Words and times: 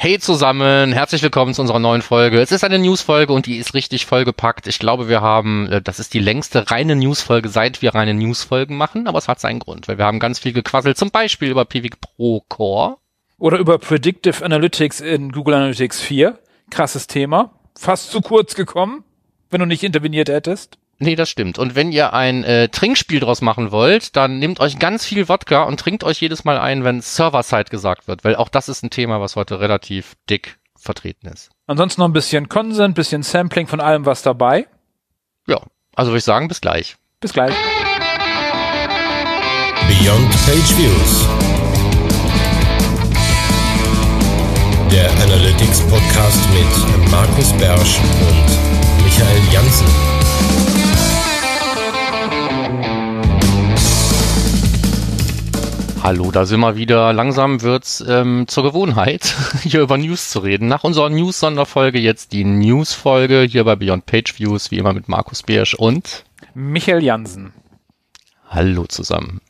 Hey 0.00 0.20
zusammen, 0.20 0.92
herzlich 0.92 1.24
willkommen 1.24 1.54
zu 1.54 1.60
unserer 1.60 1.80
neuen 1.80 2.02
Folge. 2.02 2.40
Es 2.40 2.52
ist 2.52 2.62
eine 2.62 2.78
Newsfolge 2.78 3.32
und 3.32 3.46
die 3.46 3.56
ist 3.56 3.74
richtig 3.74 4.06
vollgepackt. 4.06 4.68
Ich 4.68 4.78
glaube, 4.78 5.08
wir 5.08 5.22
haben, 5.22 5.66
äh, 5.72 5.82
das 5.82 5.98
ist 5.98 6.14
die 6.14 6.20
längste 6.20 6.70
reine 6.70 6.94
Newsfolge, 6.94 7.48
seit 7.48 7.82
wir 7.82 7.96
reine 7.96 8.14
Newsfolgen 8.14 8.76
machen, 8.76 9.08
aber 9.08 9.18
es 9.18 9.26
hat 9.26 9.40
seinen 9.40 9.58
Grund, 9.58 9.88
weil 9.88 9.98
wir 9.98 10.04
haben 10.04 10.20
ganz 10.20 10.38
viel 10.38 10.52
gequasselt, 10.52 10.98
zum 10.98 11.10
Beispiel 11.10 11.50
über 11.50 11.64
Pivik 11.64 12.00
Pro 12.00 12.44
Core. 12.48 12.98
Oder 13.38 13.58
über 13.58 13.76
Predictive 13.78 14.44
Analytics 14.44 15.00
in 15.00 15.32
Google 15.32 15.54
Analytics 15.54 16.00
4. 16.00 16.38
Krasses 16.70 17.08
Thema. 17.08 17.50
Fast 17.74 18.12
zu 18.12 18.20
kurz 18.20 18.54
gekommen, 18.54 19.02
wenn 19.50 19.58
du 19.58 19.66
nicht 19.66 19.82
interveniert 19.82 20.28
hättest. 20.28 20.78
Nee, 21.00 21.14
das 21.14 21.30
stimmt. 21.30 21.58
Und 21.58 21.76
wenn 21.76 21.92
ihr 21.92 22.12
ein 22.12 22.42
äh, 22.42 22.68
Trinkspiel 22.68 23.20
draus 23.20 23.40
machen 23.40 23.70
wollt, 23.70 24.16
dann 24.16 24.40
nehmt 24.40 24.58
euch 24.58 24.80
ganz 24.80 25.04
viel 25.04 25.28
Wodka 25.28 25.62
und 25.62 25.78
trinkt 25.78 26.02
euch 26.02 26.20
jedes 26.20 26.44
Mal 26.44 26.58
ein, 26.58 26.82
wenn 26.82 27.00
Server-Side 27.00 27.70
gesagt 27.70 28.08
wird, 28.08 28.24
weil 28.24 28.34
auch 28.34 28.48
das 28.48 28.68
ist 28.68 28.82
ein 28.82 28.90
Thema, 28.90 29.20
was 29.20 29.36
heute 29.36 29.60
relativ 29.60 30.16
dick 30.28 30.58
vertreten 30.76 31.28
ist. 31.28 31.50
Ansonsten 31.68 32.00
noch 32.00 32.08
ein 32.08 32.12
bisschen 32.12 32.48
Consent, 32.48 32.96
bisschen 32.96 33.22
Sampling 33.22 33.68
von 33.68 33.80
allem 33.80 34.06
was 34.06 34.22
dabei. 34.22 34.66
Ja, 35.46 35.60
also 35.94 36.10
würde 36.10 36.18
ich 36.18 36.24
sagen, 36.24 36.48
bis 36.48 36.60
gleich. 36.60 36.96
Bis 37.20 37.32
gleich. 37.32 37.54
Beyond 39.86 40.30
Page 40.46 40.76
Views. 40.78 41.28
Der 44.90 45.10
Analytics 45.22 45.80
Podcast 45.82 46.40
mit 46.50 47.10
Markus 47.10 47.52
Bersch 47.52 47.98
und 47.98 49.04
Michael 49.04 49.42
Janssen. 49.52 50.07
Hallo, 56.08 56.30
da 56.30 56.46
sind 56.46 56.60
wir 56.60 56.74
wieder. 56.74 57.12
Langsam 57.12 57.60
wird's 57.60 58.02
ähm, 58.08 58.46
zur 58.48 58.62
Gewohnheit, 58.62 59.36
hier 59.62 59.82
über 59.82 59.98
News 59.98 60.30
zu 60.30 60.38
reden. 60.38 60.66
Nach 60.66 60.82
unserer 60.82 61.10
News-Sonderfolge 61.10 61.98
jetzt 61.98 62.32
die 62.32 62.44
News-Folge 62.44 63.42
hier 63.42 63.64
bei 63.64 63.76
Beyond 63.76 64.06
Page 64.06 64.38
Views, 64.38 64.70
wie 64.70 64.78
immer 64.78 64.94
mit 64.94 65.10
Markus 65.10 65.42
Biersch 65.42 65.74
und 65.74 66.24
Michael 66.54 67.04
Jansen. 67.04 67.52
Hallo 68.48 68.86
zusammen. 68.86 69.42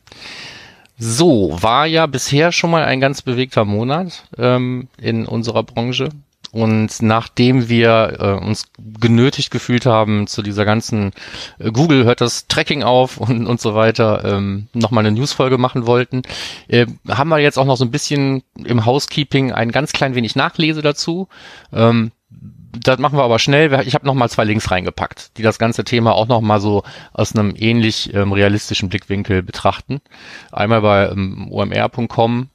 So, 0.97 1.57
war 1.61 1.85
ja 1.85 2.07
bisher 2.07 2.51
schon 2.51 2.71
mal 2.71 2.83
ein 2.83 2.99
ganz 2.99 3.21
bewegter 3.21 3.63
Monat 3.63 4.27
ähm, 4.37 4.89
in 4.97 5.27
unserer 5.27 5.63
Branche. 5.63 6.09
Und 6.51 7.01
nachdem 7.01 7.69
wir 7.69 8.17
äh, 8.19 8.45
uns 8.45 8.71
genötigt 8.99 9.51
gefühlt 9.51 9.85
haben, 9.85 10.27
zu 10.27 10.41
dieser 10.41 10.65
ganzen 10.65 11.11
äh, 11.59 11.71
Google 11.71 12.05
hört 12.05 12.21
das 12.21 12.47
Tracking 12.47 12.83
auf 12.83 13.17
und, 13.17 13.47
und 13.47 13.61
so 13.61 13.75
weiter, 13.75 14.23
ähm, 14.25 14.67
nochmal 14.73 15.05
eine 15.05 15.17
Newsfolge 15.17 15.57
machen 15.57 15.85
wollten, 15.85 16.23
äh, 16.67 16.87
haben 17.07 17.29
wir 17.29 17.39
jetzt 17.39 17.57
auch 17.57 17.65
noch 17.65 17.77
so 17.77 17.85
ein 17.85 17.91
bisschen 17.91 18.43
im 18.63 18.85
Housekeeping 18.85 19.51
ein 19.51 19.71
ganz 19.71 19.91
klein 19.91 20.15
wenig 20.15 20.35
Nachlese 20.35 20.81
dazu. 20.81 21.27
Ähm, 21.71 22.11
das 22.71 22.99
machen 22.99 23.17
wir 23.17 23.23
aber 23.23 23.39
schnell. 23.39 23.81
Ich 23.85 23.95
habe 23.95 24.05
noch 24.05 24.13
mal 24.13 24.29
zwei 24.29 24.43
Links 24.43 24.69
reingepackt, 24.69 25.37
die 25.37 25.41
das 25.41 25.57
ganze 25.57 25.83
Thema 25.83 26.13
auch 26.13 26.27
noch 26.27 26.41
mal 26.41 26.59
so 26.59 26.83
aus 27.13 27.35
einem 27.35 27.55
ähnlich 27.57 28.13
ähm, 28.13 28.31
realistischen 28.31 28.89
Blickwinkel 28.89 29.41
betrachten. 29.41 30.01
Einmal 30.51 30.81
bei 30.81 31.09
ähm, 31.09 31.51
omr.com 31.51 32.49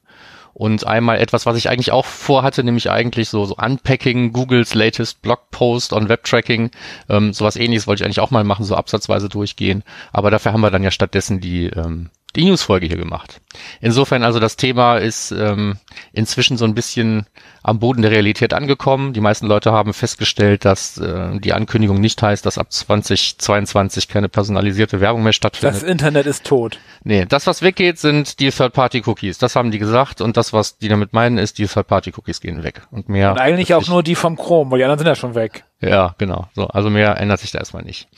und 0.55 0.87
einmal 0.87 1.19
etwas, 1.19 1.47
was 1.47 1.57
ich 1.57 1.69
eigentlich 1.69 1.91
auch 1.91 2.07
vorhatte, 2.07 2.63
nämlich 2.63 2.91
eigentlich 2.91 3.29
so, 3.29 3.45
so 3.45 3.57
Unpacking 3.57 4.33
Googles 4.33 4.75
latest 4.75 5.21
Blogpost 5.21 5.93
on 5.93 6.09
Webtracking. 6.09 6.71
Ähm, 7.09 7.33
sowas 7.33 7.57
ähnliches 7.57 7.89
wollte 7.89 8.03
ich 8.03 8.05
eigentlich 8.07 8.21
auch 8.21 8.31
mal 8.31 8.45
machen, 8.45 8.65
so 8.65 8.77
absatzweise 8.77 9.29
durchgehen. 9.29 9.83
Aber 10.13 10.31
dafür 10.31 10.53
haben 10.53 10.61
wir 10.61 10.71
dann 10.71 10.85
ja 10.85 10.93
stattdessen 10.93 11.41
die, 11.41 11.67
ähm, 11.67 12.11
die 12.37 12.45
Newsfolge 12.45 12.87
hier 12.87 12.97
gemacht. 12.97 13.41
Insofern 13.81 14.25
also 14.25 14.41
das 14.41 14.57
Thema 14.57 14.97
ist 14.97 15.31
ähm, 15.31 15.77
inzwischen 16.13 16.57
so 16.57 16.65
ein 16.65 16.75
bisschen 16.75 17.27
am 17.63 17.79
Boden 17.79 18.03
der 18.03 18.11
Realität 18.11 18.53
angekommen. 18.53 19.13
Die 19.13 19.21
meisten 19.21 19.47
Leute 19.47 19.73
haben 19.73 19.95
festgestellt, 19.95 20.65
dass 20.65 20.99
äh, 20.99 21.39
die 21.39 21.53
Ankündigung 21.53 22.01
nicht 22.01 22.21
heißt, 22.21 22.45
dass 22.45 22.59
ab 22.59 22.73
2022 22.73 24.09
keine 24.09 24.29
personalisierte 24.29 25.01
Werbung 25.01 25.23
mehr 25.23 25.33
stattfindet. 25.33 25.83
Das 25.83 25.89
Internet 25.89 26.27
ist 26.27 26.45
tot. 26.45 26.79
Nee, 27.05 27.25
das, 27.27 27.47
was 27.47 27.63
weggeht, 27.63 27.99
sind 27.99 28.41
die 28.41 28.51
Third-Party-Cookies. 28.51 29.39
Das 29.39 29.57
haben 29.57 29.71
die 29.71 29.79
gesagt. 29.79 30.21
Und 30.21 30.37
das, 30.37 30.53
was 30.53 30.79
die 30.79 30.89
damit 30.89 31.13
meinen, 31.13 31.39
ist, 31.39 31.59
die 31.59 31.67
Third-Party-Cookies 31.67 32.41
gehen 32.41 32.63
weg. 32.63 32.83
Und 32.91 33.09
mehr. 33.09 33.33
Und 33.33 33.39
eigentlich 33.39 33.75
auch 33.75 33.89
nur 33.89 34.03
die 34.03 34.15
vom 34.15 34.37
Chrome, 34.37 34.71
weil 34.71 34.79
die 34.79 34.85
anderen 34.85 34.99
sind 34.99 35.09
ja 35.09 35.15
schon 35.15 35.35
weg. 35.35 35.65
Ja, 35.89 36.15
genau. 36.19 36.49
So, 36.55 36.67
also 36.69 36.89
mehr 36.89 37.19
ändert 37.19 37.41
sich 37.41 37.51
da 37.51 37.59
erstmal 37.59 37.83
nicht. 37.83 38.09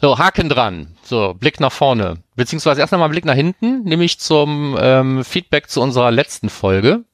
So, 0.00 0.18
Haken 0.18 0.48
dran. 0.48 0.96
So, 1.02 1.34
Blick 1.34 1.60
nach 1.60 1.72
vorne. 1.72 2.18
Beziehungsweise 2.34 2.80
erst 2.80 2.94
einmal 2.94 3.10
Blick 3.10 3.24
nach 3.24 3.34
hinten, 3.34 3.82
nämlich 3.84 4.18
zum 4.18 4.76
ähm, 4.80 5.24
Feedback 5.24 5.68
zu 5.68 5.82
unserer 5.82 6.10
letzten 6.10 6.48
Folge. 6.48 7.04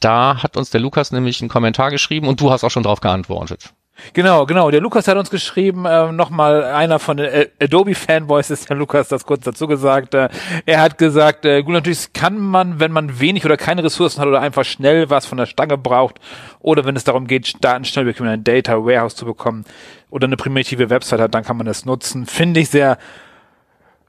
Da 0.00 0.42
hat 0.42 0.56
uns 0.56 0.70
der 0.70 0.80
Lukas 0.80 1.12
nämlich 1.12 1.40
einen 1.40 1.48
Kommentar 1.48 1.90
geschrieben 1.90 2.28
und 2.28 2.40
du 2.40 2.50
hast 2.50 2.64
auch 2.64 2.70
schon 2.70 2.82
drauf 2.82 3.00
geantwortet. 3.00 3.72
Genau, 4.12 4.46
genau. 4.46 4.70
Der 4.70 4.80
Lukas 4.80 5.08
hat 5.08 5.16
uns 5.16 5.30
geschrieben, 5.30 5.84
äh, 5.84 6.12
nochmal 6.12 6.64
einer 6.64 6.98
von 6.98 7.16
den 7.16 7.46
Adobe 7.60 7.94
Fanboys 7.94 8.50
ist 8.50 8.68
der 8.68 8.76
Lukas, 8.76 9.08
das 9.08 9.24
kurz 9.24 9.44
dazu 9.44 9.66
gesagt. 9.66 10.14
Äh, 10.14 10.28
er 10.66 10.80
hat 10.80 10.98
gesagt, 10.98 11.44
äh, 11.44 11.60
Google 11.62 11.76
natürlich 11.76 12.12
kann 12.12 12.38
man, 12.38 12.80
wenn 12.80 12.92
man 12.92 13.20
wenig 13.20 13.44
oder 13.44 13.56
keine 13.56 13.84
Ressourcen 13.84 14.20
hat 14.20 14.28
oder 14.28 14.40
einfach 14.40 14.64
schnell 14.64 15.10
was 15.10 15.26
von 15.26 15.38
der 15.38 15.46
Stange 15.46 15.78
braucht 15.78 16.20
oder 16.60 16.84
wenn 16.84 16.96
es 16.96 17.04
darum 17.04 17.26
geht, 17.26 17.64
Daten 17.64 17.84
schnell 17.84 18.08
über 18.08 18.28
ein 18.28 18.44
Data 18.44 18.84
Warehouse 18.84 19.16
zu 19.16 19.24
bekommen 19.24 19.64
oder 20.10 20.26
eine 20.26 20.36
primitive 20.36 20.90
Website 20.90 21.20
hat, 21.20 21.34
dann 21.34 21.44
kann 21.44 21.56
man 21.56 21.66
das 21.66 21.84
nutzen. 21.84 22.26
Finde 22.26 22.60
ich 22.60 22.70
sehr 22.70 22.98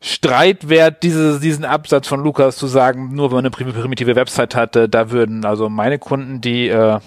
streitwert, 0.01 1.01
diese, 1.01 1.39
diesen 1.39 1.63
Absatz 1.63 2.09
von 2.09 2.21
Lukas 2.21 2.57
zu 2.57 2.67
sagen, 2.67 3.15
nur 3.15 3.29
wenn 3.31 3.37
man 3.37 3.45
eine 3.45 3.51
primitive 3.51 4.17
Website 4.17 4.53
hatte, 4.53 4.89
da 4.89 5.11
würden 5.11 5.45
also 5.45 5.69
meine 5.69 5.97
Kunden, 5.97 6.41
die 6.41 6.67
äh, 6.67 6.99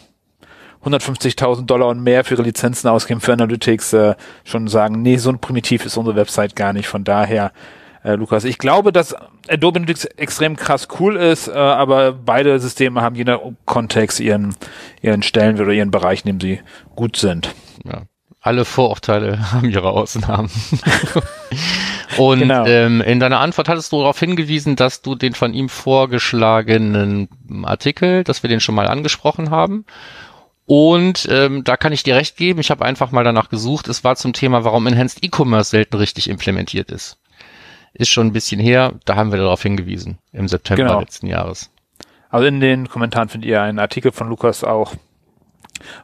150.000 0.86 1.66
Dollar 1.66 1.88
und 1.88 2.02
mehr 2.02 2.24
für 2.24 2.34
ihre 2.34 2.42
Lizenzen 2.42 2.88
ausgeben 2.88 3.20
für 3.20 3.32
Analytics, 3.32 3.92
äh, 3.92 4.14
schon 4.44 4.68
sagen, 4.68 5.02
nee, 5.02 5.16
so 5.16 5.30
ein 5.30 5.38
primitiv 5.38 5.84
ist 5.84 5.96
unsere 5.96 6.16
Website 6.16 6.56
gar 6.56 6.72
nicht. 6.72 6.88
Von 6.88 7.04
daher, 7.04 7.52
äh, 8.04 8.14
Lukas, 8.14 8.44
ich 8.44 8.58
glaube, 8.58 8.92
dass 8.92 9.14
Adobe 9.48 9.78
Analytics 9.78 10.04
extrem 10.04 10.56
krass 10.56 10.88
cool 11.00 11.16
ist, 11.16 11.48
äh, 11.48 11.52
aber 11.52 12.12
beide 12.12 12.58
Systeme 12.60 13.02
haben 13.02 13.16
je 13.16 13.24
nach 13.24 13.40
Kontext 13.64 14.20
ihren, 14.20 14.54
ihren 15.02 15.22
Stellenwert 15.22 15.66
oder 15.66 15.74
ihren 15.74 15.90
Bereich, 15.90 16.24
in 16.24 16.38
dem 16.38 16.40
sie 16.40 16.60
gut 16.94 17.16
sind. 17.16 17.54
Ja. 17.84 18.02
Alle 18.40 18.64
Vorurteile 18.64 19.52
haben 19.52 19.68
ihre 19.68 19.90
Ausnahmen. 19.90 20.50
Und 22.16 22.38
genau. 22.38 22.64
ähm, 22.64 23.00
in 23.00 23.20
deiner 23.20 23.40
Antwort 23.40 23.68
hattest 23.68 23.92
du 23.92 23.98
darauf 23.98 24.18
hingewiesen, 24.18 24.76
dass 24.76 25.02
du 25.02 25.14
den 25.16 25.34
von 25.34 25.52
ihm 25.52 25.68
vorgeschlagenen 25.68 27.28
Artikel, 27.64 28.24
dass 28.24 28.42
wir 28.42 28.48
den 28.48 28.60
schon 28.60 28.74
mal 28.74 28.86
angesprochen 28.86 29.50
haben. 29.50 29.84
Und 30.66 31.28
ähm, 31.30 31.62
da 31.62 31.76
kann 31.76 31.92
ich 31.92 32.02
dir 32.02 32.16
recht 32.16 32.36
geben, 32.36 32.60
ich 32.60 32.70
habe 32.70 32.84
einfach 32.84 33.12
mal 33.12 33.22
danach 33.22 33.48
gesucht. 33.48 33.86
Es 33.88 34.02
war 34.02 34.16
zum 34.16 34.32
Thema, 34.32 34.64
warum 34.64 34.86
Enhanced 34.86 35.24
E-Commerce 35.24 35.70
selten 35.70 35.96
richtig 35.96 36.28
implementiert 36.28 36.90
ist. 36.90 37.18
Ist 37.94 38.10
schon 38.10 38.26
ein 38.26 38.32
bisschen 38.32 38.60
her, 38.60 38.94
da 39.04 39.14
haben 39.14 39.30
wir 39.30 39.38
darauf 39.38 39.62
hingewiesen, 39.62 40.18
im 40.32 40.48
September 40.48 40.84
genau. 40.84 41.00
letzten 41.00 41.28
Jahres. 41.28 41.70
Also 42.28 42.46
in 42.46 42.60
den 42.60 42.88
Kommentaren 42.88 43.28
findet 43.28 43.48
ihr 43.48 43.62
einen 43.62 43.78
Artikel 43.78 44.10
von 44.10 44.28
Lukas 44.28 44.64
auch, 44.64 44.94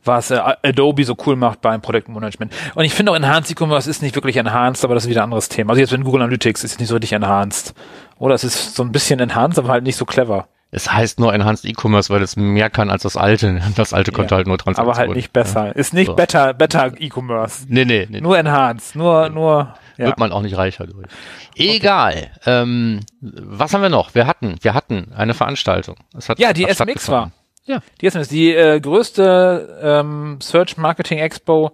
was 0.05 0.31
äh, 0.31 0.41
Adobe 0.63 1.05
so 1.05 1.17
cool 1.27 1.35
macht 1.35 1.61
beim 1.61 1.83
Produktmanagement. 1.83 2.53
Und 2.77 2.85
ich 2.85 2.95
finde 2.95 3.13
auch 3.13 3.17
Enhanced 3.17 3.51
E-Commerce 3.51 3.91
ist 3.91 4.01
nicht 4.01 4.15
wirklich 4.15 4.37
enhanced, 4.37 4.85
aber 4.85 4.95
das 4.95 5.05
ist 5.05 5.11
wieder 5.11 5.23
ein 5.23 5.25
anderes 5.25 5.49
Thema. 5.49 5.71
Also 5.71 5.81
jetzt 5.81 5.91
mit 5.91 6.05
Google 6.05 6.23
Analytics 6.23 6.63
ist 6.63 6.73
es 6.73 6.79
nicht 6.79 6.89
so 6.89 6.95
richtig 6.95 7.13
enhanced. 7.13 7.75
Oder 8.19 8.35
es 8.35 8.45
ist 8.45 8.77
so 8.77 8.85
ein 8.85 8.93
bisschen 8.93 9.19
enhanced, 9.19 9.59
aber 9.59 9.69
halt 9.69 9.83
nicht 9.83 9.97
so 9.97 10.05
clever. 10.05 10.47
Es 10.75 10.91
heißt 10.91 11.21
nur 11.21 11.35
Enhanced 11.35 11.67
E-Commerce, 11.67 12.09
weil 12.09 12.23
es 12.23 12.35
mehr 12.35 12.71
kann 12.71 12.91
als 12.91 13.03
das 13.03 13.17
alte. 13.17 13.61
Das 13.77 13.93
alte 13.93 14.11
konnte 14.11 14.33
ja, 14.33 14.39
halt 14.39 14.47
nur 14.47 14.57
Transaktionen. 14.57 14.91
Aber 14.91 14.99
halt 14.99 15.15
nicht 15.15 15.33
besser. 15.33 15.67
Ja. 15.67 15.73
Ist 15.73 15.93
nicht 15.93 16.07
so. 16.07 16.15
better, 16.15 16.55
better 16.55 16.93
E-Commerce. 16.99 17.67
Nee, 17.69 17.85
nee, 17.85 18.09
nee. 18.09 18.21
Nur 18.23 18.39
Enhanced. 18.39 18.97
Nur, 18.97 19.29
nur, 19.29 19.75
ja. 19.99 20.07
Wird 20.07 20.19
man 20.19 20.33
auch 20.33 20.41
nicht 20.41 20.57
reicher 20.57 20.87
durch. 20.87 21.07
Egal. 21.55 22.13
Okay. 22.13 22.31
Ähm, 22.47 23.01
was 23.21 23.75
haben 23.75 23.83
wir 23.83 23.91
noch? 23.91 24.15
Wir 24.15 24.27
hatten, 24.27 24.57
wir 24.63 24.73
hatten 24.73 25.13
eine 25.15 25.35
Veranstaltung. 25.35 25.97
Hat, 26.27 26.39
ja, 26.39 26.55
die 26.55 26.65
SMX 26.65 27.09
war. 27.11 27.33
Ja. 27.65 27.81
Die 28.01 28.07
SMS, 28.07 28.29
die 28.29 28.55
äh, 28.55 28.81
größte 28.81 29.79
ähm, 29.83 30.39
Search 30.41 30.79
Marketing 30.79 31.19
Expo 31.19 31.73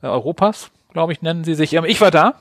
äh, 0.00 0.06
Europas, 0.06 0.70
glaube 0.92 1.12
ich, 1.12 1.22
nennen 1.22 1.44
sie 1.44 1.54
sich. 1.54 1.74
Ähm, 1.74 1.84
ich 1.84 2.00
war 2.00 2.10
da. 2.10 2.34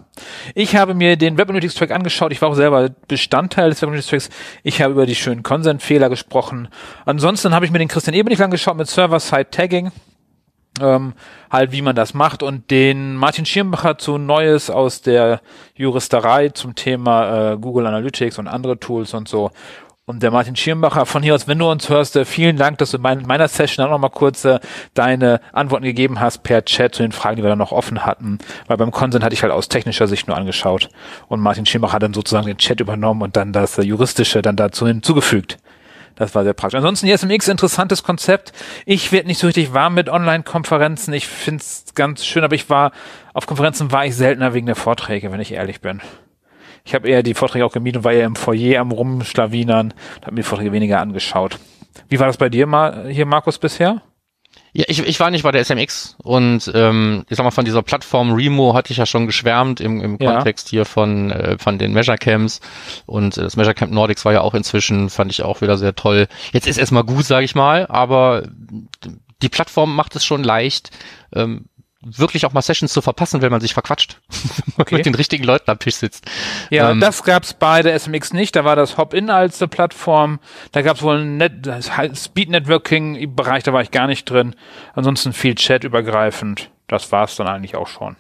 Ich 0.55 0.75
habe 0.75 0.93
mir 0.93 1.17
den 1.17 1.37
Web 1.37 1.49
Analytics 1.49 1.75
Track 1.75 1.91
angeschaut. 1.91 2.31
Ich 2.31 2.41
war 2.41 2.49
auch 2.49 2.55
selber 2.55 2.89
Bestandteil 3.07 3.69
des 3.69 3.81
Web 3.81 3.89
Analytics 3.89 4.09
Tracks. 4.09 4.29
Ich 4.63 4.81
habe 4.81 4.93
über 4.93 5.05
die 5.05 5.15
schönen 5.15 5.43
Consent-Fehler 5.43 6.09
gesprochen. 6.09 6.69
Ansonsten 7.05 7.53
habe 7.53 7.65
ich 7.65 7.71
mir 7.71 7.79
den 7.79 7.87
Christian 7.87 8.15
Ebenich 8.15 8.41
angeschaut 8.41 8.77
mit 8.77 8.87
Server-Side 8.87 9.49
Tagging. 9.51 9.91
Ähm, 10.79 11.13
halt, 11.51 11.71
wie 11.71 11.81
man 11.81 11.95
das 11.95 12.13
macht 12.13 12.43
und 12.43 12.69
den 12.69 13.15
Martin 13.15 13.47
Schirmbacher 13.47 13.97
zu 13.97 14.19
Neues 14.19 14.69
aus 14.69 15.01
der 15.01 15.41
Juristerei 15.75 16.49
zum 16.49 16.75
Thema 16.75 17.53
äh, 17.53 17.57
Google 17.57 17.87
Analytics 17.87 18.37
und 18.37 18.47
andere 18.47 18.79
Tools 18.79 19.15
und 19.15 19.27
so. 19.27 19.49
Und 20.09 20.23
der 20.23 20.31
Martin 20.31 20.55
Schirmbacher 20.55 21.05
von 21.05 21.21
hier 21.21 21.35
aus, 21.35 21.49
wenn 21.49 21.59
du 21.59 21.69
uns 21.69 21.89
hörst, 21.89 22.15
äh, 22.15 22.23
vielen 22.23 22.55
Dank, 22.55 22.77
dass 22.77 22.91
du 22.91 22.97
in 22.97 23.01
meiner 23.27 23.47
Session 23.49 23.85
auch 23.85 23.89
noch 23.89 23.99
mal 23.99 24.07
kurz 24.07 24.45
äh, 24.45 24.61
deine 24.93 25.41
Antworten 25.51 25.83
gegeben 25.83 26.21
hast 26.21 26.43
per 26.43 26.63
Chat 26.63 26.95
zu 26.95 27.01
den 27.01 27.11
Fragen, 27.11 27.35
die 27.35 27.43
wir 27.43 27.49
dann 27.49 27.57
noch 27.57 27.73
offen 27.73 28.05
hatten. 28.05 28.37
Weil 28.67 28.77
beim 28.77 28.91
Consent 28.91 29.21
hatte 29.21 29.33
ich 29.33 29.43
halt 29.43 29.51
aus 29.51 29.67
technischer 29.67 30.07
Sicht 30.07 30.29
nur 30.29 30.37
angeschaut. 30.37 30.87
Und 31.27 31.41
Martin 31.41 31.65
Schirmbacher 31.65 31.95
hat 31.95 32.03
dann 32.03 32.13
sozusagen 32.13 32.47
den 32.47 32.57
Chat 32.57 32.79
übernommen 32.79 33.21
und 33.21 33.35
dann 33.35 33.51
das 33.51 33.77
äh, 33.79 33.81
Juristische 33.81 34.41
dann 34.41 34.55
dazu 34.55 34.87
hinzugefügt. 34.87 35.57
Das 36.15 36.33
war 36.33 36.45
sehr 36.45 36.53
praktisch. 36.53 36.77
Ansonsten 36.77 37.07
die 37.07 37.17
SMX, 37.17 37.49
interessantes 37.49 38.01
Konzept. 38.01 38.53
Ich 38.85 39.11
werde 39.11 39.27
nicht 39.27 39.39
so 39.39 39.47
richtig 39.47 39.73
warm 39.73 39.93
mit 39.93 40.07
Online-Konferenzen. 40.07 41.13
Ich 41.13 41.27
finde 41.27 41.59
es 41.59 41.83
ganz 41.95 42.25
schön, 42.25 42.45
aber 42.45 42.55
ich 42.55 42.69
war, 42.69 42.93
auf 43.33 43.45
Konferenzen 43.45 43.91
war 43.91 44.05
ich 44.05 44.15
seltener 44.15 44.53
wegen 44.53 44.67
der 44.67 44.77
Vorträge, 44.77 45.33
wenn 45.33 45.41
ich 45.41 45.51
ehrlich 45.51 45.81
bin. 45.81 46.01
Ich 46.87 46.95
habe 46.95 47.09
eher 47.09 47.21
die 47.21 47.33
Vorträge 47.33 47.65
auch 47.65 47.73
gemieden 47.73 47.97
und 47.97 48.03
war 48.05 48.13
ja 48.13 48.25
im 48.25 48.37
Foyer 48.37 48.79
am 48.79 48.93
Rumschlawinern 48.93 49.93
und 50.15 50.21
habe 50.21 50.31
mir 50.31 50.41
die 50.41 50.47
Vorträge 50.47 50.71
weniger 50.71 51.01
angeschaut. 51.01 51.59
Wie 52.07 52.17
war 52.17 52.27
das 52.27 52.37
bei 52.37 52.47
dir 52.47 52.65
mal 52.65 53.09
hier, 53.09 53.25
Markus, 53.25 53.57
bisher? 53.57 54.01
Ja, 54.71 54.85
ich, 54.87 54.99
ich 55.05 55.19
war 55.19 55.29
nicht 55.29 55.43
bei 55.43 55.51
der 55.51 55.65
SMX 55.65 56.15
und 56.23 56.71
ähm, 56.73 57.25
ich 57.27 57.35
sag 57.35 57.43
mal, 57.43 57.51
von 57.51 57.65
dieser 57.65 57.81
Plattform 57.81 58.31
Remo 58.31 58.73
hatte 58.73 58.93
ich 58.93 58.97
ja 58.97 59.05
schon 59.05 59.25
geschwärmt 59.25 59.81
im, 59.81 59.99
im 59.99 60.17
ja. 60.21 60.35
Kontext 60.35 60.69
hier 60.69 60.85
von, 60.85 61.29
äh, 61.29 61.57
von 61.57 61.77
den 61.77 61.91
Measure 61.91 62.17
Camps 62.17 62.61
und 63.05 63.37
äh, 63.37 63.41
das 63.41 63.57
Measure 63.57 63.75
Camp 63.75 63.91
Nordics 63.91 64.23
war 64.23 64.31
ja 64.31 64.39
auch 64.39 64.53
inzwischen, 64.53 65.09
fand 65.09 65.29
ich 65.31 65.43
auch 65.43 65.59
wieder 65.59 65.77
sehr 65.77 65.93
toll. 65.93 66.27
Jetzt 66.53 66.67
ist 66.67 66.77
erstmal 66.77 67.03
gut, 67.03 67.25
sage 67.25 67.43
ich 67.43 67.53
mal, 67.53 67.85
aber 67.87 68.43
die 69.41 69.49
Plattform 69.49 69.93
macht 69.93 70.15
es 70.15 70.23
schon 70.23 70.41
leicht, 70.41 70.91
ähm, 71.35 71.65
wirklich 72.15 72.45
auch 72.45 72.53
mal 72.53 72.61
Sessions 72.61 72.93
zu 72.93 73.01
verpassen, 73.01 73.41
wenn 73.41 73.51
man 73.51 73.61
sich 73.61 73.73
verquatscht. 73.73 74.19
Okay. 74.79 74.97
mit 74.97 75.07
den 75.07 75.15
richtigen 75.15 75.43
Leuten 75.43 75.71
am 75.71 75.79
Tisch 75.79 75.95
sitzt. 75.95 76.25
Ja, 76.69 76.91
ähm, 76.91 76.99
das 76.99 77.23
gab's 77.23 77.55
bei 77.55 77.81
der 77.81 77.97
SMX 77.97 78.31
nicht. 78.31 78.55
Da 78.55 78.63
war 78.63 78.75
das 78.75 78.95
Hop-In 78.97 79.31
als 79.31 79.59
eine 79.59 79.69
Plattform. 79.69 80.39
Da 80.71 80.83
gab's 80.83 81.01
wohl 81.01 81.17
ein 81.17 81.37
Net 81.37 81.67
Speed-Networking-Bereich, 82.13 83.63
da 83.63 83.73
war 83.73 83.81
ich 83.81 83.89
gar 83.89 84.05
nicht 84.05 84.29
drin. 84.29 84.55
Ansonsten 84.93 85.33
viel 85.33 85.55
Chat 85.55 85.83
übergreifend. 85.83 86.69
Das 86.87 87.11
war's 87.11 87.35
dann 87.37 87.47
eigentlich 87.47 87.75
auch 87.75 87.87
schon. 87.87 88.17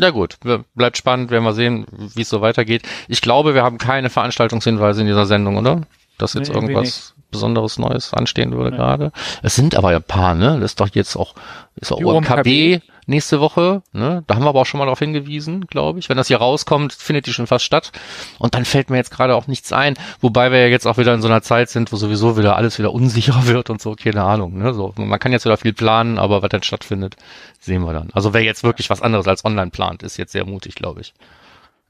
Ja 0.00 0.10
gut, 0.10 0.38
bleibt 0.74 0.96
spannend, 0.96 1.30
werden 1.30 1.44
wir 1.44 1.52
sehen, 1.52 1.86
wie 1.90 2.22
es 2.22 2.28
so 2.28 2.40
weitergeht. 2.40 2.82
Ich 3.06 3.20
glaube, 3.20 3.54
wir 3.54 3.62
haben 3.62 3.78
keine 3.78 4.10
Veranstaltungshinweise 4.10 5.00
in 5.00 5.06
dieser 5.06 5.26
Sendung, 5.26 5.56
oder? 5.56 5.82
Dass 6.18 6.34
jetzt 6.34 6.48
nee, 6.48 6.54
irgendwas 6.54 7.13
Besonderes 7.34 7.78
Neues 7.78 8.14
anstehen 8.14 8.52
würde 8.52 8.70
ja. 8.70 8.76
gerade. 8.76 9.12
Es 9.42 9.54
sind 9.54 9.74
aber 9.74 9.90
ja 9.90 9.98
ein 9.98 10.02
paar, 10.02 10.34
ne? 10.34 10.54
Das 10.60 10.72
ist 10.72 10.80
doch 10.80 10.88
jetzt 10.92 11.16
auch, 11.16 11.34
ist 11.76 11.92
auch 11.92 12.00
OMKB 12.00 12.80
nächste 13.06 13.40
Woche, 13.40 13.82
ne? 13.92 14.22
Da 14.26 14.34
haben 14.34 14.44
wir 14.44 14.48
aber 14.48 14.60
auch 14.60 14.66
schon 14.66 14.78
mal 14.78 14.86
darauf 14.86 14.98
hingewiesen, 14.98 15.66
glaube 15.66 15.98
ich. 15.98 16.08
Wenn 16.08 16.16
das 16.16 16.28
hier 16.28 16.38
rauskommt, 16.38 16.92
findet 16.92 17.26
die 17.26 17.32
schon 17.32 17.46
fast 17.46 17.64
statt. 17.64 17.92
Und 18.38 18.54
dann 18.54 18.64
fällt 18.64 18.90
mir 18.90 18.96
jetzt 18.96 19.10
gerade 19.10 19.34
auch 19.34 19.46
nichts 19.46 19.72
ein, 19.72 19.94
wobei 20.20 20.50
wir 20.52 20.60
ja 20.60 20.68
jetzt 20.68 20.86
auch 20.86 20.96
wieder 20.96 21.12
in 21.12 21.22
so 21.22 21.28
einer 21.28 21.42
Zeit 21.42 21.70
sind, 21.70 21.92
wo 21.92 21.96
sowieso 21.96 22.38
wieder 22.38 22.56
alles 22.56 22.78
wieder 22.78 22.92
unsicher 22.92 23.40
wird 23.46 23.70
und 23.70 23.80
so, 23.80 23.94
keine 23.94 24.22
Ahnung, 24.22 24.58
ne? 24.58 24.72
So, 24.74 24.94
man 24.96 25.18
kann 25.18 25.32
jetzt 25.32 25.44
wieder 25.44 25.56
viel 25.56 25.72
planen, 25.72 26.18
aber 26.18 26.42
was 26.42 26.48
dann 26.48 26.62
stattfindet, 26.62 27.16
sehen 27.60 27.82
wir 27.82 27.92
dann. 27.92 28.10
Also 28.12 28.32
wer 28.32 28.42
jetzt 28.42 28.62
wirklich 28.64 28.90
was 28.90 29.02
anderes 29.02 29.28
als 29.28 29.44
online 29.44 29.70
plant, 29.70 30.02
ist 30.02 30.16
jetzt 30.16 30.32
sehr 30.32 30.46
mutig, 30.46 30.74
glaube 30.74 31.00
ich. 31.00 31.14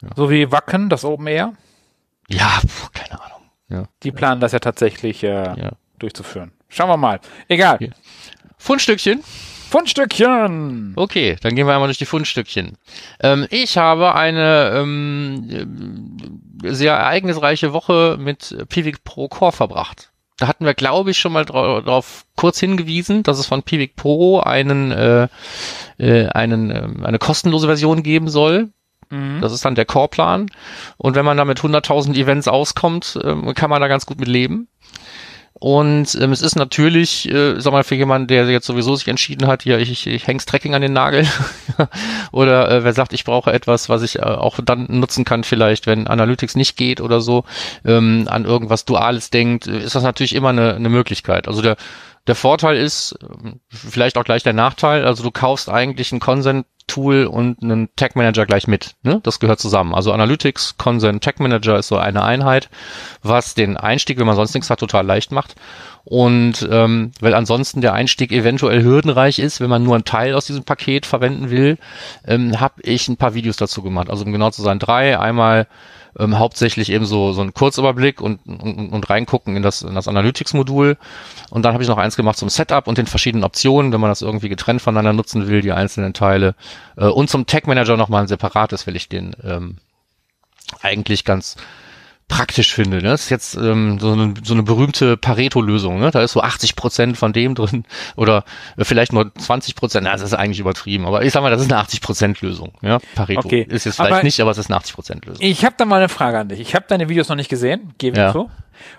Ja. 0.02 0.08
So 0.16 0.30
wie 0.30 0.50
Wacken, 0.50 0.88
das 0.88 1.04
Open 1.04 1.26
Air? 1.26 1.52
Ja. 2.28 2.60
Ja. 3.68 3.88
Die 4.02 4.12
planen 4.12 4.40
das 4.40 4.52
ja 4.52 4.58
tatsächlich 4.58 5.22
äh, 5.22 5.28
ja. 5.28 5.72
durchzuführen. 5.98 6.52
Schauen 6.68 6.88
wir 6.88 6.96
mal. 6.96 7.20
Egal. 7.48 7.76
Okay. 7.76 7.90
Fundstückchen. 8.58 9.22
Fundstückchen. 9.70 10.92
Okay, 10.94 11.36
dann 11.42 11.56
gehen 11.56 11.66
wir 11.66 11.74
einmal 11.74 11.88
durch 11.88 11.98
die 11.98 12.04
Fundstückchen. 12.04 12.78
Ähm, 13.20 13.46
ich 13.50 13.76
habe 13.76 14.14
eine 14.14 14.70
ähm, 14.74 16.20
sehr 16.62 16.94
ereignisreiche 16.94 17.72
Woche 17.72 18.16
mit 18.20 18.56
Pivik 18.68 19.02
Pro 19.02 19.28
Core 19.28 19.52
verbracht. 19.52 20.12
Da 20.38 20.48
hatten 20.48 20.64
wir, 20.64 20.74
glaube 20.74 21.10
ich, 21.10 21.18
schon 21.18 21.32
mal 21.32 21.44
darauf 21.44 22.26
kurz 22.36 22.58
hingewiesen, 22.58 23.22
dass 23.22 23.38
es 23.38 23.46
von 23.46 23.62
Pivik 23.62 23.96
Pro 23.96 24.40
einen, 24.40 24.90
äh, 24.90 25.28
äh, 25.98 26.26
einen, 26.28 26.70
äh, 26.70 27.06
eine 27.06 27.18
kostenlose 27.18 27.66
Version 27.66 28.02
geben 28.02 28.28
soll 28.28 28.70
Mhm. 29.14 29.40
Das 29.40 29.52
ist 29.52 29.64
dann 29.64 29.74
der 29.74 29.84
Core-Plan. 29.84 30.50
Und 30.96 31.14
wenn 31.14 31.24
man 31.24 31.36
da 31.36 31.44
mit 31.44 31.60
100.000 31.60 32.14
Events 32.14 32.48
auskommt, 32.48 33.18
ähm, 33.22 33.54
kann 33.54 33.70
man 33.70 33.80
da 33.80 33.88
ganz 33.88 34.06
gut 34.06 34.18
mit 34.18 34.28
leben. 34.28 34.68
Und 35.56 36.18
ähm, 36.20 36.32
es 36.32 36.42
ist 36.42 36.56
natürlich, 36.56 37.30
äh, 37.30 37.60
sag 37.60 37.72
mal, 37.72 37.84
für 37.84 37.94
jemanden, 37.94 38.26
der 38.26 38.44
jetzt 38.50 38.66
sowieso 38.66 38.96
sich 38.96 39.06
entschieden 39.06 39.46
hat, 39.46 39.64
ja, 39.64 39.78
ich, 39.78 39.90
ich, 39.90 40.06
ich 40.06 40.26
häng's 40.26 40.46
Tracking 40.46 40.74
an 40.74 40.82
den 40.82 40.92
Nagel. 40.92 41.26
oder 42.32 42.70
äh, 42.70 42.84
wer 42.84 42.92
sagt, 42.92 43.12
ich 43.12 43.24
brauche 43.24 43.52
etwas, 43.52 43.88
was 43.88 44.02
ich 44.02 44.18
äh, 44.18 44.22
auch 44.22 44.58
dann 44.62 44.86
nutzen 44.88 45.24
kann, 45.24 45.44
vielleicht, 45.44 45.86
wenn 45.86 46.08
Analytics 46.08 46.56
nicht 46.56 46.76
geht 46.76 47.00
oder 47.00 47.20
so, 47.20 47.44
ähm, 47.84 48.26
an 48.28 48.44
irgendwas 48.44 48.84
Duales 48.84 49.30
denkt, 49.30 49.68
ist 49.68 49.94
das 49.94 50.02
natürlich 50.02 50.34
immer 50.34 50.48
eine, 50.48 50.74
eine 50.74 50.88
Möglichkeit. 50.88 51.46
Also 51.46 51.62
der 51.62 51.76
der 52.26 52.34
Vorteil 52.34 52.76
ist, 52.76 53.18
ähm, 53.22 53.60
vielleicht 53.68 54.16
auch 54.16 54.24
gleich 54.24 54.42
der 54.42 54.54
Nachteil, 54.54 55.04
also 55.04 55.22
du 55.22 55.30
kaufst 55.30 55.68
eigentlich 55.68 56.12
ein 56.12 56.20
Consent-Tool 56.86 57.26
und 57.26 57.62
einen 57.62 57.88
Tag 57.96 58.16
Manager 58.16 58.46
gleich 58.46 58.66
mit. 58.66 58.94
Ne? 59.02 59.20
Das 59.22 59.40
gehört 59.40 59.60
zusammen. 59.60 59.94
Also 59.94 60.12
Analytics, 60.12 60.76
Consent, 60.76 61.22
Tag 61.22 61.40
Manager 61.40 61.78
ist 61.78 61.88
so 61.88 61.96
eine 61.96 62.22
Einheit, 62.22 62.68
was 63.22 63.54
den 63.54 63.76
Einstieg, 63.76 64.18
wenn 64.18 64.26
man 64.26 64.36
sonst 64.36 64.54
nichts 64.54 64.70
hat, 64.70 64.80
total 64.80 65.06
leicht 65.06 65.32
macht. 65.32 65.54
Und 66.04 66.66
ähm, 66.70 67.12
weil 67.20 67.34
ansonsten 67.34 67.80
der 67.80 67.94
Einstieg 67.94 68.30
eventuell 68.30 68.82
hürdenreich 68.82 69.38
ist, 69.38 69.60
wenn 69.60 69.70
man 69.70 69.82
nur 69.82 69.94
einen 69.94 70.04
Teil 70.04 70.34
aus 70.34 70.46
diesem 70.46 70.64
Paket 70.64 71.06
verwenden 71.06 71.50
will, 71.50 71.78
ähm, 72.26 72.60
habe 72.60 72.82
ich 72.82 73.08
ein 73.08 73.16
paar 73.16 73.34
Videos 73.34 73.56
dazu 73.56 73.82
gemacht. 73.82 74.10
Also 74.10 74.24
um 74.24 74.32
genau 74.32 74.50
zu 74.50 74.62
sein, 74.62 74.78
drei. 74.78 75.18
Einmal 75.18 75.66
ähm, 76.18 76.38
hauptsächlich 76.38 76.90
eben 76.90 77.06
so, 77.06 77.32
so 77.32 77.42
ein 77.42 77.54
Kurzüberblick 77.54 78.20
und, 78.20 78.40
und, 78.46 78.90
und 78.90 79.10
reingucken 79.10 79.56
in 79.56 79.62
das, 79.62 79.82
in 79.82 79.94
das 79.94 80.08
Analytics-Modul. 80.08 80.96
Und 81.50 81.64
dann 81.64 81.74
habe 81.74 81.82
ich 81.82 81.88
noch 81.88 81.98
eins 81.98 82.16
gemacht 82.16 82.38
zum 82.38 82.48
Setup 82.48 82.86
und 82.86 82.98
den 82.98 83.06
verschiedenen 83.06 83.44
Optionen, 83.44 83.92
wenn 83.92 84.00
man 84.00 84.10
das 84.10 84.22
irgendwie 84.22 84.48
getrennt 84.48 84.82
voneinander 84.82 85.12
nutzen 85.12 85.48
will, 85.48 85.60
die 85.60 85.72
einzelnen 85.72 86.14
Teile. 86.14 86.54
Äh, 86.96 87.06
und 87.06 87.30
zum 87.30 87.46
Tag 87.46 87.66
Manager 87.66 87.96
nochmal 87.96 88.22
ein 88.22 88.28
separates, 88.28 88.86
weil 88.86 88.96
ich 88.96 89.08
den 89.08 89.34
ähm, 89.42 89.78
eigentlich 90.82 91.24
ganz 91.24 91.56
praktisch 92.28 92.74
finde. 92.74 92.98
Ne? 92.98 93.10
Das 93.10 93.24
ist 93.24 93.30
jetzt 93.30 93.54
ähm, 93.54 93.98
so, 94.00 94.12
eine, 94.12 94.34
so 94.42 94.54
eine 94.54 94.62
berühmte 94.62 95.16
Pareto-Lösung. 95.16 96.00
Ne? 96.00 96.10
Da 96.10 96.22
ist 96.22 96.32
so 96.32 96.40
80 96.40 96.76
Prozent 96.76 97.16
von 97.16 97.32
dem 97.32 97.54
drin 97.54 97.84
oder 98.16 98.44
vielleicht 98.78 99.12
nur 99.12 99.32
20 99.34 99.76
Prozent. 99.76 100.06
das 100.06 100.22
ist 100.22 100.34
eigentlich 100.34 100.60
übertrieben. 100.60 101.06
Aber 101.06 101.24
ich 101.24 101.32
sag 101.32 101.42
mal, 101.42 101.50
das 101.50 101.60
ist 101.60 101.70
eine 101.70 101.80
80 101.80 102.00
Prozent 102.00 102.40
Lösung. 102.40 102.72
Ja? 102.82 102.98
Pareto 103.14 103.40
okay. 103.44 103.66
ist 103.68 103.84
jetzt 103.84 103.96
vielleicht 103.96 104.12
aber 104.12 104.22
nicht, 104.22 104.40
aber 104.40 104.50
es 104.50 104.58
ist 104.58 104.70
eine 104.70 104.76
80 104.76 104.94
Prozent 104.94 105.26
Lösung. 105.26 105.44
Ich 105.44 105.64
habe 105.64 105.74
da 105.78 105.84
mal 105.84 105.96
eine 105.96 106.08
Frage 106.08 106.38
an 106.38 106.48
dich. 106.48 106.60
Ich 106.60 106.74
habe 106.74 106.86
deine 106.88 107.08
Videos 107.08 107.28
noch 107.28 107.36
nicht 107.36 107.50
gesehen, 107.50 107.94
gebe 107.98 108.16
ich 108.16 108.22
ja. 108.22 108.32
zu. 108.32 108.50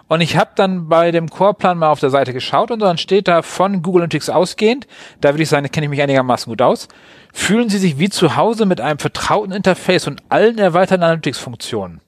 Und 0.07 0.21
ich 0.21 0.37
habe 0.37 0.51
dann 0.55 0.87
bei 0.87 1.11
dem 1.11 1.29
Core-Plan 1.29 1.77
mal 1.77 1.89
auf 1.89 1.99
der 1.99 2.09
Seite 2.09 2.31
geschaut 2.31 2.71
und 2.71 2.79
dann 2.79 2.97
steht 2.97 3.27
da 3.27 3.41
von 3.41 3.81
Google 3.81 4.03
Analytics 4.03 4.29
ausgehend, 4.29 4.87
da 5.19 5.33
würde 5.33 5.43
ich 5.43 5.49
sagen, 5.49 5.63
da 5.63 5.69
kenne 5.69 5.85
ich 5.85 5.89
mich 5.89 6.01
einigermaßen 6.01 6.49
gut 6.49 6.61
aus, 6.61 6.87
fühlen 7.33 7.69
Sie 7.69 7.77
sich 7.77 7.99
wie 7.99 8.09
zu 8.09 8.37
Hause 8.37 8.65
mit 8.65 8.79
einem 8.79 8.99
vertrauten 8.99 9.51
Interface 9.51 10.07
und 10.07 10.23
allen 10.29 10.57
erweiterten 10.57 11.03
Analytics-Funktionen. 11.03 12.01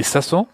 Ist 0.00 0.14
das 0.14 0.28
so? 0.28 0.48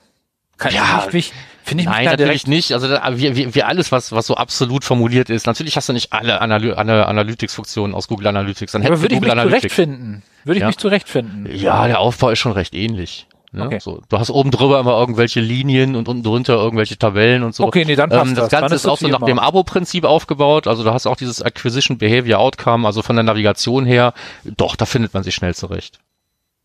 Kann 0.59 0.73
ja, 0.73 1.05
ich 1.07 1.13
mich, 1.13 1.33
finde 1.65 1.83
ich 1.83 1.89
Nein, 1.89 2.07
natürlich 2.07 2.47
nicht. 2.47 2.73
Also 2.73 2.89
wie, 2.89 3.37
wie, 3.37 3.55
wie 3.55 3.63
alles, 3.63 3.93
was, 3.93 4.13
was 4.13 4.27
so 4.27 4.37
absolut 4.37 4.85
formuliert 4.85 5.29
ist. 5.29 5.47
Natürlich 5.47 5.77
hast 5.77 5.89
du 5.89 5.93
nicht 5.93 6.13
alle, 6.13 6.41
Analy 6.41 6.73
Analytics-Funktionen 6.73 7.95
aus 7.95 8.09
Google 8.09 8.29
Analytics. 8.29 8.73
Dann 8.73 8.87
Aber 8.87 9.03
würde 9.03 9.15
ich 9.15 9.21
mich 9.21 9.31
zurechtfinden? 9.31 10.23
Würde 10.45 10.59
ich 10.59 10.63
ja? 10.63 10.69
mich 10.69 10.79
zurechtfinden? 10.79 11.49
Ja, 11.55 11.87
der 11.87 12.01
Aufbau 12.01 12.31
ist 12.31 12.39
schon 12.39 12.53
recht 12.53 12.75
ähnlich. 12.75 13.27
Ne? 13.53 13.67
Okay. 13.67 13.79
So, 13.81 14.03
du 14.09 14.19
hast 14.19 14.31
oben 14.31 14.51
drüber 14.51 14.81
immer 14.81 14.99
irgendwelche 14.99 15.41
Linien 15.41 15.95
und 15.95 16.09
unten 16.09 16.23
drunter 16.23 16.55
irgendwelche 16.55 16.99
Tabellen 16.99 17.43
und 17.43 17.55
so. 17.55 17.65
Okay, 17.65 17.85
nee, 17.85 17.97
dann 17.97 18.11
passt 18.11 18.29
ähm, 18.31 18.35
das. 18.35 18.49
Das 18.49 18.61
Ganze 18.61 18.75
ist, 18.75 18.83
ist 18.83 18.89
auch 18.89 18.99
so 18.99 19.09
nach 19.09 19.23
dem 19.23 19.39
Abo-Prinzip 19.39 20.05
aufgebaut. 20.05 20.67
Also 20.67 20.85
du 20.85 20.93
hast 20.93 21.07
auch 21.07 21.17
dieses 21.17 21.43
Acquisition 21.43 21.99
Behavior 21.99 22.41
Outcome, 22.41 22.87
also 22.87 23.03
von 23.03 23.17
der 23.17 23.23
Navigation 23.23 23.85
her. 23.85 24.15
Doch, 24.45 24.77
da 24.77 24.87
findet 24.87 25.15
man 25.15 25.23
sich 25.23 25.35
schnell 25.35 25.55
zurecht. 25.55 26.01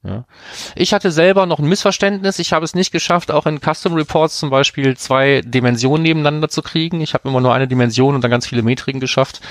Ja. 0.04 0.26
Ich 0.76 0.94
hatte 0.94 1.12
selber 1.12 1.46
noch 1.46 1.60
ein 1.60 1.68
Missverständnis. 1.68 2.40
Ich 2.40 2.54
habe 2.54 2.66
es 2.66 2.74
nicht 2.74 2.92
geschafft, 2.92 3.32
auch 3.32 3.46
in 3.46 3.60
Custom 3.60 3.94
Reports 3.94 4.38
zum 4.38 4.50
Beispiel 4.50 4.98
zwei 4.98 5.42
Dimensionen 5.46 6.02
nebeneinander 6.02 6.50
zu 6.50 6.64
kriegen. 6.64 7.02
Ich 7.02 7.14
habe 7.14 7.30
immer 7.30 7.40
nur 7.40 7.54
eine 7.54 7.68
Dimension 7.68 8.16
und 8.16 8.24
dann 8.24 8.32
ganz 8.32 8.48
viele 8.48 8.64
Metriken 8.64 9.00
geschafft. 9.00 9.42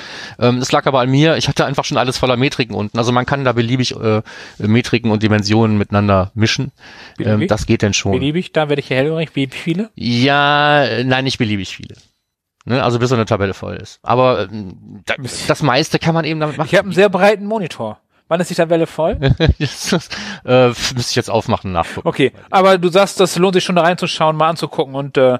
Ähm, 0.40 0.58
das 0.58 0.72
lag 0.72 0.86
aber 0.86 1.00
an 1.00 1.10
mir. 1.10 1.36
Ich 1.36 1.46
hatte 1.46 1.64
einfach 1.66 1.84
schon 1.84 1.98
alles 1.98 2.18
voller 2.18 2.36
Metriken 2.36 2.74
unten. 2.74 2.98
Also 2.98 3.12
man 3.12 3.26
kann 3.26 3.44
da 3.44 3.52
beliebig 3.52 3.94
äh, 3.94 4.22
Metriken 4.58 5.12
und 5.12 5.22
Dimensionen 5.22 5.78
miteinander 5.78 6.32
mischen. 6.34 6.72
Ähm, 7.20 7.46
das 7.46 7.66
geht 7.66 7.82
denn 7.82 7.94
schon. 7.94 8.12
Beliebig, 8.12 8.50
da 8.50 8.68
werde 8.68 8.80
ich 8.80 8.90
hellhörig. 8.90 9.30
Wie 9.34 9.46
viele? 9.46 9.90
Ja, 9.94 11.04
nein, 11.04 11.24
nicht 11.24 11.38
beliebig 11.38 11.76
viele. 11.76 11.94
Ne, 12.64 12.82
also 12.82 12.98
bis 12.98 13.08
so 13.08 13.14
eine 13.14 13.24
Tabelle 13.24 13.54
voll 13.54 13.76
ist. 13.76 14.00
Aber 14.02 14.48
ähm, 14.50 15.02
das 15.46 15.62
meiste 15.62 15.98
kann 15.98 16.14
man 16.14 16.24
eben 16.24 16.40
damit 16.40 16.58
machen. 16.58 16.68
Ich 16.70 16.76
habe 16.76 16.86
einen 16.86 16.94
sehr 16.94 17.08
breiten 17.08 17.46
Monitor. 17.46 18.00
Wann 18.30 18.40
ist 18.40 18.48
die 18.48 18.54
Tabelle 18.54 18.86
voll? 18.86 19.18
äh, 20.44 20.68
müsste 20.68 21.00
ich 21.00 21.16
jetzt 21.16 21.28
aufmachen, 21.28 21.72
nachgucken. 21.72 22.06
Okay, 22.06 22.32
aber 22.48 22.78
du 22.78 22.88
sagst, 22.88 23.18
das 23.18 23.36
lohnt 23.36 23.54
sich 23.54 23.64
schon 23.64 23.74
da 23.74 23.82
reinzuschauen, 23.82 24.36
mal 24.36 24.50
anzugucken 24.50 24.94
und 24.94 25.16
äh, 25.16 25.38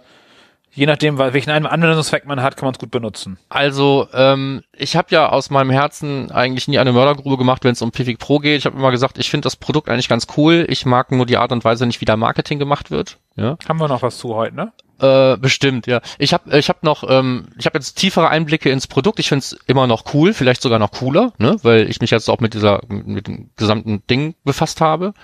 je 0.73 0.87
nachdem, 0.87 1.17
welchen 1.17 1.51
Anwendungszweck 1.51 2.27
man 2.27 2.43
hat, 2.43 2.57
kann 2.57 2.67
man 2.67 2.73
es 2.73 2.81
gut 2.81 2.91
benutzen. 2.91 3.39
Also, 3.49 4.09
ähm, 4.13 4.65
ich 4.77 4.97
habe 4.97 5.07
ja 5.11 5.29
aus 5.29 5.51
meinem 5.51 5.71
Herzen 5.71 6.33
eigentlich 6.33 6.67
nie 6.67 6.81
eine 6.81 6.91
Mördergrube 6.93 7.37
gemacht, 7.37 7.63
wenn 7.63 7.75
es 7.75 7.83
um 7.83 7.93
Pivik 7.93 8.19
Pro 8.19 8.41
geht. 8.41 8.59
Ich 8.59 8.67
habe 8.67 8.77
immer 8.77 8.91
gesagt, 8.91 9.19
ich 9.19 9.31
finde 9.31 9.47
das 9.47 9.55
Produkt 9.55 9.89
eigentlich 9.89 10.09
ganz 10.09 10.27
cool. 10.37 10.67
Ich 10.69 10.85
mag 10.85 11.13
nur 11.13 11.27
die 11.27 11.37
Art 11.37 11.53
und 11.53 11.65
Weise 11.65 11.87
nicht, 11.87 12.01
wie 12.01 12.07
da 12.07 12.17
Marketing 12.17 12.59
gemacht 12.59 12.91
wird. 12.91 13.19
Ja. 13.37 13.57
Haben 13.69 13.79
wir 13.79 13.87
noch 13.87 14.03
was 14.03 14.19
zu 14.19 14.35
heute, 14.35 14.57
ne? 14.57 14.73
Äh, 15.01 15.37
bestimmt, 15.39 15.87
ja. 15.87 16.01
Ich 16.19 16.33
habe 16.35 16.59
ich 16.59 16.69
hab 16.69 16.83
noch, 16.83 17.05
ähm, 17.09 17.49
ich 17.59 17.67
habe 17.67 17.79
jetzt 17.79 17.95
tiefere 17.95 18.29
Einblicke 18.29 18.71
ins 18.71 18.87
Produkt. 18.87 19.19
Ich 19.19 19.29
finde 19.29 19.41
es 19.41 19.59
immer 19.67 19.87
noch 19.87 20.15
cool, 20.15 20.35
vielleicht 20.35 20.61
sogar 20.63 20.79
noch 20.79 20.93
cooler, 20.93 21.33
ne, 21.39 21.57
weil 21.63 21.89
ich 21.89 22.01
mich 22.01 22.11
jetzt 22.11 22.29
auch 22.29 22.41
mit 22.41 22.55
dieser, 22.55 22.83
mit 22.89 23.27
dem 23.27 23.51
gesamten 23.57 24.03
Ding 24.09 24.35
befasst 24.45 24.81
habe. 24.81 25.15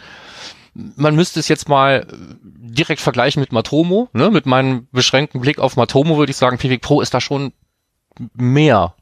man 0.74 1.14
müsste 1.14 1.40
es 1.40 1.48
jetzt 1.48 1.68
mal 1.68 2.06
direkt 2.42 3.00
vergleichen 3.00 3.40
mit 3.40 3.52
Matomo, 3.52 4.08
ne? 4.12 4.30
Mit 4.30 4.46
meinem 4.46 4.88
beschränkten 4.92 5.40
Blick 5.40 5.58
auf 5.58 5.76
Matomo 5.76 6.18
würde 6.18 6.30
ich 6.30 6.36
sagen, 6.36 6.58
Pivik 6.58 6.80
Pro 6.82 7.00
ist 7.00 7.14
da 7.14 7.20
schon 7.20 7.52
mehr. 8.34 8.94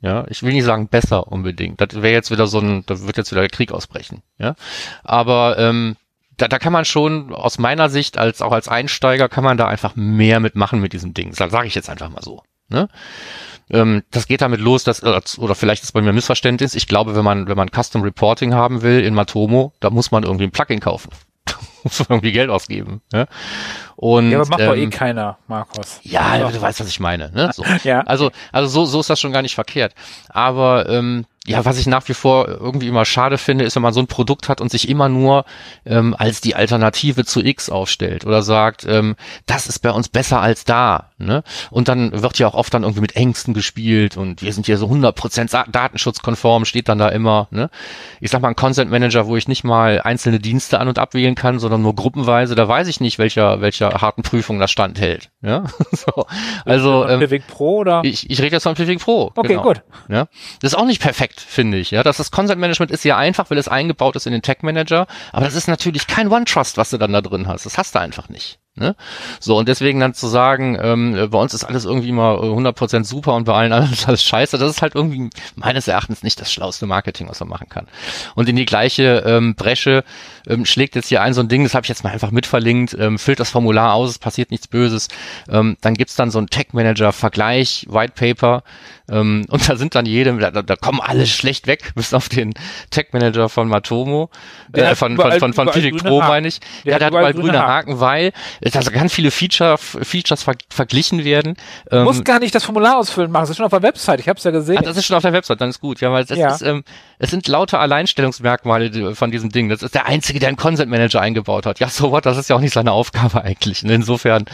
Ja, 0.00 0.24
ich 0.28 0.42
will 0.42 0.52
nicht 0.52 0.64
sagen 0.64 0.88
besser 0.88 1.28
unbedingt. 1.30 1.80
Das 1.80 1.94
wäre 1.94 2.12
jetzt 2.12 2.30
wieder 2.30 2.48
so 2.48 2.58
ein, 2.58 2.84
da 2.86 3.00
wird 3.02 3.16
jetzt 3.16 3.30
wieder 3.30 3.42
der 3.42 3.50
Krieg 3.50 3.72
ausbrechen. 3.72 4.22
Ja, 4.38 4.56
aber 5.04 5.56
ähm, 5.58 5.96
da, 6.36 6.48
da 6.48 6.58
kann 6.58 6.72
man 6.72 6.84
schon 6.84 7.32
aus 7.34 7.58
meiner 7.58 7.88
Sicht 7.88 8.18
als 8.18 8.42
auch 8.42 8.52
als 8.52 8.68
Einsteiger 8.68 9.28
kann 9.28 9.44
man 9.44 9.56
da 9.56 9.68
einfach 9.68 9.94
mehr 9.96 10.40
mitmachen 10.40 10.80
mit 10.80 10.92
diesem 10.92 11.14
Ding. 11.14 11.34
Das 11.34 11.50
sage 11.50 11.66
ich 11.66 11.74
jetzt 11.74 11.90
einfach 11.90 12.08
mal 12.08 12.22
so. 12.22 12.42
Ne? 12.68 12.88
Ähm, 13.70 14.02
das 14.10 14.26
geht 14.26 14.40
damit 14.40 14.60
los, 14.60 14.84
dass 14.84 15.02
oder 15.02 15.54
vielleicht 15.54 15.82
ist 15.82 15.92
bei 15.92 16.02
mir 16.02 16.12
Missverständnis. 16.12 16.74
Ich 16.74 16.86
glaube, 16.86 17.14
wenn 17.14 17.24
man 17.24 17.48
wenn 17.48 17.56
man 17.56 17.68
Custom 17.70 18.02
Reporting 18.02 18.54
haben 18.54 18.82
will 18.82 19.00
in 19.00 19.14
Matomo, 19.14 19.72
da 19.80 19.90
muss 19.90 20.10
man 20.10 20.24
irgendwie 20.24 20.44
ein 20.44 20.50
Plugin 20.50 20.80
kaufen. 20.80 21.10
muss 21.84 21.98
man 22.00 22.18
irgendwie 22.18 22.32
Geld 22.32 22.50
ausgeben. 22.50 23.02
Ja? 23.12 23.26
Und, 23.96 24.30
ja, 24.30 24.40
aber 24.40 24.48
macht 24.48 24.60
ähm, 24.60 24.66
doch 24.68 24.76
eh 24.76 24.86
keiner, 24.88 25.38
Markus. 25.48 26.00
Ja, 26.02 26.22
also. 26.22 26.56
du 26.56 26.62
weißt, 26.62 26.80
was 26.80 26.88
ich 26.88 27.00
meine. 27.00 27.30
Ne? 27.32 27.50
So. 27.52 27.64
ja. 27.84 28.00
Also, 28.00 28.30
also 28.52 28.68
so, 28.68 28.84
so 28.84 29.00
ist 29.00 29.10
das 29.10 29.20
schon 29.20 29.32
gar 29.32 29.42
nicht 29.42 29.54
verkehrt. 29.54 29.94
Aber 30.28 30.88
ähm, 30.88 31.26
ja, 31.44 31.64
was 31.64 31.76
ich 31.78 31.88
nach 31.88 32.08
wie 32.08 32.14
vor 32.14 32.46
irgendwie 32.46 32.86
immer 32.86 33.04
schade 33.04 33.36
finde, 33.36 33.64
ist, 33.64 33.74
wenn 33.74 33.82
man 33.82 33.92
so 33.92 33.98
ein 33.98 34.06
Produkt 34.06 34.48
hat 34.48 34.60
und 34.60 34.70
sich 34.70 34.88
immer 34.88 35.08
nur 35.08 35.44
ähm, 35.84 36.14
als 36.16 36.40
die 36.40 36.54
Alternative 36.54 37.24
zu 37.24 37.44
X 37.44 37.68
aufstellt 37.68 38.24
oder 38.24 38.42
sagt, 38.42 38.86
ähm, 38.88 39.16
das 39.46 39.66
ist 39.66 39.80
bei 39.80 39.90
uns 39.90 40.08
besser 40.08 40.40
als 40.40 40.64
da. 40.64 41.10
Ne? 41.18 41.42
Und 41.70 41.88
dann 41.88 42.22
wird 42.22 42.38
ja 42.38 42.46
auch 42.46 42.54
oft 42.54 42.72
dann 42.72 42.84
irgendwie 42.84 43.00
mit 43.00 43.16
Ängsten 43.16 43.54
gespielt 43.54 44.16
und 44.16 44.40
wir 44.40 44.52
sind 44.52 44.66
hier 44.66 44.76
so 44.76 44.86
100% 44.86 45.70
datenschutzkonform, 45.70 46.64
steht 46.64 46.88
dann 46.88 46.98
da 46.98 47.08
immer. 47.08 47.48
Ne? 47.50 47.70
Ich 48.20 48.30
sag 48.30 48.40
mal, 48.40 48.48
ein 48.48 48.56
Consent 48.56 48.92
Manager, 48.92 49.26
wo 49.26 49.36
ich 49.36 49.48
nicht 49.48 49.64
mal 49.64 50.00
einzelne 50.00 50.38
Dienste 50.38 50.78
an- 50.78 50.88
und 50.88 51.00
abwählen 51.00 51.34
kann, 51.34 51.58
sondern 51.58 51.82
nur 51.82 51.96
gruppenweise, 51.96 52.54
da 52.54 52.68
weiß 52.68 52.86
ich 52.86 53.00
nicht, 53.00 53.18
welcher, 53.18 53.60
welcher 53.60 53.90
harten 54.00 54.22
Prüfung 54.22 54.60
das 54.60 54.70
standhält. 54.70 55.30
Ja? 55.40 55.64
so. 55.90 56.24
Also 56.64 57.04
ähm, 57.08 57.18
Pivik 57.18 57.48
Pro 57.48 57.78
oder? 57.78 58.02
Ich, 58.04 58.30
ich 58.30 58.40
rede 58.40 58.54
jetzt 58.54 58.62
von 58.62 58.76
Pivik 58.76 59.00
Pro. 59.00 59.32
Okay, 59.34 59.48
genau. 59.48 59.62
gut. 59.62 59.82
Ja? 60.08 60.28
Das 60.60 60.72
ist 60.72 60.78
auch 60.78 60.86
nicht 60.86 61.02
perfekt 61.02 61.31
perfekt, 61.32 61.40
finde 61.40 61.78
ich. 61.78 61.90
Ja, 61.90 62.02
das 62.02 62.20
ist 62.20 62.30
Consent 62.30 62.60
Management 62.60 62.90
ist 62.90 63.04
ja 63.04 63.16
einfach, 63.16 63.50
weil 63.50 63.58
es 63.58 63.68
eingebaut 63.68 64.16
ist 64.16 64.26
in 64.26 64.32
den 64.32 64.42
Tag 64.42 64.62
Manager, 64.62 65.06
aber 65.32 65.44
das 65.44 65.54
ist 65.54 65.68
natürlich 65.68 66.06
kein 66.06 66.28
One 66.28 66.44
Trust, 66.44 66.76
was 66.76 66.90
du 66.90 66.98
dann 66.98 67.12
da 67.12 67.20
drin 67.20 67.48
hast. 67.48 67.66
Das 67.66 67.78
hast 67.78 67.94
du 67.94 68.00
einfach 68.00 68.28
nicht. 68.28 68.58
Ne? 68.74 68.96
So, 69.38 69.58
und 69.58 69.68
deswegen 69.68 70.00
dann 70.00 70.14
zu 70.14 70.28
sagen, 70.28 70.78
ähm, 70.80 71.28
bei 71.30 71.38
uns 71.38 71.52
ist 71.52 71.64
alles 71.64 71.84
irgendwie 71.84 72.08
immer 72.08 72.40
100% 72.40 73.04
super 73.04 73.34
und 73.34 73.44
bei 73.44 73.52
allen 73.52 73.70
anderen 73.70 73.92
ist 73.92 74.08
alles 74.08 74.24
scheiße, 74.24 74.56
das 74.56 74.70
ist 74.70 74.80
halt 74.80 74.94
irgendwie 74.94 75.28
meines 75.56 75.88
Erachtens 75.88 76.22
nicht 76.22 76.40
das 76.40 76.50
schlauste 76.50 76.86
Marketing, 76.86 77.28
was 77.28 77.40
man 77.40 77.50
machen 77.50 77.68
kann. 77.68 77.86
Und 78.34 78.48
in 78.48 78.56
die 78.56 78.64
gleiche 78.64 79.24
ähm, 79.26 79.56
Bresche 79.56 80.04
ähm, 80.46 80.64
schlägt 80.64 80.94
jetzt 80.94 81.08
hier 81.08 81.20
ein 81.20 81.34
so 81.34 81.42
ein 81.42 81.48
Ding, 81.48 81.64
das 81.64 81.74
habe 81.74 81.84
ich 81.84 81.90
jetzt 81.90 82.02
mal 82.02 82.14
einfach 82.14 82.30
mitverlinkt, 82.30 82.96
ähm, 82.98 83.18
füllt 83.18 83.40
das 83.40 83.50
Formular 83.50 83.92
aus, 83.92 84.08
es 84.08 84.18
passiert 84.18 84.50
nichts 84.50 84.68
Böses. 84.68 85.08
Ähm, 85.50 85.76
dann 85.82 85.92
gibt's 85.92 86.16
dann 86.16 86.30
so 86.30 86.38
ein 86.38 86.46
Tech-Manager-Vergleich, 86.46 87.88
White 87.90 88.14
Paper, 88.16 88.62
ähm, 89.12 89.46
und 89.50 89.68
da 89.68 89.76
sind 89.76 89.94
dann 89.94 90.06
jedem, 90.06 90.40
da, 90.40 90.50
da 90.50 90.76
kommen 90.76 91.00
alle 91.00 91.26
schlecht 91.26 91.66
weg, 91.66 91.92
bis 91.94 92.14
auf 92.14 92.28
den 92.28 92.54
Tech-Manager 92.90 93.48
von 93.48 93.68
Matomo, 93.68 94.30
äh, 94.72 94.94
von, 94.94 95.16
von, 95.16 95.32
von, 95.32 95.52
von, 95.52 95.70
Pivik 95.70 95.98
Pro, 95.98 96.20
meine 96.20 96.48
ich. 96.48 96.60
Der, 96.84 96.92
ja, 96.92 96.98
der 96.98 97.06
hat 97.06 97.12
überall 97.12 97.34
grüne 97.34 97.60
Haken, 97.60 98.00
weil 98.00 98.32
da 98.60 98.80
ganz 98.80 99.12
viele 99.12 99.30
Feature, 99.30 99.78
Features 99.78 100.42
ver 100.42 100.54
verglichen 100.68 101.24
werden. 101.24 101.54
Du 101.90 101.98
ähm, 101.98 102.04
musst 102.04 102.24
gar 102.24 102.38
nicht 102.38 102.54
das 102.54 102.64
Formular 102.64 102.98
ausfüllen 102.98 103.30
machen, 103.30 103.42
das 103.42 103.50
ist 103.50 103.56
schon 103.56 103.66
auf 103.66 103.70
der 103.70 103.82
Website, 103.82 104.20
ich 104.20 104.28
habe 104.28 104.38
es 104.38 104.44
ja 104.44 104.50
gesehen. 104.50 104.78
Ah, 104.78 104.82
das 104.82 104.96
ist 104.96 105.06
schon 105.06 105.16
auf 105.16 105.22
der 105.22 105.32
Website, 105.32 105.60
dann 105.60 105.70
ist 105.70 105.80
gut, 105.80 106.00
ja, 106.00 106.10
weil 106.12 106.24
das 106.24 106.38
ja. 106.38 106.54
ist, 106.54 106.62
ähm, 106.62 106.84
es 107.22 107.30
sind 107.30 107.46
lauter 107.46 107.78
Alleinstellungsmerkmale 107.78 109.14
von 109.14 109.30
diesem 109.30 109.50
Ding. 109.50 109.68
Das 109.68 109.84
ist 109.84 109.94
der 109.94 110.06
einzige, 110.06 110.40
der 110.40 110.48
einen 110.48 110.56
Consent 110.56 110.90
Manager 110.90 111.20
eingebaut 111.20 111.66
hat. 111.66 111.78
Ja, 111.78 111.88
so 111.88 112.10
what, 112.10 112.26
das 112.26 112.36
ist 112.36 112.50
ja 112.50 112.56
auch 112.56 112.60
nicht 112.60 112.74
seine 112.74 112.90
Aufgabe 112.90 113.44
eigentlich. 113.44 113.84
Und 113.84 113.90
insofern, 113.90 114.44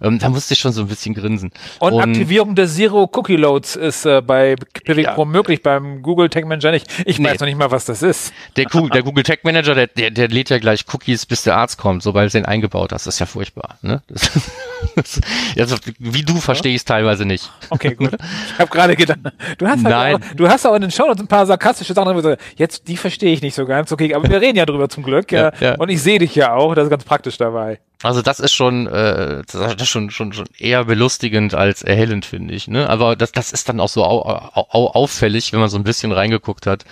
ähm, 0.00 0.18
da 0.18 0.30
musste 0.30 0.54
ich 0.54 0.60
schon 0.60 0.72
so 0.72 0.80
ein 0.80 0.88
bisschen 0.88 1.14
grinsen. 1.14 1.52
Und, 1.80 1.92
Und 1.92 2.00
Aktivierung 2.00 2.54
der 2.54 2.66
Zero 2.66 3.10
Cookie 3.12 3.36
Loads 3.36 3.76
ist 3.76 4.06
äh, 4.06 4.22
bei 4.22 4.56
Pivik 4.84 5.04
ja. 5.04 5.12
Pro 5.12 5.26
möglich, 5.26 5.62
beim 5.62 6.00
Google 6.00 6.30
Tag 6.30 6.46
Manager 6.46 6.70
nicht. 6.70 6.86
Ich 7.04 7.18
nee. 7.18 7.28
weiß 7.28 7.40
noch 7.40 7.46
nicht 7.46 7.58
mal, 7.58 7.70
was 7.70 7.84
das 7.84 8.00
ist. 8.00 8.32
Der, 8.56 8.64
der 8.64 9.02
Google 9.02 9.22
Tag 9.22 9.44
Manager, 9.44 9.74
der, 9.74 9.88
der, 9.88 10.10
der 10.10 10.28
lädt 10.28 10.48
ja 10.48 10.56
gleich 10.56 10.86
Cookies, 10.90 11.26
bis 11.26 11.42
der 11.42 11.58
Arzt 11.58 11.76
kommt, 11.76 12.02
sobald 12.02 12.32
du 12.32 12.38
den 12.38 12.46
eingebaut 12.46 12.94
hast. 12.94 13.06
Das 13.06 13.16
ist 13.16 13.18
ja 13.18 13.26
furchtbar. 13.26 13.76
Ne? 13.82 14.00
Das, 14.08 14.30
das, 14.96 15.20
also, 15.58 15.76
wie 15.98 16.22
du 16.22 16.40
verstehe 16.40 16.72
ich 16.72 16.78
es 16.78 16.84
teilweise 16.86 17.26
nicht. 17.26 17.50
Okay, 17.68 17.94
gut. 17.94 18.12
Ich 18.14 18.58
habe 18.58 18.70
gerade 18.70 18.96
gedacht, 18.96 19.18
du 19.58 19.66
hast, 19.66 19.84
halt 19.84 19.94
Nein. 19.94 20.14
Auch, 20.14 20.36
du 20.36 20.48
hast 20.48 20.66
auch 20.66 20.74
in 20.74 20.80
den 20.80 20.90
Show 20.90 21.04
ein 21.10 21.26
paar 21.26 21.44
sarkastische 21.44 21.92
Sachen, 21.92 22.13
so, 22.22 22.34
jetzt 22.56 22.88
die 22.88 22.96
verstehe 22.96 23.32
ich 23.32 23.42
nicht 23.42 23.54
so 23.54 23.66
ganz. 23.66 23.92
Okay, 23.92 24.14
aber 24.14 24.28
wir 24.28 24.40
reden 24.40 24.56
ja 24.56 24.66
drüber 24.66 24.88
zum 24.88 25.02
Glück. 25.02 25.32
Ja, 25.32 25.52
ja. 25.60 25.74
Und 25.76 25.88
ich 25.88 26.02
sehe 26.02 26.18
dich 26.18 26.34
ja 26.34 26.54
auch, 26.54 26.74
das 26.74 26.84
ist 26.84 26.90
ganz 26.90 27.04
praktisch 27.04 27.36
dabei. 27.36 27.78
Also 28.02 28.20
das 28.20 28.38
ist 28.38 28.52
schon, 28.52 28.86
äh, 28.86 29.42
das 29.50 29.74
ist 29.80 29.88
schon, 29.88 30.10
schon, 30.10 30.32
schon 30.32 30.46
eher 30.58 30.84
belustigend 30.84 31.54
als 31.54 31.82
erhellend, 31.82 32.26
finde 32.26 32.52
ich. 32.54 32.68
Ne? 32.68 32.88
Aber 32.88 33.16
das, 33.16 33.32
das 33.32 33.52
ist 33.52 33.68
dann 33.68 33.80
auch 33.80 33.88
so 33.88 34.04
au, 34.04 34.20
au, 34.54 34.88
auffällig, 34.88 35.52
wenn 35.52 35.60
man 35.60 35.70
so 35.70 35.78
ein 35.78 35.84
bisschen 35.84 36.12
reingeguckt 36.12 36.66
hat. 36.66 36.84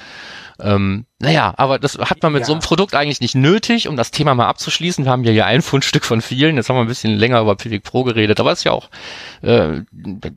Ähm, 0.62 1.06
naja, 1.18 1.54
aber 1.56 1.78
das 1.78 1.98
hat 1.98 2.22
man 2.22 2.32
mit 2.32 2.40
ja. 2.40 2.46
so 2.46 2.52
einem 2.52 2.62
Produkt 2.62 2.94
eigentlich 2.94 3.20
nicht 3.20 3.34
nötig, 3.34 3.88
um 3.88 3.96
das 3.96 4.12
Thema 4.12 4.34
mal 4.34 4.46
abzuschließen. 4.46 5.04
Wir 5.04 5.10
haben 5.10 5.24
ja 5.24 5.32
hier 5.32 5.46
ein 5.46 5.60
Fundstück 5.60 6.04
von 6.04 6.20
vielen. 6.20 6.56
Jetzt 6.56 6.68
haben 6.68 6.76
wir 6.76 6.82
ein 6.82 6.88
bisschen 6.88 7.16
länger 7.16 7.40
über 7.40 7.56
Pivik 7.56 7.82
Pro 7.82 8.04
geredet, 8.04 8.38
aber 8.38 8.52
es 8.52 8.60
ist 8.60 8.64
ja 8.64 8.72
auch, 8.72 8.88
äh, 9.42 9.80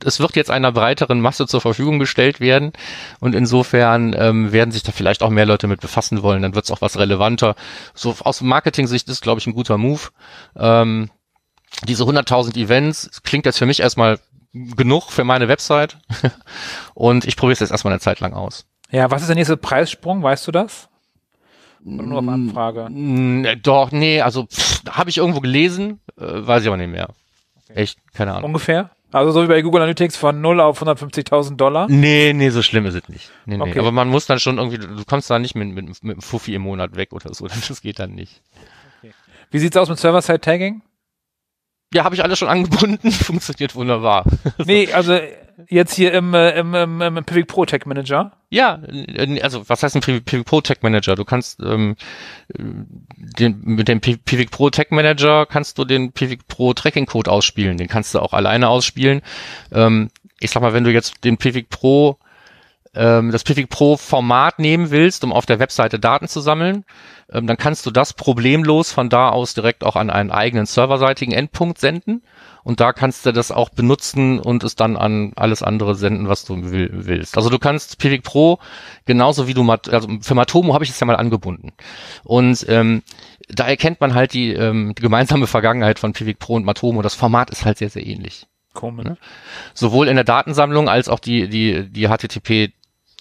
es 0.04 0.18
wird 0.18 0.34
jetzt 0.34 0.50
einer 0.50 0.72
breiteren 0.72 1.20
Masse 1.20 1.46
zur 1.46 1.60
Verfügung 1.60 1.98
gestellt 2.00 2.40
werden 2.40 2.72
und 3.20 3.34
insofern 3.34 4.14
ähm, 4.18 4.52
werden 4.52 4.72
sich 4.72 4.82
da 4.82 4.90
vielleicht 4.90 5.22
auch 5.22 5.30
mehr 5.30 5.46
Leute 5.46 5.68
mit 5.68 5.80
befassen 5.80 6.22
wollen. 6.22 6.42
Dann 6.42 6.54
wird 6.54 6.64
es 6.64 6.70
auch 6.72 6.80
was 6.80 6.98
relevanter. 6.98 7.54
So 7.94 8.16
aus 8.20 8.40
Marketing-Sicht 8.40 9.08
ist, 9.08 9.22
glaube 9.22 9.40
ich, 9.40 9.46
ein 9.46 9.54
guter 9.54 9.78
Move. 9.78 10.00
Ähm, 10.56 11.10
diese 11.84 12.04
100.000 12.04 12.56
Events 12.56 13.22
klingt 13.22 13.46
jetzt 13.46 13.58
für 13.58 13.66
mich 13.66 13.80
erstmal 13.80 14.18
genug 14.52 15.10
für 15.10 15.24
meine 15.24 15.48
Website 15.48 15.98
und 16.94 17.26
ich 17.26 17.36
probiere 17.36 17.52
es 17.52 17.60
jetzt 17.60 17.70
erstmal 17.70 17.92
eine 17.92 18.00
Zeit 18.00 18.20
lang 18.20 18.32
aus. 18.32 18.66
Ja, 18.90 19.10
was 19.10 19.22
ist 19.22 19.28
der 19.28 19.36
nächste 19.36 19.56
Preissprung? 19.56 20.22
Weißt 20.22 20.46
du 20.46 20.52
das? 20.52 20.88
Oder 21.84 22.02
nur 22.02 22.18
auf 22.18 22.28
Anfrage? 22.28 22.88
Doch, 23.62 23.92
nee, 23.92 24.20
also 24.20 24.48
habe 24.90 25.10
ich 25.10 25.18
irgendwo 25.18 25.40
gelesen, 25.40 26.00
äh, 26.18 26.24
weiß 26.24 26.62
ich 26.62 26.68
aber 26.68 26.76
nicht 26.76 26.90
mehr. 26.90 27.08
Okay. 27.64 27.80
Echt, 27.80 27.98
keine 28.12 28.32
Ahnung. 28.32 28.44
Ungefähr? 28.44 28.90
Also 29.12 29.30
so 29.30 29.42
wie 29.42 29.46
bei 29.46 29.62
Google 29.62 29.82
Analytics 29.82 30.16
von 30.16 30.40
0 30.40 30.60
auf 30.60 30.82
150.000 30.82 31.56
Dollar? 31.56 31.86
Nee, 31.88 32.32
nee, 32.34 32.50
so 32.50 32.60
schlimm 32.62 32.86
ist 32.86 32.94
es 32.94 33.08
nicht. 33.08 33.30
Nee, 33.46 33.56
nee. 33.56 33.62
Okay. 33.62 33.78
Aber 33.78 33.92
man 33.92 34.08
muss 34.08 34.26
dann 34.26 34.40
schon 34.40 34.58
irgendwie, 34.58 34.78
du 34.78 35.04
kommst 35.04 35.30
da 35.30 35.38
nicht 35.38 35.54
mit, 35.54 35.68
mit, 35.68 35.86
mit 36.02 36.02
einem 36.02 36.22
Fuffi 36.22 36.54
im 36.54 36.62
Monat 36.62 36.96
weg 36.96 37.12
oder 37.12 37.32
so, 37.32 37.46
das 37.68 37.80
geht 37.80 37.98
dann 37.98 38.14
nicht. 38.14 38.42
Okay. 39.02 39.14
Wie 39.50 39.58
sieht's 39.58 39.76
aus 39.76 39.88
mit 39.88 39.98
Server-Side-Tagging? 39.98 40.82
Ja, 41.94 42.04
habe 42.04 42.16
ich 42.16 42.24
alles 42.24 42.38
schon 42.38 42.48
angebunden, 42.48 43.10
funktioniert 43.12 43.74
wunderbar. 43.76 44.24
Nee, 44.64 44.92
also 44.92 45.18
jetzt 45.68 45.94
hier 45.94 46.12
im, 46.12 46.34
äh, 46.34 46.58
im, 46.58 46.74
im, 46.74 47.00
im 47.00 47.24
Pivik 47.24 47.48
Pro 47.48 47.64
Tech 47.64 47.86
Manager? 47.86 48.32
Ja, 48.50 48.80
also 49.42 49.68
was 49.68 49.82
heißt 49.82 49.96
ein 49.96 50.02
Pivik 50.02 50.44
Pro 50.44 50.60
Tech 50.60 50.78
Manager? 50.82 51.14
Du 51.14 51.24
kannst 51.24 51.60
ähm, 51.60 51.96
den, 52.56 53.60
mit 53.62 53.88
dem 53.88 54.00
Pivik 54.00 54.50
Pro 54.50 54.70
Tech 54.70 54.88
Manager 54.90 55.46
kannst 55.46 55.78
du 55.78 55.84
den 55.84 56.12
Pivik 56.12 56.46
Pro 56.48 56.74
Tracking 56.74 57.06
Code 57.06 57.30
ausspielen. 57.30 57.78
Den 57.78 57.88
kannst 57.88 58.14
du 58.14 58.20
auch 58.20 58.32
alleine 58.32 58.68
ausspielen. 58.68 59.22
Ähm, 59.72 60.10
ich 60.40 60.50
sag 60.50 60.62
mal, 60.62 60.74
wenn 60.74 60.84
du 60.84 60.92
jetzt 60.92 61.24
den 61.24 61.38
Pivik 61.38 61.70
Pro 61.70 62.18
ähm, 62.96 63.30
das 63.30 63.44
Pivik 63.44 63.68
Pro 63.68 63.96
Format 63.96 64.58
nehmen 64.58 64.90
willst, 64.90 65.22
um 65.24 65.32
auf 65.32 65.46
der 65.46 65.58
Webseite 65.58 65.98
Daten 65.98 66.28
zu 66.28 66.40
sammeln, 66.40 66.84
ähm, 67.30 67.46
dann 67.46 67.56
kannst 67.56 67.86
du 67.86 67.90
das 67.90 68.12
problemlos 68.12 68.92
von 68.92 69.08
da 69.08 69.28
aus 69.28 69.54
direkt 69.54 69.84
auch 69.84 69.96
an 69.96 70.10
einen 70.10 70.30
eigenen 70.30 70.66
serverseitigen 70.66 71.34
Endpunkt 71.34 71.78
senden 71.78 72.22
und 72.66 72.80
da 72.80 72.92
kannst 72.92 73.24
du 73.24 73.30
das 73.30 73.52
auch 73.52 73.68
benutzen 73.68 74.40
und 74.40 74.64
es 74.64 74.74
dann 74.74 74.96
an 74.96 75.32
alles 75.36 75.62
andere 75.62 75.94
senden, 75.94 76.28
was 76.28 76.44
du 76.44 76.70
will, 76.72 76.90
willst. 76.92 77.36
Also 77.36 77.48
du 77.48 77.60
kannst 77.60 77.98
Pivik 77.98 78.24
Pro 78.24 78.58
genauso 79.04 79.46
wie 79.46 79.54
du, 79.54 79.70
also 79.70 80.08
für 80.20 80.34
Matomo 80.34 80.74
habe 80.74 80.82
ich 80.82 80.90
es 80.90 80.98
ja 80.98 81.06
mal 81.06 81.14
angebunden. 81.14 81.72
Und 82.24 82.66
ähm, 82.68 83.02
da 83.48 83.68
erkennt 83.68 84.00
man 84.00 84.14
halt 84.14 84.32
die, 84.32 84.52
ähm, 84.52 84.94
die 84.96 85.02
gemeinsame 85.02 85.46
Vergangenheit 85.46 86.00
von 86.00 86.12
Pivik 86.12 86.40
Pro 86.40 86.54
und 86.54 86.64
Matomo. 86.64 87.02
Das 87.02 87.14
Format 87.14 87.50
ist 87.50 87.64
halt 87.64 87.78
sehr, 87.78 87.90
sehr 87.90 88.04
ähnlich. 88.04 88.46
Komisch. 88.72 89.06
Ne? 89.06 89.16
Sowohl 89.72 90.08
in 90.08 90.16
der 90.16 90.24
Datensammlung 90.24 90.88
als 90.88 91.08
auch 91.08 91.20
die, 91.20 91.48
die, 91.48 91.88
die 91.88 92.08
HTTP 92.08 92.72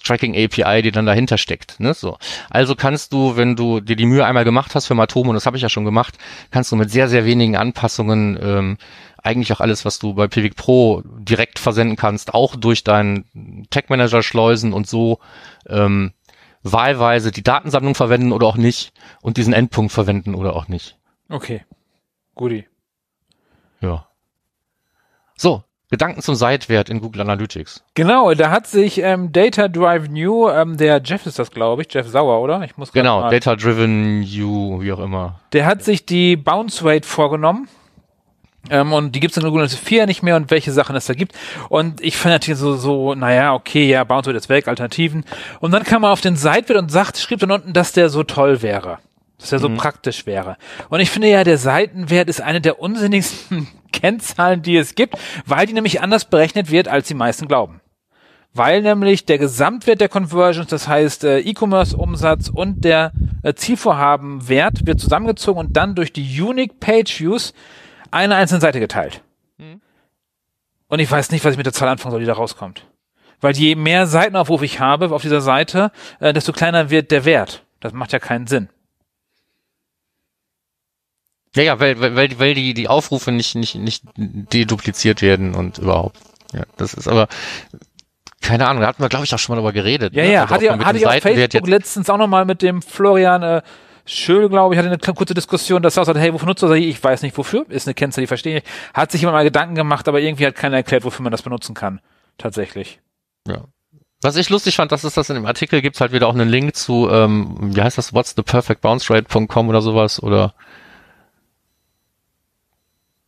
Tracking 0.06 0.36
API, 0.36 0.82
die 0.82 0.92
dann 0.92 1.06
dahinter 1.06 1.38
steckt. 1.38 1.80
Ne? 1.80 1.94
So. 1.94 2.18
Also 2.50 2.76
kannst 2.76 3.12
du, 3.12 3.36
wenn 3.36 3.56
du 3.56 3.82
dir 3.82 3.96
die 3.96 4.06
Mühe 4.06 4.26
einmal 4.26 4.46
gemacht 4.46 4.76
hast 4.76 4.88
für 4.88 4.96
Matomo, 4.96 5.32
und 5.32 5.36
das 5.36 5.46
habe 5.46 5.58
ich 5.58 5.64
ja 5.64 5.70
schon 5.70 5.86
gemacht, 5.86 6.18
kannst 6.52 6.72
du 6.72 6.76
mit 6.76 6.92
sehr, 6.92 7.10
sehr 7.10 7.26
wenigen 7.26 7.56
Anpassungen 7.58 8.38
ähm, 8.42 8.78
eigentlich 9.22 9.52
auch 9.52 9.60
alles, 9.60 9.86
was 9.86 9.98
du 10.00 10.14
bei 10.14 10.28
Pivik 10.28 10.56
Pro 10.56 11.02
direkt 11.04 11.58
versenden 11.58 11.98
kannst, 11.98 12.34
auch 12.34 12.56
durch 12.56 12.84
deinen 12.84 13.68
Tag 13.72 13.90
Manager 13.90 14.22
schleusen 14.22 14.72
und 14.72 14.88
so 14.88 15.20
ähm, 15.68 16.14
wahlweise 16.62 17.32
die 17.32 17.44
Datensammlung 17.44 17.96
verwenden 17.96 18.32
oder 18.32 18.48
auch 18.48 18.58
nicht 18.58 18.94
und 19.22 19.38
diesen 19.38 19.54
Endpunkt 19.54 19.92
verwenden 19.92 20.36
oder 20.36 20.56
auch 20.56 20.68
nicht. 20.68 20.98
Okay. 21.30 21.66
Guti. 22.36 22.68
Ja. 23.82 24.08
So, 25.38 25.64
Gedanken 25.92 26.22
zum 26.22 26.36
Seitwert 26.36 26.90
in 26.90 27.00
Google 27.00 27.22
Analytics. 27.22 27.84
Genau, 27.94 28.34
da 28.34 28.50
hat 28.50 28.66
sich 28.66 29.00
ähm, 29.00 29.32
Data 29.32 29.68
Drive 29.68 30.10
New, 30.10 30.50
ähm, 30.50 30.78
der 30.78 31.02
Jeff 31.04 31.26
ist 31.26 31.38
das, 31.38 31.52
glaube 31.52 31.84
ich, 31.84 31.94
Jeff 31.94 32.08
Sauer, 32.08 32.42
oder? 32.42 32.64
Ich 32.64 32.76
muss 32.76 32.92
genau, 32.92 33.22
mal, 33.22 33.30
Data 33.30 33.56
Driven 33.56 34.24
You, 34.24 34.82
wie 34.82 34.92
auch 34.92 35.00
immer. 35.00 35.40
Der 35.54 35.66
hat 35.66 35.84
sich 35.84 36.06
die 36.06 36.36
Bounce 36.36 36.84
Rate 36.84 37.08
vorgenommen. 37.08 37.68
Ähm, 38.72 38.94
und 38.94 39.12
die 39.12 39.20
gibt 39.20 39.32
es 39.32 39.38
in 39.38 39.44
Google 39.44 39.60
Analytics 39.60 39.88
4 39.88 40.08
nicht 40.08 40.24
mehr 40.24 40.36
und 40.36 40.50
welche 40.50 40.72
Sachen 40.72 40.96
es 40.96 41.06
da 41.06 41.14
gibt. 41.14 41.36
Und 41.70 42.02
ich 42.02 42.18
fand 42.18 42.34
natürlich 42.34 42.60
so, 42.60 42.76
so, 42.76 43.14
naja, 43.14 43.54
okay, 43.54 43.88
ja, 43.88 44.04
Bounce 44.04 44.28
Rate 44.28 44.38
ist 44.38 44.50
weg, 44.50 44.68
Alternativen. 44.68 45.24
Und 45.60 45.72
dann 45.72 45.84
kam 45.84 46.04
er 46.04 46.10
auf 46.10 46.22
den 46.22 46.36
Seitwert 46.36 46.80
und 46.80 46.92
sagt, 46.92 47.20
schrieb 47.20 47.40
dann 47.40 47.52
unten, 47.52 47.74
dass 47.74 47.94
der 47.94 48.10
so 48.10 48.24
toll 48.24 48.64
wäre 48.64 48.98
dass 49.38 49.52
er 49.52 49.60
so 49.60 49.70
mhm. 49.70 49.78
praktisch 49.78 50.26
wäre. 50.26 50.58
Und 50.90 51.00
ich 51.00 51.10
finde 51.10 51.30
ja, 51.30 51.44
der 51.44 51.58
Seitenwert 51.58 52.30
ist 52.30 52.42
eine 52.42 52.62
der 52.62 52.80
unsinnigsten 52.80 53.68
Kennzahlen, 54.02 54.62
die 54.62 54.78
es 54.78 54.96
gibt, 54.96 55.18
weil 55.46 55.66
die 55.66 55.74
nämlich 55.74 56.02
anders 56.02 56.26
berechnet 56.26 56.72
wird, 56.72 56.88
als 56.88 57.08
die 57.08 57.14
meisten 57.14 57.48
glauben. 57.48 57.82
Weil 58.54 58.82
nämlich 58.82 59.26
der 59.26 59.38
Gesamtwert 59.38 60.00
der 60.00 60.10
Conversions, 60.10 60.68
das 60.68 60.88
heißt 60.88 61.26
äh, 61.26 61.40
E-Commerce-Umsatz 61.40 62.50
und 62.50 62.86
der 62.86 63.12
äh, 63.44 63.54
Zielvorhabenwert 63.54 64.88
wird 64.88 65.00
zusammengezogen 65.00 65.60
und 65.60 65.76
dann 65.76 65.96
durch 65.96 66.14
die 66.14 66.42
Unique 66.42 66.80
Page 66.80 67.20
Views 67.20 67.54
eine 68.12 68.36
einzelne 68.36 68.62
Seite 68.62 68.80
geteilt. 68.80 69.22
Mhm. 69.58 69.82
Und 70.88 71.00
ich 71.00 71.12
weiß 71.12 71.32
nicht, 71.32 71.44
was 71.44 71.52
ich 71.52 71.58
mit 71.58 71.66
der 71.66 71.74
Zahl 71.74 71.90
anfangen 71.90 72.12
soll, 72.12 72.22
die 72.22 72.28
da 72.28 72.34
rauskommt. 72.34 72.86
Weil 73.42 73.56
je 73.58 73.76
mehr 73.76 74.08
Seitenaufruf 74.08 74.62
ich 74.62 74.80
habe 74.80 75.14
auf 75.14 75.22
dieser 75.22 75.42
Seite, 75.42 75.92
äh, 76.20 76.32
desto 76.32 76.54
kleiner 76.54 76.90
wird 76.90 77.12
der 77.12 77.26
Wert. 77.26 77.64
Das 77.82 77.92
macht 77.92 78.14
ja 78.14 78.20
keinen 78.20 78.48
Sinn. 78.48 78.70
Ja, 81.56 81.64
ja, 81.64 81.80
weil, 81.80 82.00
weil, 82.00 82.40
weil 82.40 82.54
die, 82.54 82.74
die 82.74 82.88
Aufrufe 82.88 83.32
nicht, 83.32 83.56
nicht, 83.56 83.76
nicht 83.76 84.04
dedupliziert 84.16 85.22
werden 85.22 85.56
und 85.56 85.78
überhaupt. 85.78 86.18
Ja, 86.54 86.64
das 86.78 86.94
ist 86.94 87.08
aber, 87.08 87.28
keine 88.42 88.68
Ahnung, 88.68 88.82
da 88.82 88.88
hatten 88.88 89.02
wir, 89.02 89.10
glaube 89.10 89.26
ich, 89.26 89.34
auch 89.34 89.40
schon 89.40 89.56
mal 89.56 89.62
darüber 89.62 89.74
geredet. 89.74 90.14
Ja, 90.14 90.24
ne? 90.24 90.32
ja, 90.32 90.42
also 90.44 90.56
hatte, 90.56 90.66
ja, 90.66 90.80
hatte 90.80 90.98
ich 90.98 91.08
auf 91.08 91.14
Facebook 91.14 91.68
letztens 91.68 92.10
auch 92.10 92.18
nochmal 92.18 92.46
mit 92.46 92.62
dem 92.62 92.82
Florian 92.82 93.42
äh, 93.42 93.62
Schöl, 94.06 94.50
glaube 94.50 94.76
ich, 94.76 94.78
hatte 94.78 94.90
eine 94.90 95.14
kurze 95.16 95.34
Diskussion, 95.34 95.82
dass 95.82 95.98
er 95.98 96.04
auch 96.04 96.06
sagt, 96.06 96.20
hey, 96.20 96.32
wofür 96.32 96.48
nutzt 96.48 96.62
du 96.62 96.68
das? 96.68 96.78
Ich 96.78 97.04
weiß 97.04 97.24
nicht 97.24 97.36
wofür, 97.38 97.66
ist 97.70 97.88
eine 97.88 97.96
Kennzahl, 97.96 98.22
die 98.22 98.28
verstehe 98.28 98.60
ich. 98.60 98.64
Hat 98.94 99.12
sich 99.12 99.22
jemand 99.22 99.36
mal 99.36 99.44
Gedanken 99.44 99.74
gemacht, 99.74 100.08
aber 100.08 100.22
irgendwie 100.22 100.46
hat 100.46 100.54
keiner 100.54 100.78
erklärt, 100.78 101.04
wofür 101.04 101.24
man 101.24 101.32
das 101.32 101.42
benutzen 101.42 101.74
kann. 101.74 102.02
Tatsächlich. 102.38 103.00
Ja. 103.48 103.64
Was 104.22 104.36
ich 104.36 104.50
lustig 104.50 104.76
fand, 104.76 104.92
dass 104.92 105.04
es 105.04 105.16
das 105.16 105.30
in 105.30 105.36
dem 105.36 105.48
Artikel 105.48 105.82
gibt, 105.82 106.00
halt 106.00 106.12
wieder 106.12 106.28
auch 106.28 106.34
einen 106.36 106.50
Link 106.50 106.76
zu, 106.76 107.10
ähm, 107.10 107.76
wie 107.76 107.82
heißt 107.82 107.98
das, 107.98 108.14
what's 108.14 108.36
the 108.36 108.44
perfect 108.44 108.82
bounce 108.82 109.12
rate.com 109.12 109.70
oder 109.70 109.82
sowas 109.82 110.22
oder 110.22 110.54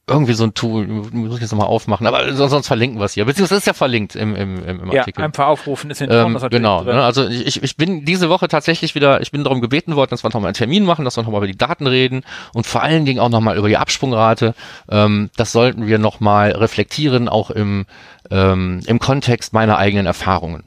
irgendwie 0.10 0.34
so 0.34 0.46
ein 0.46 0.54
Tool, 0.54 0.88
muss 0.88 1.36
ich 1.36 1.42
jetzt 1.42 1.52
nochmal 1.52 1.68
aufmachen, 1.68 2.08
aber 2.08 2.34
sonst, 2.34 2.52
sonst 2.52 2.68
verlinken 2.68 3.00
wir 3.00 3.06
es 3.06 3.14
hier. 3.14 3.26
Beziehungsweise 3.26 3.60
ist 3.60 3.68
ja 3.68 3.74
verlinkt 3.74 4.16
im, 4.16 4.36
im, 4.36 4.64
im, 4.64 4.80
im 4.84 4.92
Artikel. 4.92 5.20
Ja, 5.20 5.26
einfach 5.26 5.48
aufrufen 5.48 5.92
ist 5.92 6.02
in 6.02 6.10
ähm, 6.10 6.38
Genau, 6.50 6.84
ne, 6.84 7.04
also 7.04 7.28
ich, 7.28 7.62
ich 7.62 7.76
bin 7.76 8.06
diese 8.06 8.30
Woche 8.30 8.48
tatsächlich 8.48 8.96
wieder, 8.96 9.22
ich 9.22 9.32
bin 9.32 9.44
darum 9.44 9.60
gebeten 9.60 9.98
worden, 9.98 10.12
dass 10.12 10.24
wir 10.24 10.30
nochmal 10.30 10.48
einen 10.48 10.54
Termin 10.54 10.86
machen, 10.86 11.04
dass 11.04 11.18
wir 11.18 11.24
nochmal 11.24 11.40
über 11.40 11.48
die 11.48 11.58
Daten 11.58 11.88
reden 11.88 12.24
und 12.54 12.66
vor 12.66 12.84
allen 12.84 13.06
Dingen 13.06 13.20
auch 13.20 13.30
nochmal 13.30 13.58
über 13.58 13.68
die 13.68 13.78
Absprungrate. 13.78 14.56
Ähm, 14.90 15.30
das 15.36 15.52
sollten 15.52 15.88
wir 15.88 16.00
nochmal 16.00 16.52
reflektieren, 16.52 17.28
auch 17.28 17.52
im, 17.52 17.86
ähm, 18.32 18.80
im 18.86 19.00
Kontext 19.00 19.52
meiner 19.52 19.78
eigenen 19.78 20.06
Erfahrungen. 20.06 20.64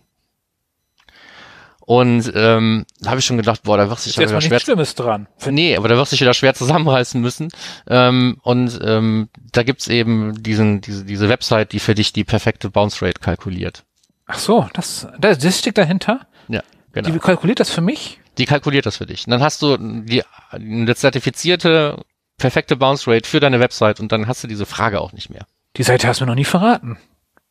Und 1.90 2.30
ähm, 2.36 2.86
da 3.00 3.10
habe 3.10 3.18
ich 3.18 3.26
schon 3.26 3.36
gedacht, 3.36 3.64
boah, 3.64 3.76
da 3.76 3.88
wird 3.88 3.98
sich 3.98 4.14
ja 4.14 4.22
wieder 4.22 4.40
schwer. 4.40 4.60
Schlimmes 4.60 4.94
dran. 4.94 5.26
Nee, 5.44 5.76
aber 5.76 5.88
da 5.88 5.96
wird 5.96 6.06
sich 6.06 6.20
wieder 6.20 6.34
schwer 6.34 6.54
zusammenreißen 6.54 7.20
müssen. 7.20 7.48
Ähm, 7.88 8.38
und 8.42 8.78
ähm, 8.84 9.28
da 9.50 9.64
gibt's 9.64 9.88
eben 9.88 10.40
diesen, 10.40 10.82
diese, 10.82 11.04
diese 11.04 11.28
Website, 11.28 11.72
die 11.72 11.80
für 11.80 11.96
dich 11.96 12.12
die 12.12 12.22
perfekte 12.22 12.70
Bounce 12.70 13.04
Rate 13.04 13.18
kalkuliert. 13.18 13.82
Ach 14.26 14.38
so, 14.38 14.68
das, 14.72 15.08
das, 15.18 15.38
das 15.38 15.58
steckt 15.58 15.78
dahinter? 15.78 16.28
Ja, 16.46 16.62
genau. 16.92 17.10
Die 17.10 17.18
kalkuliert 17.18 17.58
das 17.58 17.70
für 17.70 17.80
mich? 17.80 18.20
Die 18.38 18.44
kalkuliert 18.44 18.86
das 18.86 18.98
für 18.98 19.06
dich. 19.06 19.26
Und 19.26 19.32
dann 19.32 19.42
hast 19.42 19.60
du 19.60 19.76
die 19.76 20.22
eine 20.50 20.94
zertifizierte 20.94 22.04
perfekte 22.38 22.76
Bounce 22.76 23.10
Rate 23.10 23.28
für 23.28 23.40
deine 23.40 23.58
Website 23.58 23.98
und 23.98 24.12
dann 24.12 24.28
hast 24.28 24.44
du 24.44 24.46
diese 24.46 24.64
Frage 24.64 25.00
auch 25.00 25.12
nicht 25.12 25.28
mehr. 25.28 25.44
Die 25.76 25.82
Seite 25.82 26.06
hast 26.06 26.20
du 26.20 26.24
mir 26.24 26.30
noch 26.30 26.36
nie 26.36 26.44
verraten. 26.44 26.98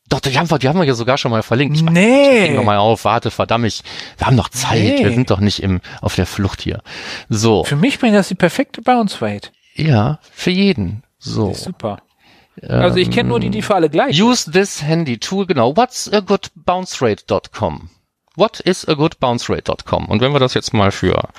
Doch, 0.10 0.20
die 0.20 0.38
haben 0.38 0.50
wir, 0.50 0.58
die 0.58 0.68
haben 0.68 0.80
wir 0.80 0.86
ja 0.86 0.96
sogar 0.96 1.18
schon 1.18 1.32
mal 1.32 1.44
verlinkt. 1.44 1.78
Ich 1.78 1.84
nee. 1.84 2.48
Ich 2.48 2.56
noch 2.56 2.64
mal 2.64 2.78
auf, 2.78 3.06
warte, 3.06 3.32
verdammt, 3.32 3.66
ich, 3.66 3.84
wir 4.18 4.28
haben 4.28 4.36
noch 4.36 4.50
Zeit. 4.50 4.82
Nee. 4.82 5.04
Wir 5.04 5.14
sind 5.14 5.30
doch 5.30 5.40
nicht 5.40 5.62
im, 5.62 5.82
auf 6.02 6.16
der 6.16 6.26
Flucht 6.26 6.62
hier. 6.62 6.82
So. 7.30 7.64
Für 7.64 7.76
mich 7.76 8.00
bringt 8.00 8.16
das 8.16 8.28
die 8.28 8.36
perfekte 8.36 8.82
Bounce 8.82 9.22
Rate. 9.22 9.50
Ja, 9.76 10.20
für 10.34 10.52
jeden. 10.52 11.04
So. 11.20 11.54
Super. 11.54 12.00
Also 12.68 12.98
ich 12.98 13.12
kenne 13.12 13.30
nur 13.30 13.40
die, 13.40 13.52
die 13.52 13.62
für 13.62 13.76
alle 13.76 13.90
gleich. 13.90 14.22
Use 14.22 14.52
this 14.52 14.84
handy 14.84 15.18
tool, 15.18 15.46
genau. 15.46 15.78
What's 15.78 16.12
a 16.12 16.20
good 16.20 16.52
bounce 16.56 17.02
rate.com? 17.02 17.90
What 18.36 18.60
is 18.60 18.86
a 18.88 18.96
good 18.96 19.20
bounce 19.20 19.50
rate.com? 19.50 20.06
Und 20.06 20.22
wenn 20.22 20.34
wir 20.34 20.40
das 20.40 20.54
jetzt 20.54 20.72
mal 20.74 20.92
für 20.92 21.30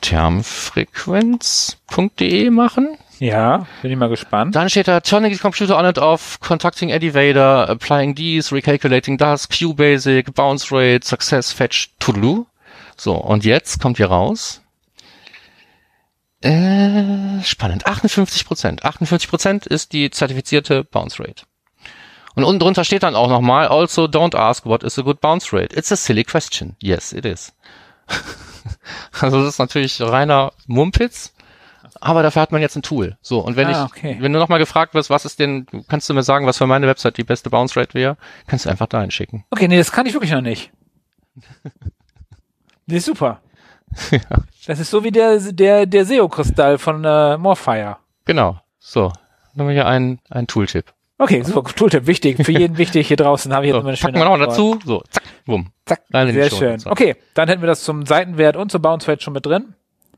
termfrequenz.de 0.00 2.50
machen, 2.50 2.96
ja, 3.18 3.66
bin 3.82 3.90
ich 3.90 3.96
mal 3.96 4.08
gespannt. 4.08 4.54
Dann 4.54 4.70
steht 4.70 4.88
da 4.88 5.00
Turning 5.00 5.32
the 5.32 5.38
computer 5.38 5.76
on 5.76 5.84
and 5.84 5.98
off, 5.98 6.38
contacting 6.40 6.90
Eddie 6.90 7.14
Vader, 7.14 7.68
applying 7.68 8.14
these, 8.14 8.54
recalculating 8.54 9.18
das, 9.18 9.48
QBasic, 9.48 10.34
bounce 10.34 10.72
rate, 10.72 11.06
success, 11.06 11.52
fetch, 11.52 11.90
to 11.98 12.46
So, 12.96 13.14
und 13.14 13.44
jetzt 13.44 13.80
kommt 13.80 13.96
hier 13.96 14.08
raus. 14.08 14.62
Äh, 16.40 17.42
spannend. 17.42 17.86
58 17.86 18.46
Prozent. 18.46 18.84
58 18.84 19.28
Prozent 19.28 19.66
ist 19.66 19.92
die 19.92 20.10
zertifizierte 20.10 20.84
Bounce 20.84 21.20
Rate. 21.20 21.44
Und 22.36 22.44
unten 22.44 22.60
drunter 22.60 22.84
steht 22.84 23.02
dann 23.02 23.16
auch 23.16 23.28
nochmal, 23.28 23.66
also 23.66 24.04
don't 24.04 24.36
ask 24.36 24.64
what 24.64 24.84
is 24.84 24.96
a 24.98 25.02
good 25.02 25.20
bounce 25.20 25.52
rate. 25.52 25.74
It's 25.74 25.90
a 25.90 25.96
silly 25.96 26.22
question. 26.22 26.76
Yes, 26.80 27.12
it 27.12 27.24
is. 27.24 27.52
also 29.20 29.40
das 29.42 29.54
ist 29.54 29.58
natürlich 29.58 30.00
reiner 30.00 30.52
Mumpitz 30.68 31.34
aber 32.00 32.22
dafür 32.22 32.42
hat 32.42 32.52
man 32.52 32.60
jetzt 32.60 32.76
ein 32.76 32.82
Tool. 32.82 33.16
So, 33.20 33.40
und 33.40 33.56
wenn 33.56 33.68
ah, 33.68 33.86
ich, 33.86 33.90
okay. 33.90 34.16
wenn 34.20 34.32
du 34.32 34.38
nochmal 34.38 34.58
gefragt 34.58 34.94
wirst, 34.94 35.10
was 35.10 35.24
ist 35.24 35.38
denn, 35.38 35.66
kannst 35.88 36.08
du 36.08 36.14
mir 36.14 36.22
sagen, 36.22 36.46
was 36.46 36.58
für 36.58 36.66
meine 36.66 36.86
Website 36.86 37.16
die 37.16 37.24
beste 37.24 37.50
Bounce 37.50 37.78
Rate 37.78 37.94
wäre, 37.94 38.16
kannst 38.46 38.66
du 38.66 38.70
einfach 38.70 38.86
dahin 38.86 39.10
schicken. 39.10 39.44
Okay, 39.50 39.68
nee, 39.68 39.78
das 39.78 39.92
kann 39.92 40.06
ich 40.06 40.14
wirklich 40.14 40.32
noch 40.32 40.40
nicht. 40.40 40.70
nee, 42.86 42.98
super. 42.98 43.40
ja. 44.10 44.20
Das 44.66 44.80
ist 44.80 44.90
so 44.90 45.02
wie 45.04 45.10
der, 45.10 45.38
der, 45.38 45.86
der 45.86 46.04
SEO-Kristall 46.04 46.78
von 46.78 47.04
äh, 47.04 47.36
Morfire. 47.38 47.96
Genau. 48.24 48.60
So. 48.78 49.12
Dann 49.54 49.60
haben 49.60 49.68
wir 49.68 49.74
hier 49.74 49.86
einen, 49.86 50.20
einen 50.30 50.46
Tooltip. 50.46 50.92
Okay, 51.20 51.42
super, 51.42 51.64
Tooltip, 51.74 52.06
wichtig, 52.06 52.44
für 52.44 52.52
jeden 52.52 52.78
wichtig 52.78 53.08
hier 53.08 53.16
draußen 53.16 53.52
habe 53.52 53.66
ich 53.66 53.72
jetzt 53.72 53.82
so, 53.82 53.88
eine 53.88 53.96
schöne 53.96 54.12
Packen 54.12 54.24
wir 54.24 54.36
noch 54.36 54.46
dazu, 54.46 54.78
so, 54.84 55.02
zack, 55.10 55.24
bumm. 55.46 55.72
Zack, 55.84 56.02
sehr 56.12 56.50
schön. 56.50 56.80
Okay, 56.84 57.16
dann 57.34 57.48
hätten 57.48 57.60
wir 57.60 57.66
das 57.66 57.82
zum 57.82 58.06
Seitenwert 58.06 58.56
und 58.56 58.70
zur 58.70 58.80
Bounce 58.80 59.08
Rate 59.08 59.20
schon 59.20 59.32
mit 59.32 59.44
drin. 59.44 59.74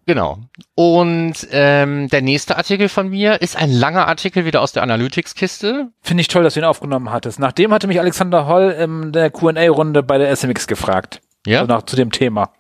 Genau. 0.07 0.39
Und 0.75 1.47
ähm, 1.51 2.09
der 2.09 2.23
nächste 2.23 2.57
Artikel 2.57 2.89
von 2.89 3.09
mir 3.09 3.43
ist 3.43 3.57
ein 3.57 3.71
langer 3.71 4.09
Artikel 4.09 4.45
wieder 4.45 4.61
aus 4.61 4.73
der 4.73 4.83
Analytics-Kiste. 4.83 5.89
Finde 6.01 6.21
ich 6.23 6.29
toll, 6.29 6.43
dass 6.43 6.55
du 6.55 6.61
ihn 6.61 6.65
aufgenommen 6.65 7.11
hattest. 7.11 7.39
Nachdem 7.39 7.73
hatte 7.73 7.87
mich 7.87 8.01
Alexander 8.01 8.47
Holl 8.47 8.71
in 8.71 9.13
der 9.13 9.31
Q&A-Runde 9.31 10.03
bei 10.03 10.19
der 10.19 10.35
SMX 10.35 10.67
gefragt. 10.67 11.21
Ja. 11.47 11.61
Also 11.61 11.73
nach, 11.73 11.83
zu 11.83 11.97
dem 11.97 12.11
Thema. 12.11 12.51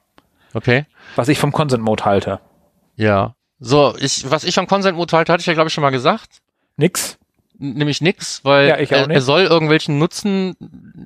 Okay. 0.55 0.87
Was 1.17 1.29
ich 1.29 1.39
vom 1.39 1.53
Consent 1.53 1.83
Mode 1.83 2.05
halte. 2.05 2.41
Ja. 2.97 3.35
So, 3.59 3.95
ich, 3.99 4.31
was 4.31 4.45
ich 4.45 4.55
vom 4.55 4.67
Consent 4.67 4.97
Mode 4.97 5.17
halte, 5.17 5.33
hatte 5.33 5.41
ich 5.41 5.47
ja, 5.47 5.55
glaube 5.55 5.69
ich, 5.69 5.75
schon 5.75 5.83
mal 5.83 5.91
gesagt. 5.91 6.39
Nix 6.77 7.20
nämlich 7.61 8.01
nix, 8.01 8.41
weil 8.43 8.69
ja, 8.69 8.75
er, 8.75 9.11
er, 9.11 9.21
soll 9.21 9.43
irgendwelchen 9.43 9.99
Nutzen 9.99 10.57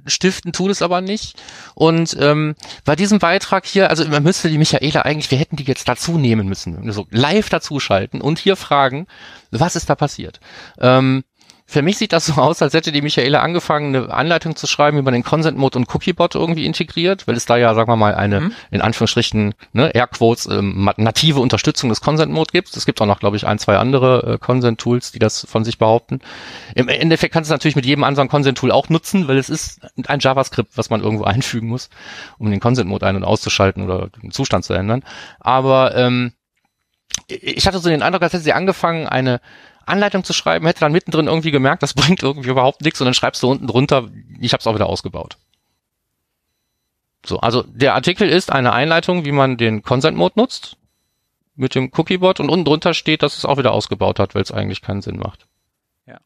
stiften, 0.06 0.52
tut 0.52 0.70
es 0.70 0.82
aber 0.82 1.00
nicht. 1.00 1.40
Und 1.74 2.16
ähm, 2.20 2.54
bei 2.84 2.96
diesem 2.96 3.18
Beitrag 3.18 3.66
hier, 3.66 3.90
also 3.90 4.08
man 4.08 4.22
müsste 4.22 4.48
die 4.48 4.58
Michaela 4.58 5.02
eigentlich, 5.02 5.30
wir 5.30 5.38
hätten 5.38 5.56
die 5.56 5.64
jetzt 5.64 5.88
dazu 5.88 6.16
nehmen 6.16 6.48
müssen, 6.48 6.90
so 6.92 7.06
live 7.10 7.48
dazuschalten 7.48 8.20
und 8.20 8.38
hier 8.38 8.56
fragen, 8.56 9.06
was 9.50 9.76
ist 9.76 9.90
da 9.90 9.94
passiert. 9.94 10.40
Ähm, 10.80 11.24
für 11.66 11.80
mich 11.80 11.96
sieht 11.96 12.12
das 12.12 12.26
so 12.26 12.34
aus, 12.34 12.60
als 12.60 12.74
hätte 12.74 12.92
die 12.92 13.00
Michaela 13.00 13.40
angefangen, 13.40 13.96
eine 13.96 14.12
Anleitung 14.12 14.54
zu 14.54 14.66
schreiben, 14.66 14.98
wie 14.98 15.02
man 15.02 15.14
den 15.14 15.24
Consent 15.24 15.56
Mode 15.56 15.78
und 15.78 15.94
Cookie 15.94 16.12
Bot 16.12 16.34
irgendwie 16.34 16.66
integriert, 16.66 17.26
weil 17.26 17.36
es 17.36 17.46
da 17.46 17.56
ja, 17.56 17.74
sagen 17.74 17.90
wir 17.90 17.96
mal, 17.96 18.14
eine, 18.14 18.40
mhm. 18.40 18.52
in 18.70 18.82
Anführungsstrichen, 18.82 19.54
ne, 19.72 19.90
Airquotes, 19.94 20.46
ähm, 20.46 20.90
native 20.98 21.40
Unterstützung 21.40 21.88
des 21.88 22.02
Consent 22.02 22.30
Mode 22.30 22.52
gibt. 22.52 22.76
Es 22.76 22.84
gibt 22.84 23.00
auch 23.00 23.06
noch, 23.06 23.18
glaube 23.18 23.36
ich, 23.36 23.46
ein, 23.46 23.58
zwei 23.58 23.78
andere 23.78 24.34
äh, 24.34 24.38
Consent 24.38 24.78
Tools, 24.78 25.12
die 25.12 25.18
das 25.18 25.46
von 25.48 25.64
sich 25.64 25.78
behaupten. 25.78 26.20
Im 26.74 26.88
Endeffekt 26.88 27.32
kannst 27.32 27.48
du 27.48 27.54
es 27.54 27.58
natürlich 27.58 27.76
mit 27.76 27.86
jedem 27.86 28.04
anderen 28.04 28.28
Consent 28.28 28.58
Tool 28.58 28.70
auch 28.70 28.90
nutzen, 28.90 29.26
weil 29.26 29.38
es 29.38 29.48
ist 29.48 29.80
ein 30.06 30.20
JavaScript, 30.20 30.76
was 30.76 30.90
man 30.90 31.00
irgendwo 31.00 31.24
einfügen 31.24 31.68
muss, 31.68 31.88
um 32.38 32.50
den 32.50 32.60
Consent 32.60 32.90
Mode 32.90 33.06
ein- 33.06 33.16
und 33.16 33.24
auszuschalten 33.24 33.84
oder 33.84 34.10
den 34.22 34.32
Zustand 34.32 34.66
zu 34.66 34.74
ändern. 34.74 35.02
Aber 35.40 35.96
ähm, 35.96 36.34
ich 37.26 37.66
hatte 37.66 37.78
so 37.78 37.88
den 37.88 38.02
Eindruck, 38.02 38.22
als 38.22 38.34
hätte 38.34 38.44
sie 38.44 38.52
angefangen, 38.52 39.06
eine 39.06 39.40
Anleitung 39.86 40.24
zu 40.24 40.32
schreiben, 40.32 40.66
hätte 40.66 40.80
dann 40.80 40.92
mittendrin 40.92 41.26
irgendwie 41.26 41.50
gemerkt, 41.50 41.82
das 41.82 41.94
bringt 41.94 42.22
irgendwie 42.22 42.50
überhaupt 42.50 42.82
nichts 42.82 43.00
und 43.00 43.06
dann 43.06 43.14
schreibst 43.14 43.42
du 43.42 43.50
unten 43.50 43.66
drunter, 43.66 44.08
ich 44.40 44.52
habe 44.52 44.60
es 44.60 44.66
auch 44.66 44.74
wieder 44.74 44.88
ausgebaut. 44.88 45.36
So, 47.26 47.40
also 47.40 47.62
der 47.62 47.94
Artikel 47.94 48.28
ist 48.28 48.52
eine 48.52 48.72
Einleitung, 48.72 49.24
wie 49.24 49.32
man 49.32 49.56
den 49.56 49.82
Consent 49.82 50.16
Mode 50.16 50.34
nutzt 50.36 50.76
mit 51.56 51.74
dem 51.74 51.90
Cookie 51.96 52.18
Bot 52.18 52.40
und 52.40 52.50
unten 52.50 52.64
drunter 52.64 52.94
steht, 52.94 53.22
dass 53.22 53.38
es 53.38 53.44
auch 53.44 53.58
wieder 53.58 53.72
ausgebaut 53.72 54.18
hat, 54.18 54.34
weil 54.34 54.42
es 54.42 54.52
eigentlich 54.52 54.82
keinen 54.82 55.02
Sinn 55.02 55.18
macht. 55.18 55.46
Ja. 56.06 56.18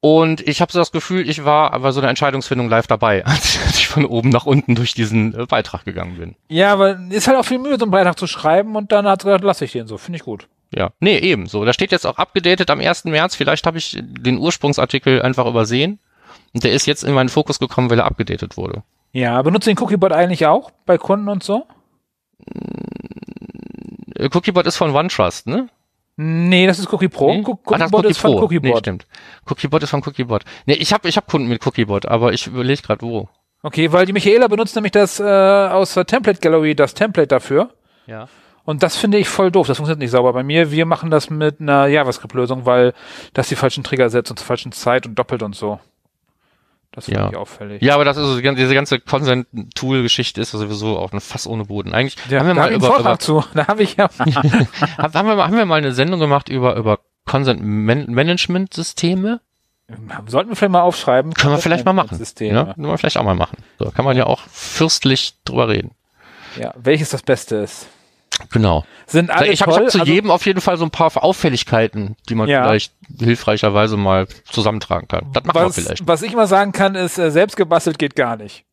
Und 0.00 0.46
ich 0.46 0.60
habe 0.60 0.70
so 0.70 0.78
das 0.78 0.92
Gefühl, 0.92 1.28
ich 1.28 1.44
war 1.44 1.72
aber 1.72 1.92
so 1.92 2.00
eine 2.00 2.10
Entscheidungsfindung 2.10 2.68
live 2.68 2.86
dabei, 2.86 3.24
als 3.26 3.56
ich 3.74 3.88
von 3.88 4.04
oben 4.04 4.28
nach 4.28 4.46
unten 4.46 4.74
durch 4.74 4.94
diesen 4.94 5.34
äh, 5.34 5.46
Beitrag 5.46 5.84
gegangen 5.84 6.18
bin. 6.18 6.36
Ja, 6.48 6.72
aber 6.72 6.98
ist 7.10 7.26
halt 7.26 7.38
auch 7.38 7.46
viel 7.46 7.58
Mühe, 7.58 7.78
so 7.78 7.84
einen 7.84 7.92
Beitrag 7.92 8.18
zu 8.18 8.26
schreiben 8.26 8.76
und 8.76 8.92
dann 8.92 9.06
hat 9.06 9.24
gesagt, 9.24 9.44
lasse 9.44 9.64
ich 9.64 9.72
den 9.72 9.86
so. 9.86 9.98
Finde 9.98 10.18
ich 10.18 10.24
gut. 10.24 10.48
Ja, 10.74 10.90
nee, 11.00 11.18
eben 11.18 11.46
so. 11.46 11.64
Da 11.64 11.72
steht 11.72 11.92
jetzt 11.92 12.06
auch 12.06 12.18
abgedatet 12.18 12.70
am 12.70 12.80
1. 12.80 13.04
März. 13.04 13.34
Vielleicht 13.34 13.66
habe 13.66 13.78
ich 13.78 13.98
den 14.00 14.38
Ursprungsartikel 14.38 15.22
einfach 15.22 15.46
übersehen. 15.46 15.98
Und 16.54 16.64
der 16.64 16.72
ist 16.72 16.86
jetzt 16.86 17.04
in 17.04 17.14
meinen 17.14 17.28
Fokus 17.28 17.58
gekommen, 17.58 17.90
weil 17.90 17.98
er 17.98 18.06
abgedatet 18.06 18.56
wurde. 18.56 18.82
Ja, 19.12 19.40
benutzt 19.42 19.66
den 19.66 19.78
Cookiebot 19.78 20.12
eigentlich 20.12 20.46
auch 20.46 20.70
bei 20.86 20.96
Kunden 20.98 21.28
und 21.28 21.42
so? 21.42 21.66
Äh, 24.16 24.28
Cookiebot 24.32 24.66
ist 24.66 24.76
von 24.76 24.94
OneTrust, 24.94 25.46
ne? 25.46 25.68
Nee, 26.16 26.66
das 26.66 26.78
ist 26.78 26.92
Cookie 26.92 27.08
Pro. 27.08 27.32
Nee? 27.32 27.40
Cookiebot 27.40 27.74
ah, 27.74 27.78
das 27.78 27.88
ist, 27.88 27.94
Cookie 27.94 28.08
ist 28.08 28.18
von 28.18 28.32
Pro. 28.32 28.42
Cookiebot. 28.44 28.70
Nee, 28.70 28.78
stimmt. 28.78 29.06
Cookiebot 29.48 29.82
ist 29.82 29.90
von 29.90 30.02
Cookiebot. 30.04 30.44
Nee, 30.66 30.74
ich 30.74 30.92
habe 30.92 31.08
ich 31.08 31.16
hab 31.16 31.26
Kunden 31.26 31.48
mit 31.48 31.66
Cookiebot, 31.66 32.06
aber 32.06 32.32
ich 32.32 32.46
überlege 32.46 32.82
gerade 32.82 33.02
wo. 33.02 33.28
Okay, 33.62 33.92
weil 33.92 34.06
die 34.06 34.12
Michaela 34.12 34.48
benutzt 34.48 34.74
nämlich 34.74 34.92
das 34.92 35.20
äh, 35.20 35.22
aus 35.22 35.94
der 35.94 36.04
Template 36.04 36.40
Gallery, 36.40 36.74
das 36.74 36.94
Template 36.94 37.28
dafür. 37.28 37.70
Ja. 38.06 38.28
Und 38.64 38.82
das 38.82 38.96
finde 38.96 39.18
ich 39.18 39.28
voll 39.28 39.50
doof. 39.50 39.66
Das 39.66 39.76
funktioniert 39.78 39.98
nicht 40.00 40.10
sauber 40.12 40.32
bei 40.32 40.42
mir. 40.42 40.70
Wir 40.70 40.86
machen 40.86 41.10
das 41.10 41.30
mit 41.30 41.60
einer 41.60 41.86
JavaScript-Lösung, 41.88 42.64
weil 42.64 42.94
das 43.34 43.48
die 43.48 43.56
falschen 43.56 43.82
Trigger 43.82 44.08
setzt 44.08 44.30
und 44.30 44.38
zur 44.38 44.46
falschen 44.46 44.72
Zeit 44.72 45.04
und 45.06 45.16
doppelt 45.18 45.42
und 45.42 45.56
so. 45.56 45.80
Das 46.92 47.06
finde 47.06 47.20
Ja. 47.20 47.30
ich 47.30 47.36
auffällig. 47.36 47.82
Ja, 47.82 47.94
aber 47.94 48.04
das 48.04 48.16
ist 48.18 48.24
so, 48.26 48.40
diese 48.40 48.74
ganze 48.74 49.00
Consent-Tool-Geschichte 49.00 50.40
ist 50.40 50.52
ja 50.52 50.58
sowieso 50.58 50.98
auch 50.98 51.12
ein 51.12 51.20
Fass 51.20 51.46
ohne 51.46 51.64
Boden. 51.64 51.94
Eigentlich 51.94 52.16
Ja, 52.28 52.40
haben 52.40 52.48
wir 52.48 52.54
mal 52.54 52.72
über, 52.72 52.98
über 52.98 53.18
zu. 53.18 53.42
Da 53.54 53.66
habe 53.66 53.82
ich 53.82 53.96
ja. 53.96 54.08
haben, 54.98 55.26
wir 55.26 55.36
mal, 55.36 55.46
haben 55.46 55.56
wir 55.56 55.64
mal 55.64 55.78
eine 55.78 55.92
Sendung 55.92 56.20
gemacht 56.20 56.48
über 56.50 56.76
über 56.76 56.98
Consent-Management-Systeme? 57.24 59.40
Sollten 60.26 60.50
wir 60.50 60.56
vielleicht 60.56 60.72
mal 60.72 60.82
aufschreiben. 60.82 61.34
Können 61.34 61.54
wir 61.54 61.58
vielleicht 61.58 61.84
mal 61.84 61.92
machen. 61.92 62.16
System, 62.16 62.54
Ja, 62.54 62.72
können 62.74 62.86
wir 62.86 62.96
vielleicht 62.98 63.18
auch 63.18 63.24
mal 63.24 63.34
machen. 63.34 63.58
So, 63.78 63.90
kann 63.90 64.04
man 64.04 64.16
ja 64.16 64.26
auch 64.26 64.40
fürstlich 64.50 65.34
drüber 65.44 65.68
reden. 65.68 65.92
ja, 66.58 66.72
welches 66.76 67.10
das 67.10 67.22
Beste 67.22 67.56
ist. 67.56 67.86
Genau. 68.50 68.84
Sind 69.06 69.30
alle 69.30 69.52
ich 69.52 69.62
habe 69.62 69.72
hab 69.74 69.90
zu 69.90 70.00
also- 70.00 70.12
jedem 70.12 70.30
auf 70.30 70.44
jeden 70.46 70.60
Fall 70.60 70.76
so 70.76 70.84
ein 70.84 70.90
paar 70.90 71.10
Auffälligkeiten, 71.22 72.16
die 72.28 72.34
man 72.34 72.48
Ja. 72.48 72.62
vielleicht 72.64 72.92
hilfreicherweise 73.18 73.96
mal 73.96 74.26
zusammentragen 74.50 75.08
kann. 75.08 75.30
Das 75.32 75.44
machen 75.44 75.54
was, 75.54 75.76
wir 75.76 75.82
vielleicht. 75.84 76.06
was 76.06 76.22
ich 76.22 76.32
immer 76.32 76.46
sagen 76.46 76.72
kann, 76.72 76.94
ist, 76.94 77.18
äh, 77.18 77.30
selbst 77.30 77.56
gebastelt 77.56 77.98
geht 77.98 78.16
gar 78.16 78.36
nicht. 78.36 78.64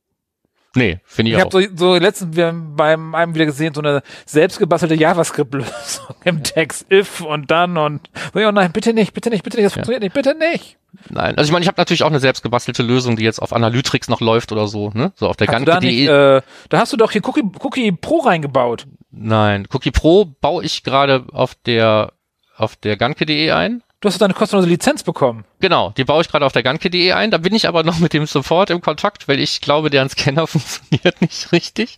Nee, 0.75 0.99
finde 1.03 1.31
ich, 1.31 1.37
Ich 1.37 1.43
auch. 1.43 1.51
habe 1.51 1.67
so, 1.67 1.75
so 1.75 1.95
letztens 1.95 2.35
wir 2.35 2.53
beim 2.53 3.15
einem 3.15 3.33
wieder 3.33 3.47
gesehen, 3.47 3.73
so 3.73 3.81
eine 3.81 4.03
selbst 4.27 4.59
gebastelte 4.59 4.93
JavaScript-Lösung 4.93 6.15
im 6.25 6.43
Text, 6.43 6.85
if 6.91 7.21
und 7.21 7.49
dann 7.49 7.75
und 7.77 8.07
so, 8.33 8.39
ja, 8.39 8.51
nein, 8.51 8.71
bitte 8.71 8.93
nicht, 8.93 9.13
bitte 9.13 9.31
nicht, 9.31 9.43
bitte 9.43 9.57
nicht, 9.57 9.65
das 9.65 9.73
funktioniert 9.73 10.03
nicht, 10.03 10.13
bitte 10.13 10.35
nicht. 10.35 10.77
Nein, 11.09 11.35
also 11.37 11.47
ich 11.47 11.51
meine, 11.51 11.63
ich 11.63 11.67
habe 11.67 11.81
natürlich 11.81 12.03
auch 12.03 12.07
eine 12.09 12.19
selbst 12.19 12.43
gebastelte 12.43 12.83
Lösung, 12.83 13.15
die 13.15 13.23
jetzt 13.23 13.39
auf 13.41 13.51
Analytrix 13.51 14.09
noch 14.09 14.21
läuft 14.21 14.51
oder 14.51 14.67
so, 14.67 14.91
ne? 14.93 15.11
So 15.15 15.27
auf 15.27 15.37
der 15.37 15.47
Hast 15.47 15.59
du 15.59 15.65
da 15.65 15.79
nicht, 15.79 16.05
ganze 16.07 16.37
äh, 16.37 16.41
da 16.69 16.79
hast 16.79 16.93
du 16.93 16.97
doch 16.97 17.11
hier 17.11 17.27
Cookie, 17.27 17.43
Cookie 17.61 17.91
Pro 17.91 18.19
reingebaut. 18.19 18.85
Nein, 19.11 19.67
Cookie 19.71 19.91
Pro 19.91 20.25
baue 20.25 20.63
ich 20.63 20.83
gerade 20.83 21.25
auf 21.31 21.55
der 21.55 22.13
auf 22.55 22.75
der 22.75 22.97
Ganke.de 22.97 23.51
ein. 23.51 23.83
Du 24.01 24.07
hast 24.07 24.21
deine 24.21 24.33
kostenlose 24.33 24.69
Lizenz 24.69 25.03
bekommen. 25.03 25.43
Genau, 25.59 25.91
die 25.91 26.05
baue 26.05 26.21
ich 26.21 26.29
gerade 26.29 26.45
auf 26.45 26.53
der 26.53 26.63
Ganke.de 26.63 27.11
ein. 27.11 27.31
Da 27.31 27.37
bin 27.37 27.53
ich 27.53 27.67
aber 27.67 27.83
noch 27.83 27.99
mit 27.99 28.13
dem 28.13 28.25
Support 28.25 28.69
im 28.69 28.81
Kontakt, 28.81 29.27
weil 29.27 29.39
ich 29.39 29.59
glaube, 29.59 29.89
deren 29.89 30.09
Scanner 30.09 30.47
funktioniert 30.47 31.21
nicht 31.21 31.51
richtig. 31.51 31.97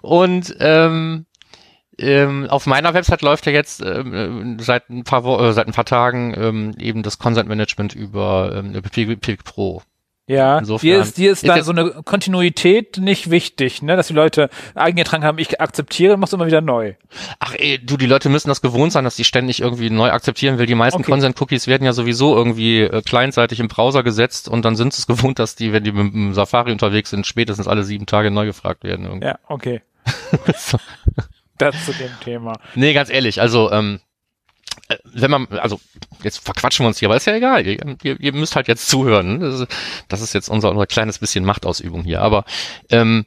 Und 0.00 0.56
ähm, 0.58 1.26
ähm, 1.98 2.46
auf 2.48 2.66
meiner 2.66 2.94
Website 2.94 3.22
läuft 3.22 3.46
ja 3.46 3.52
jetzt 3.52 3.82
ähm, 3.82 4.56
äh, 4.58 4.62
seit 4.62 4.88
ein 4.88 5.04
paar 5.04 5.24
Wo 5.24 5.36
äh, 5.38 5.52
seit 5.52 5.66
ein 5.66 5.72
paar 5.72 5.84
Tagen 5.84 6.34
ähm, 6.36 6.74
eben 6.78 7.02
das 7.02 7.18
Consent 7.18 7.48
Management 7.48 7.94
über 7.94 8.52
ähm, 8.54 8.74
über 8.74 8.88
Pig 8.88 9.44
Pro. 9.44 9.82
Ja, 10.28 10.58
Insofern 10.58 10.86
dir 10.86 11.00
ist, 11.00 11.16
dir 11.16 11.32
ist, 11.32 11.42
ist 11.42 11.48
da 11.48 11.62
so 11.62 11.72
eine 11.72 12.02
Kontinuität 12.04 12.98
nicht 12.98 13.30
wichtig, 13.30 13.80
ne, 13.80 13.96
dass 13.96 14.08
die 14.08 14.12
Leute 14.12 14.50
eingetragen 14.74 15.24
haben, 15.24 15.38
ich 15.38 15.58
akzeptiere, 15.58 16.18
machst 16.18 16.34
du 16.34 16.36
immer 16.36 16.46
wieder 16.46 16.60
neu. 16.60 16.94
Ach 17.38 17.54
ey, 17.54 17.78
du, 17.78 17.96
die 17.96 18.04
Leute 18.04 18.28
müssen 18.28 18.48
das 18.48 18.60
gewohnt 18.60 18.92
sein, 18.92 19.04
dass 19.04 19.16
die 19.16 19.24
ständig 19.24 19.62
irgendwie 19.62 19.88
neu 19.88 20.10
akzeptieren 20.10 20.58
will. 20.58 20.66
Die 20.66 20.74
meisten 20.74 21.00
Okay. 21.00 21.10
Consent-Cookies 21.12 21.66
werden 21.66 21.84
ja 21.84 21.94
sowieso 21.94 22.36
irgendwie 22.36 22.82
äh, 22.82 23.00
clientseitig 23.00 23.58
im 23.58 23.68
Browser 23.68 24.02
gesetzt 24.02 24.50
und 24.50 24.66
dann 24.66 24.76
sind 24.76 24.92
sie 24.92 25.00
es 25.00 25.06
gewohnt, 25.18 25.38
dass 25.38 25.56
die, 25.56 25.72
wenn 25.72 25.82
die 25.82 25.92
mit 25.92 26.12
dem 26.12 26.34
Safari 26.34 26.72
unterwegs 26.72 27.08
sind, 27.08 27.26
spätestens 27.26 27.66
alle 27.66 27.82
sieben 27.82 28.04
Tage 28.04 28.30
neu 28.30 28.44
gefragt 28.44 28.84
werden. 28.84 29.06
Irgendwie. 29.06 29.28
Ja, 29.28 29.38
okay. 29.48 29.80
das 31.58 31.86
zu 31.86 31.92
dem 31.92 32.10
Thema. 32.22 32.52
Nee, 32.74 32.92
ganz 32.92 33.08
ehrlich, 33.08 33.40
also 33.40 33.72
ähm, 33.72 34.00
äh, 34.00 34.07
wenn 35.04 35.30
man, 35.30 35.46
also 35.50 35.80
jetzt 36.22 36.38
verquatschen 36.38 36.84
wir 36.84 36.88
uns 36.88 36.98
hier, 36.98 37.08
aber 37.08 37.16
ist 37.16 37.26
ja 37.26 37.34
egal. 37.34 37.66
Ihr, 37.66 37.96
ihr, 38.02 38.32
müsst 38.32 38.56
halt 38.56 38.68
jetzt 38.68 38.88
zuhören. 38.88 39.40
Das 39.40 39.60
ist, 39.60 39.66
das 40.08 40.20
ist 40.20 40.32
jetzt 40.34 40.48
unser, 40.48 40.70
unser 40.70 40.86
kleines 40.86 41.18
bisschen 41.18 41.44
Machtausübung 41.44 42.04
hier. 42.04 42.20
Aber 42.22 42.44
ähm, 42.90 43.26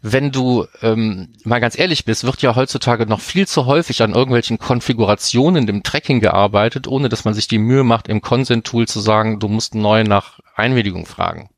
wenn 0.00 0.32
du 0.32 0.66
ähm, 0.82 1.32
mal 1.44 1.60
ganz 1.60 1.78
ehrlich 1.78 2.04
bist, 2.04 2.24
wird 2.24 2.42
ja 2.42 2.56
heutzutage 2.56 3.06
noch 3.06 3.20
viel 3.20 3.46
zu 3.46 3.66
häufig 3.66 4.02
an 4.02 4.14
irgendwelchen 4.14 4.58
Konfigurationen 4.58 5.68
im 5.68 5.82
Tracking 5.82 6.20
gearbeitet, 6.20 6.88
ohne 6.88 7.08
dass 7.08 7.24
man 7.24 7.34
sich 7.34 7.48
die 7.48 7.58
Mühe 7.58 7.84
macht, 7.84 8.08
im 8.08 8.20
Consent-Tool 8.20 8.86
zu 8.88 9.00
sagen, 9.00 9.38
du 9.38 9.48
musst 9.48 9.74
neu 9.74 10.04
nach 10.04 10.40
Einwilligung 10.54 11.06
fragen. 11.06 11.50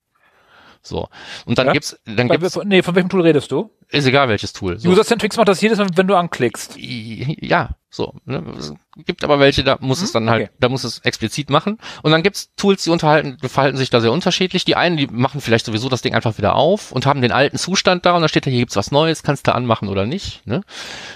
So. 0.82 1.08
Und 1.46 1.58
dann 1.58 1.68
Ja? 1.68 1.72
gibt's, 1.72 1.98
dann 2.04 2.28
Bei, 2.28 2.36
gibt's, 2.36 2.58
nee, 2.64 2.82
von 2.82 2.94
welchem 2.94 3.08
Tool 3.08 3.22
redest 3.22 3.50
du? 3.50 3.70
Ist 3.90 4.06
egal 4.06 4.28
welches 4.28 4.52
Tool. 4.52 4.78
So. 4.78 4.88
User-Centrics 4.88 5.36
macht 5.36 5.48
das 5.48 5.60
jedes 5.60 5.78
Mal, 5.78 5.88
wenn 5.94 6.06
du 6.06 6.16
anklickst. 6.16 6.76
Ja, 6.76 7.70
so. 7.90 8.14
Ne? 8.24 8.42
Es 8.58 8.74
gibt 9.06 9.24
aber 9.24 9.38
welche, 9.38 9.64
da 9.64 9.78
muss 9.80 10.02
es 10.02 10.12
dann 10.12 10.28
halt, 10.28 10.48
okay. 10.48 10.52
da 10.58 10.68
muss 10.68 10.84
es 10.84 10.98
explizit 11.00 11.50
machen. 11.50 11.78
Und 12.02 12.12
dann 12.12 12.22
gibt's 12.22 12.50
Tools, 12.56 12.84
die 12.84 12.90
unterhalten, 12.90 13.38
verhalten 13.48 13.76
sich 13.76 13.90
da 13.90 14.00
sehr 14.00 14.12
unterschiedlich. 14.12 14.64
Die 14.64 14.76
einen, 14.76 14.96
die 14.96 15.06
machen 15.06 15.40
vielleicht 15.40 15.66
sowieso 15.66 15.88
das 15.88 16.02
Ding 16.02 16.14
einfach 16.14 16.38
wieder 16.38 16.56
auf 16.56 16.92
und 16.92 17.06
haben 17.06 17.22
den 17.22 17.32
alten 17.32 17.56
Zustand 17.56 18.04
da 18.06 18.14
und 18.14 18.22
da 18.22 18.28
steht 18.28 18.46
da, 18.46 18.50
hier 18.50 18.60
gibt's 18.60 18.76
was 18.76 18.90
Neues, 18.90 19.22
kannst 19.22 19.46
du 19.46 19.54
anmachen 19.54 19.88
oder 19.88 20.06
nicht. 20.06 20.46
Ne? 20.46 20.62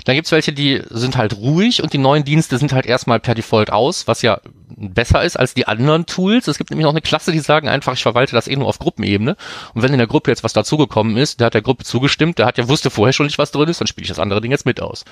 Dann 0.04 0.14
gibt's 0.14 0.32
welche, 0.32 0.52
die 0.52 0.82
sind 0.88 1.16
halt 1.16 1.36
ruhig 1.36 1.82
und 1.82 1.92
die 1.92 1.98
neuen 1.98 2.24
Dienste 2.24 2.58
sind 2.58 2.72
halt 2.72 2.86
erstmal 2.86 3.20
per 3.20 3.34
Default 3.34 3.72
aus, 3.72 4.06
was 4.06 4.22
ja 4.22 4.40
besser 4.76 5.24
ist 5.24 5.36
als 5.36 5.54
die 5.54 5.66
anderen 5.66 6.06
Tools. 6.06 6.46
Es 6.48 6.58
gibt 6.58 6.70
nämlich 6.70 6.84
noch 6.84 6.92
eine 6.92 7.00
Klasse, 7.00 7.32
die 7.32 7.38
sagen 7.40 7.68
einfach, 7.68 7.94
ich 7.94 8.02
verwalte 8.02 8.34
das 8.34 8.48
eh 8.48 8.56
nur 8.56 8.68
auf 8.68 8.78
Gruppenebene. 8.78 9.36
Und 9.74 9.82
wenn 9.82 9.92
in 9.92 9.98
der 9.98 10.06
Gruppe 10.06 10.30
jetzt 10.30 10.44
was 10.44 10.52
dazugekommen 10.52 11.16
ist, 11.16 11.40
der 11.40 11.46
hat 11.46 11.54
der 11.54 11.62
Gruppe 11.62 11.84
zugestimmt, 11.84 12.38
der 12.38 12.46
hat 12.46 12.57
ja 12.58 12.68
wusste 12.68 12.90
vorher 12.90 13.12
schon 13.12 13.26
nicht, 13.26 13.38
was 13.38 13.52
drin 13.52 13.68
ist, 13.68 13.80
dann 13.80 13.86
spiele 13.86 14.02
ich 14.02 14.08
das 14.08 14.18
andere 14.18 14.40
Ding 14.40 14.50
jetzt 14.50 14.66
mit 14.66 14.82
aus. 14.82 15.04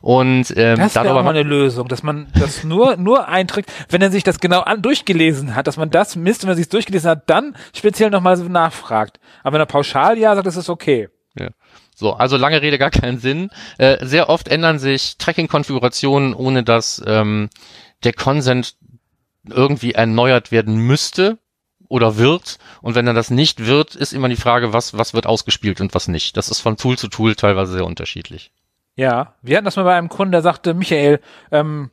Und 0.00 0.52
ähm, 0.56 0.78
Das 0.78 0.94
wäre 0.94 1.22
mal 1.22 1.30
eine 1.30 1.42
Lösung, 1.42 1.86
dass 1.88 2.02
man 2.02 2.28
das 2.38 2.64
nur, 2.64 2.96
nur 2.98 3.28
einträgt, 3.28 3.70
wenn 3.90 4.02
er 4.02 4.10
sich 4.10 4.24
das 4.24 4.40
genau 4.40 4.60
an, 4.60 4.82
durchgelesen 4.82 5.54
hat, 5.54 5.66
dass 5.66 5.76
man 5.76 5.90
das 5.90 6.16
misst, 6.16 6.42
wenn 6.42 6.50
er 6.50 6.56
sich 6.56 6.68
durchgelesen 6.68 7.10
hat, 7.10 7.30
dann 7.30 7.56
speziell 7.74 8.10
nochmal 8.10 8.36
so 8.36 8.44
nachfragt. 8.44 9.20
Aber 9.42 9.54
wenn 9.54 9.60
er 9.60 9.66
pauschal 9.66 10.18
ja 10.18 10.34
sagt, 10.34 10.46
das 10.46 10.56
ist 10.56 10.70
okay. 10.70 11.08
Ja. 11.38 11.50
So, 11.94 12.14
also 12.14 12.36
lange 12.36 12.60
Rede, 12.60 12.78
gar 12.78 12.90
keinen 12.90 13.18
Sinn. 13.18 13.50
Äh, 13.78 14.04
sehr 14.04 14.28
oft 14.28 14.48
ändern 14.48 14.78
sich 14.78 15.16
Tracking-Konfigurationen, 15.18 16.34
ohne 16.34 16.64
dass 16.64 17.02
ähm, 17.06 17.50
der 18.02 18.14
Consent 18.14 18.74
irgendwie 19.48 19.92
erneuert 19.92 20.50
werden 20.50 20.76
müsste 20.76 21.38
oder 21.94 22.16
wird. 22.18 22.58
Und 22.82 22.96
wenn 22.96 23.06
dann 23.06 23.14
das 23.14 23.30
nicht 23.30 23.66
wird, 23.66 23.94
ist 23.94 24.12
immer 24.12 24.28
die 24.28 24.34
Frage, 24.36 24.72
was, 24.72 24.98
was 24.98 25.14
wird 25.14 25.26
ausgespielt 25.26 25.80
und 25.80 25.94
was 25.94 26.08
nicht. 26.08 26.36
Das 26.36 26.48
ist 26.48 26.58
von 26.58 26.76
Tool 26.76 26.98
zu 26.98 27.06
Tool 27.06 27.36
teilweise 27.36 27.72
sehr 27.74 27.86
unterschiedlich. 27.86 28.50
Ja, 28.96 29.34
wir 29.42 29.56
hatten 29.56 29.64
das 29.64 29.76
mal 29.76 29.84
bei 29.84 29.94
einem 29.96 30.08
Kunden, 30.08 30.32
der 30.32 30.42
sagte, 30.42 30.74
Michael, 30.74 31.20
ähm, 31.52 31.90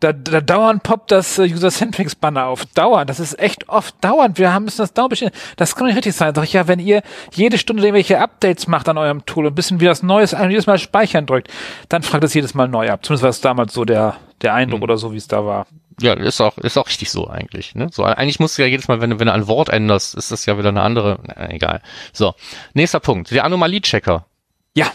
da, 0.00 0.12
da 0.12 0.40
dauernd 0.40 0.82
poppt 0.82 1.10
das 1.12 1.38
äh, 1.38 1.44
User-Centrics-Banner 1.44 2.46
auf. 2.46 2.66
Dauernd, 2.66 3.08
das 3.08 3.20
ist 3.20 3.38
echt 3.38 3.68
oft 3.68 3.94
dauernd. 4.02 4.38
Wir 4.38 4.52
haben 4.52 4.64
müssen 4.64 4.78
das 4.78 4.92
dauernd 4.92 5.10
bestehen. 5.10 5.30
Das 5.56 5.74
kann 5.76 5.86
nicht 5.86 5.96
richtig 5.96 6.14
sein. 6.14 6.34
Sag 6.34 6.44
ich, 6.44 6.52
ja, 6.52 6.66
wenn 6.68 6.78
ihr 6.80 7.02
jede 7.32 7.58
Stunde 7.58 7.82
irgendwelche 7.82 8.20
Updates 8.20 8.66
macht 8.66 8.88
an 8.88 8.98
eurem 8.98 9.24
Tool 9.24 9.46
und 9.46 9.52
ein 9.52 9.54
bisschen 9.54 9.80
wie 9.80 9.84
das 9.86 10.02
Neues 10.02 10.34
ein- 10.34 10.50
jedes 10.50 10.66
Mal 10.66 10.78
speichern 10.78 11.26
drückt, 11.26 11.48
dann 11.88 12.02
fragt 12.02 12.24
es 12.24 12.34
jedes 12.34 12.54
Mal 12.54 12.68
neu 12.68 12.90
ab. 12.90 13.04
Zumindest 13.04 13.22
war 13.22 13.30
es 13.30 13.40
damals 13.40 13.72
so 13.72 13.84
der, 13.84 14.16
der 14.42 14.54
Eindruck 14.54 14.82
oder 14.82 14.96
so, 14.96 15.12
wie 15.12 15.16
es 15.16 15.28
da 15.28 15.44
war. 15.44 15.66
Ja, 16.00 16.14
ist 16.14 16.40
auch, 16.40 16.58
ist 16.58 16.76
auch 16.76 16.88
richtig 16.88 17.10
so 17.10 17.28
eigentlich. 17.28 17.74
Ne? 17.74 17.88
So, 17.92 18.04
eigentlich 18.04 18.40
musst 18.40 18.58
du 18.58 18.62
ja 18.62 18.68
jedes 18.68 18.88
Mal, 18.88 19.00
wenn 19.00 19.10
du, 19.10 19.20
wenn 19.20 19.26
du 19.26 19.32
ein 19.32 19.46
Wort 19.46 19.68
änderst, 19.68 20.14
ist 20.14 20.32
das 20.32 20.46
ja 20.46 20.58
wieder 20.58 20.70
eine 20.70 20.82
andere, 20.82 21.20
na, 21.22 21.50
egal. 21.50 21.82
So, 22.12 22.34
nächster 22.72 23.00
Punkt, 23.00 23.30
der 23.30 23.44
Anomalie-Checker. 23.44 24.26
Ja, 24.74 24.90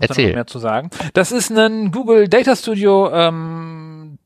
Erzähl. 0.00 0.32
mehr 0.32 0.46
zu 0.46 0.58
sagen. 0.58 0.90
Das 1.14 1.32
ist 1.32 1.50
ein 1.50 1.90
Google 1.90 2.28
Data 2.28 2.54
Studio 2.54 3.10
ähm, 3.12 4.18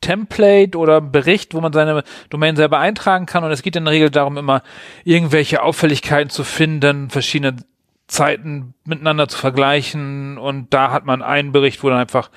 Template 0.00 0.76
oder 0.76 1.00
Bericht, 1.00 1.54
wo 1.54 1.60
man 1.60 1.72
seine 1.72 2.04
Domain 2.28 2.56
selber 2.56 2.78
eintragen 2.78 3.26
kann. 3.26 3.44
Und 3.44 3.52
es 3.52 3.62
geht 3.62 3.76
in 3.76 3.84
der 3.84 3.94
Regel 3.94 4.10
darum, 4.10 4.36
immer 4.36 4.62
irgendwelche 5.04 5.62
Auffälligkeiten 5.62 6.30
zu 6.30 6.44
finden, 6.44 7.08
verschiedene 7.08 7.56
Zeiten 8.06 8.74
miteinander 8.84 9.28
zu 9.28 9.38
vergleichen. 9.38 10.36
Und 10.36 10.74
da 10.74 10.90
hat 10.90 11.06
man 11.06 11.22
einen 11.22 11.52
Bericht, 11.52 11.82
wo 11.82 11.88
dann 11.88 11.98
einfach 11.98 12.30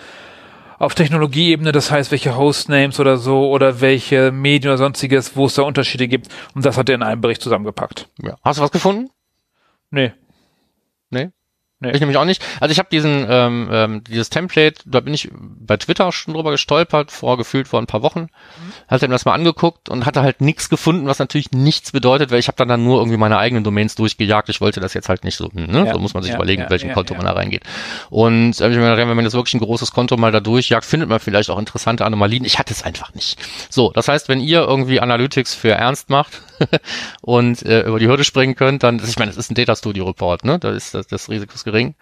auf 0.79 0.95
Technologieebene, 0.95 1.71
das 1.71 1.91
heißt, 1.91 2.11
welche 2.11 2.35
Hostnames 2.35 2.99
oder 2.99 3.17
so 3.17 3.49
oder 3.49 3.81
welche 3.81 4.31
Medien 4.31 4.71
oder 4.71 4.77
sonstiges, 4.77 5.35
wo 5.35 5.45
es 5.45 5.55
da 5.55 5.63
Unterschiede 5.63 6.07
gibt. 6.07 6.27
Und 6.53 6.65
das 6.65 6.77
hat 6.77 6.89
er 6.89 6.95
in 6.95 7.03
einem 7.03 7.21
Bericht 7.21 7.41
zusammengepackt. 7.41 8.09
Ja. 8.21 8.35
Hast 8.43 8.59
du 8.59 8.63
was 8.63 8.71
gefunden? 8.71 9.09
Nee. 9.89 10.13
Nee? 11.09 11.29
Nee. 11.79 11.91
Ich 11.91 11.99
nämlich 11.99 12.17
auch 12.17 12.25
nicht. 12.25 12.43
Also 12.59 12.71
ich 12.71 12.79
habe 12.79 12.89
diesen 12.91 13.27
ähm, 13.29 13.69
ähm, 13.71 14.03
dieses 14.03 14.31
Template, 14.31 14.81
da 14.85 14.99
bin 14.99 15.13
ich 15.13 15.29
bei 15.31 15.77
Twitter 15.77 16.11
schon 16.11 16.33
drüber 16.33 16.49
gestolpert, 16.49 17.11
vorgefühlt 17.11 17.67
vor 17.67 17.79
ein 17.79 17.85
paar 17.85 18.01
Wochen. 18.01 18.21
Mhm. 18.21 18.73
Hatte 18.87 19.07
mir 19.07 19.13
das 19.13 19.25
mal 19.25 19.33
angeguckt 19.33 19.87
und 19.87 20.07
hatte 20.07 20.23
halt 20.23 20.41
nichts 20.41 20.69
gefunden, 20.69 21.05
was 21.05 21.19
natürlich 21.19 21.51
nichts 21.51 21.91
bedeutet, 21.91 22.31
weil 22.31 22.39
ich 22.39 22.47
habe 22.47 22.55
dann, 22.57 22.67
dann 22.67 22.83
nur 22.83 22.97
irgendwie 22.97 23.17
meine 23.17 23.37
eigenen 23.37 23.63
Domains 23.63 23.93
durchgejagt. 23.93 24.49
Ich 24.49 24.59
wollte 24.59 24.79
das 24.79 24.95
jetzt 24.95 25.07
halt 25.07 25.23
nicht 25.23 25.35
so, 25.35 25.51
hm, 25.51 25.67
ne? 25.67 25.85
Ja. 25.85 25.93
so 25.93 25.99
muss 25.99 26.15
man 26.15 26.23
sich 26.23 26.31
ja, 26.31 26.37
überlegen, 26.37 26.63
ja, 26.63 26.69
welchem 26.71 26.93
Konto 26.93 27.13
man 27.13 27.25
da 27.25 27.33
reingeht. 27.33 27.63
Und 28.09 28.59
äh, 28.59 28.69
ich 28.69 28.75
gedacht, 28.75 28.97
wenn 28.97 29.07
man 29.15 29.25
jetzt 29.25 29.35
wirklich 29.35 29.53
ein 29.53 29.59
großes 29.59 29.91
Konto 29.91 30.17
mal 30.17 30.31
da 30.31 30.39
durchjagt, 30.39 30.83
findet 30.83 31.09
man 31.09 31.19
vielleicht 31.19 31.51
auch 31.51 31.59
interessante 31.59 32.05
Anomalien. 32.05 32.43
Ich 32.43 32.57
hatte 32.57 32.73
es 32.73 32.81
einfach 32.81 33.13
nicht. 33.13 33.39
So, 33.69 33.91
das 33.91 34.07
heißt, 34.07 34.29
wenn 34.29 34.39
ihr 34.39 34.61
irgendwie 34.61 34.99
Analytics 34.99 35.53
für 35.53 35.71
ernst 35.71 36.09
macht 36.09 36.41
und 37.21 37.63
äh, 37.63 37.81
über 37.81 37.99
die 37.99 38.07
Hürde 38.07 38.23
springen 38.23 38.55
könnt, 38.55 38.81
dann, 38.81 38.99
ich 39.07 39.19
meine, 39.19 39.29
es 39.29 39.37
ist 39.37 39.51
ein 39.51 39.55
Data 39.55 39.75
Studio 39.75 40.05
Report, 40.05 40.43
ne? 40.43 40.57
Da 40.57 40.71
ist 40.71 40.95
das, 40.95 41.05
das 41.05 41.29
Risiko 41.29 41.53
ist 41.53 41.66
gering. 41.67 41.95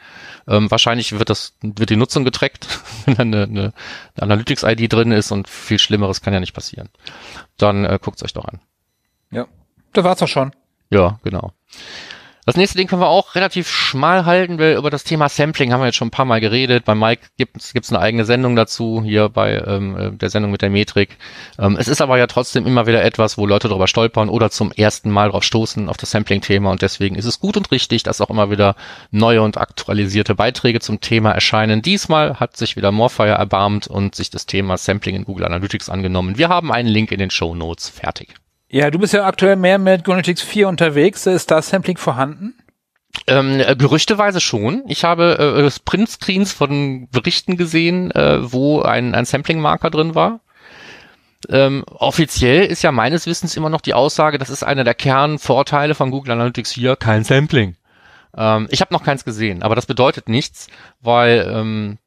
Ähm, 0.48 0.70
wahrscheinlich 0.70 1.18
wird 1.18 1.30
das, 1.30 1.58
wird 1.62 1.90
die 1.90 1.96
Nutzung 1.96 2.24
getrackt, 2.24 2.68
wenn 3.06 3.32
da 3.32 3.44
eine, 3.44 3.44
eine 3.44 3.74
Analytics-ID 4.20 4.94
drin 4.94 5.12
ist 5.12 5.32
und 5.32 5.50
viel 5.50 5.80
Schlimmeres 5.80 6.22
kann 6.22 6.34
ja 6.34 6.40
nicht 6.40 6.54
passieren. 6.54 6.90
Dann 7.58 7.84
äh, 7.84 8.00
guckt 8.02 8.18
es 8.18 8.24
euch 8.24 8.34
doch 8.34 8.46
an. 8.46 8.60
Ja, 9.32 9.48
da 9.94 10.04
war's 10.04 10.20
doch 10.20 10.28
schon. 10.28 10.52
Ja, 10.92 11.20
genau. 11.24 11.52
Das 12.46 12.58
nächste 12.58 12.78
Ding 12.78 12.86
können 12.86 13.02
wir 13.02 13.08
auch 13.08 13.34
relativ 13.34 13.68
schmal 13.68 14.26
halten, 14.26 14.60
weil 14.60 14.76
über 14.76 14.92
das 14.92 15.04
Thema 15.04 15.30
Sampling 15.30 15.74
haben 15.74 15.82
wir 15.82 15.88
jetzt 15.88 15.96
schon 15.96 16.10
ein 16.10 16.12
paar 16.12 16.26
Mal 16.26 16.40
geredet. 16.40 16.86
Bei 16.86 16.94
Mike 16.94 17.24
gibt 17.38 17.58
es 17.58 17.92
eine 17.92 18.00
eigene 18.00 18.24
Sendung 18.24 18.56
dazu, 18.56 19.02
hier 19.04 19.30
bei 19.30 19.64
ähm, 19.66 19.98
äh, 19.98 20.12
der 20.12 20.30
Sendung 20.30 20.52
mit 20.52 20.62
der 20.62 20.70
Metrik. 20.70 21.18
Ähm, 21.58 21.76
es 21.80 21.88
ist 21.88 22.02
aber 22.02 22.20
ja 22.20 22.28
trotzdem 22.28 22.68
immer 22.68 22.86
wieder 22.86 23.04
etwas, 23.04 23.40
wo 23.40 23.48
Leute 23.48 23.68
darüber 23.68 23.88
stolpern 23.88 24.30
oder 24.30 24.52
zum 24.52 24.72
ersten 24.72 25.10
Mal 25.10 25.32
drauf 25.32 25.44
stoßen 25.44 25.90
auf 25.90 25.98
das 25.98 26.12
Sampling-Thema 26.12 26.70
und 26.70 26.84
deswegen 26.84 27.16
ist 27.16 27.26
es 27.26 27.40
gut 27.40 27.58
und 27.58 27.72
richtig, 27.72 28.04
dass 28.04 28.22
auch 28.22 28.30
immer 28.30 28.52
wieder 28.52 28.76
neue 29.10 29.42
und 29.42 29.58
aktualisierte 29.58 30.36
Beiträge 30.36 30.82
zum 30.82 31.02
Thema 31.02 31.32
erscheinen. 31.32 31.82
Diesmal 31.82 32.40
hat 32.40 32.58
sich 32.58 32.76
wieder 32.76 32.92
Morfire 32.92 33.30
erbarmt 33.30 33.88
und 33.88 34.14
sich 34.14 34.30
das 34.30 34.46
Thema 34.46 34.78
Sampling 34.78 35.16
in 35.16 35.26
Google 35.26 35.46
Analytics 35.46 35.90
angenommen. 35.90 36.38
Wir 36.38 36.50
haben 36.50 36.72
einen 36.72 36.90
Link 36.90 37.12
in 37.12 37.18
den 37.18 37.32
Show 37.32 37.56
Notes 37.56 37.90
fertig. 37.90 38.36
Ja, 38.76 38.92
du 38.92 39.00
bist 39.00 39.14
ja 39.14 39.26
aktuell 39.26 39.56
mehr 39.56 39.78
mit 39.78 40.04
Gonetics 40.04 40.42
4 40.42 40.68
unterwegs. 40.68 41.26
Ist 41.28 41.50
da 41.50 41.62
Sampling 41.62 41.96
vorhanden? 41.96 42.56
Ähm, 43.26 43.62
äh, 43.62 43.74
gerüchteweise 43.74 44.42
schon. 44.42 44.84
Ich 44.90 45.06
habe 45.06 45.64
äh, 45.66 45.80
Print-Screens 45.86 46.52
von 46.52 47.08
Berichten 47.10 47.56
gesehen, 47.56 48.12
äh, 48.12 48.52
wo 48.52 48.82
ein, 48.82 49.16
ein 49.16 49.24
Sampling-Marker 49.24 49.92
drin 49.92 50.14
war. 50.14 50.42
Ähm, 51.48 51.86
offiziell 51.90 52.66
ist 52.66 52.82
ja 52.82 52.92
meines 52.92 53.28
Wissens 53.28 53.56
immer 53.56 53.70
noch 53.70 53.80
die 53.80 53.94
Aussage, 53.94 54.40
das 54.40 54.50
ist 54.50 54.64
einer 54.64 54.84
der 54.84 54.94
Kernvorteile 54.94 55.96
von 55.96 56.12
Google 56.12 56.34
Analytics 56.34 56.74
4, 56.74 56.98
kein 56.98 57.24
Sampling. 57.24 57.78
Ähm, 58.36 58.68
ich 58.72 58.82
habe 58.82 58.94
noch 58.94 59.06
keins 59.06 59.24
gesehen, 59.24 59.64
aber 59.64 59.76
das 59.76 59.86
bedeutet 59.86 60.28
nichts, 60.28 60.68
weil 61.00 61.50
ähm, 61.50 61.98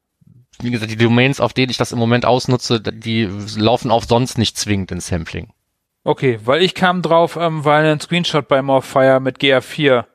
wie 0.61 0.70
gesagt, 0.70 0.92
die 0.92 0.96
Domains, 0.96 1.40
auf 1.40 1.54
denen 1.54 1.70
ich 1.70 1.78
das 1.78 1.92
im 1.92 1.98
Moment 1.98 2.26
ausnutze, 2.26 2.78
die 2.83 3.26
laufen 3.57 3.90
auch 3.90 4.04
sonst 4.04 4.37
nicht 4.37 4.59
zwingend 4.59 4.92
in 4.92 5.00
Sampling. 5.00 5.48
Okay, 6.09 6.40
weil 6.42 6.62
ich 6.62 6.75
kam 6.75 7.03
drauf, 7.03 7.37
ähm, 7.38 7.66
weil 7.66 7.85
ein 7.85 8.01
Screenshot 8.01 8.49
bei 8.49 8.62
Morfire 8.62 9.21
mit 9.21 9.40
GA4 9.40 10.07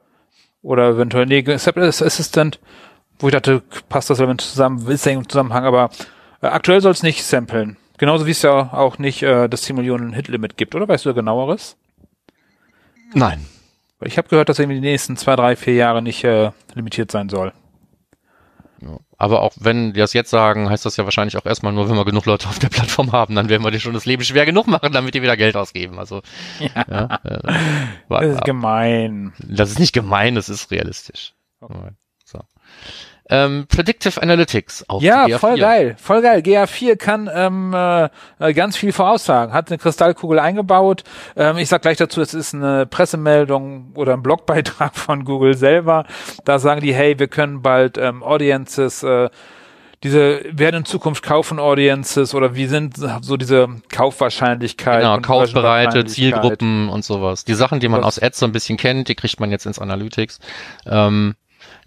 oder 0.64 0.90
eventuell, 0.90 1.28
nee, 1.28 1.48
Assistant, 1.48 2.60
wo 3.20 3.28
ich 3.28 3.34
dachte, 3.34 3.62
passt 3.90 4.10
das 4.10 4.20
eventuell 4.20 4.50
zusammen, 4.50 4.88
ist 4.88 5.06
ja 5.06 5.12
im 5.12 5.30
Zusammenhang, 5.30 5.66
aber 5.66 5.92
äh, 6.42 6.48
aktuell 6.48 6.82
soll 6.82 6.94
es 6.94 7.04
nicht 7.04 7.24
samplen. 7.24 7.78
Genauso 8.00 8.26
wie 8.26 8.32
es 8.32 8.42
ja 8.42 8.74
auch 8.74 8.98
nicht 8.98 9.22
äh, 9.22 9.48
das 9.48 9.62
10 9.62 9.76
Millionen 9.76 10.14
Hit-Limit 10.14 10.58
gibt, 10.58 10.74
oder 10.74 10.88
weißt 10.88 11.06
du 11.06 11.14
genaueres? 11.14 11.78
Nein. 13.14 13.46
Ich 14.02 14.18
habe 14.18 14.30
gehört, 14.30 14.50
dass 14.50 14.58
er 14.58 14.64
in 14.64 14.72
den 14.72 14.82
nächsten 14.82 15.16
zwei, 15.16 15.36
drei, 15.36 15.56
vier 15.56 15.76
Jahre 15.76 16.02
nicht 16.02 16.24
äh, 16.24 16.50
limitiert 16.74 17.12
sein 17.12 17.30
soll. 17.30 17.54
Aber 19.18 19.42
auch 19.42 19.54
wenn 19.60 19.94
die 19.94 20.00
das 20.00 20.14
jetzt 20.14 20.30
sagen, 20.30 20.70
heißt 20.70 20.86
das 20.86 20.98
ja 20.98 21.06
wahrscheinlich 21.06 21.38
auch 21.38 21.46
erstmal 21.46 21.74
nur, 21.74 21.90
wenn 21.90 21.96
wir 21.96 22.06
genug 22.06 22.26
Leute 22.26 22.48
auf 22.48 22.60
der 22.60 22.70
Plattform 22.70 23.12
haben, 23.12 23.36
dann 23.36 23.50
werden 23.50 23.64
wir 23.64 23.72
dir 23.72 23.80
schon 23.80 23.94
das 23.94 24.06
Leben 24.06 24.24
schwer 24.24 24.46
genug 24.46 24.68
machen, 24.68 24.92
damit 24.92 25.14
die 25.14 25.22
wieder 25.22 25.38
Geld 25.38 25.56
ausgeben. 25.56 26.00
Also 26.00 26.22
ja, 26.60 26.86
ja 26.90 27.20
äh, 27.24 27.54
das 28.10 28.36
ist 28.36 28.46
gemein. 28.46 29.34
Das 29.40 29.70
ist 29.70 29.80
nicht 29.80 29.94
gemein, 29.94 30.36
das 30.36 30.50
ist 30.50 30.72
realistisch. 30.72 31.34
Okay. 31.62 31.92
Ähm, 33.30 33.66
Predictive 33.70 34.22
Analytics 34.22 34.90
auf 34.90 35.02
Ja, 35.02 35.26
GA4. 35.26 35.38
voll 35.40 35.58
geil, 35.58 35.96
voll 36.00 36.22
geil. 36.22 36.42
GA4 36.42 36.96
kann 36.98 37.30
ähm, 37.34 37.74
äh, 37.74 38.54
ganz 38.54 38.76
viel 38.76 38.92
voraussagen. 38.92 39.54
Hat 39.54 39.70
eine 39.70 39.78
Kristallkugel 39.78 40.40
eingebaut. 40.40 41.04
Ähm, 41.38 41.58
ich 41.58 41.70
sag 41.70 41.82
gleich 41.82 41.98
dazu, 41.98 42.22
es 42.22 42.34
ist 42.34 42.54
eine 42.54 42.86
Pressemeldung 42.86 43.92
oder 43.96 44.14
ein 44.14 44.24
Blogbeitrag 44.24 44.96
von 44.96 45.24
Google 45.24 45.56
selber. 45.56 46.06
Da 46.44 46.60
sagen 46.60 46.82
die, 46.82 46.94
hey, 46.94 47.18
wir 47.18 47.28
können 47.28 47.62
bald 47.62 47.98
ähm, 47.98 48.24
Audiences 48.24 49.04
äh, 49.04 49.30
diese 50.04 50.42
werden 50.52 50.80
in 50.80 50.86
Zukunft 50.86 51.24
kaufen 51.24 51.60
Audiences 51.60 52.36
oder 52.36 52.56
wie 52.56 52.66
sind 52.66 52.98
so 53.22 53.38
diese 53.38 53.70
Kaufwahrscheinlichkeiten? 53.90 55.00
Genau, 55.00 55.22
kaufbereite 55.22 56.06
Zielgruppen 56.06 56.90
und 56.90 57.06
sowas. 57.06 57.46
Die 57.46 57.54
Sachen, 57.54 57.80
die 57.80 57.88
man 57.88 58.04
aus 58.04 58.20
Ads 58.22 58.40
so 58.40 58.46
ein 58.46 58.52
bisschen 58.52 58.78
kennt, 58.78 59.08
die 59.08 59.16
kriegt 59.16 59.40
man 59.40 59.50
jetzt 59.50 59.66
ins 59.66 59.80
Analytics. 59.80 60.40
Ähm, 60.86 61.36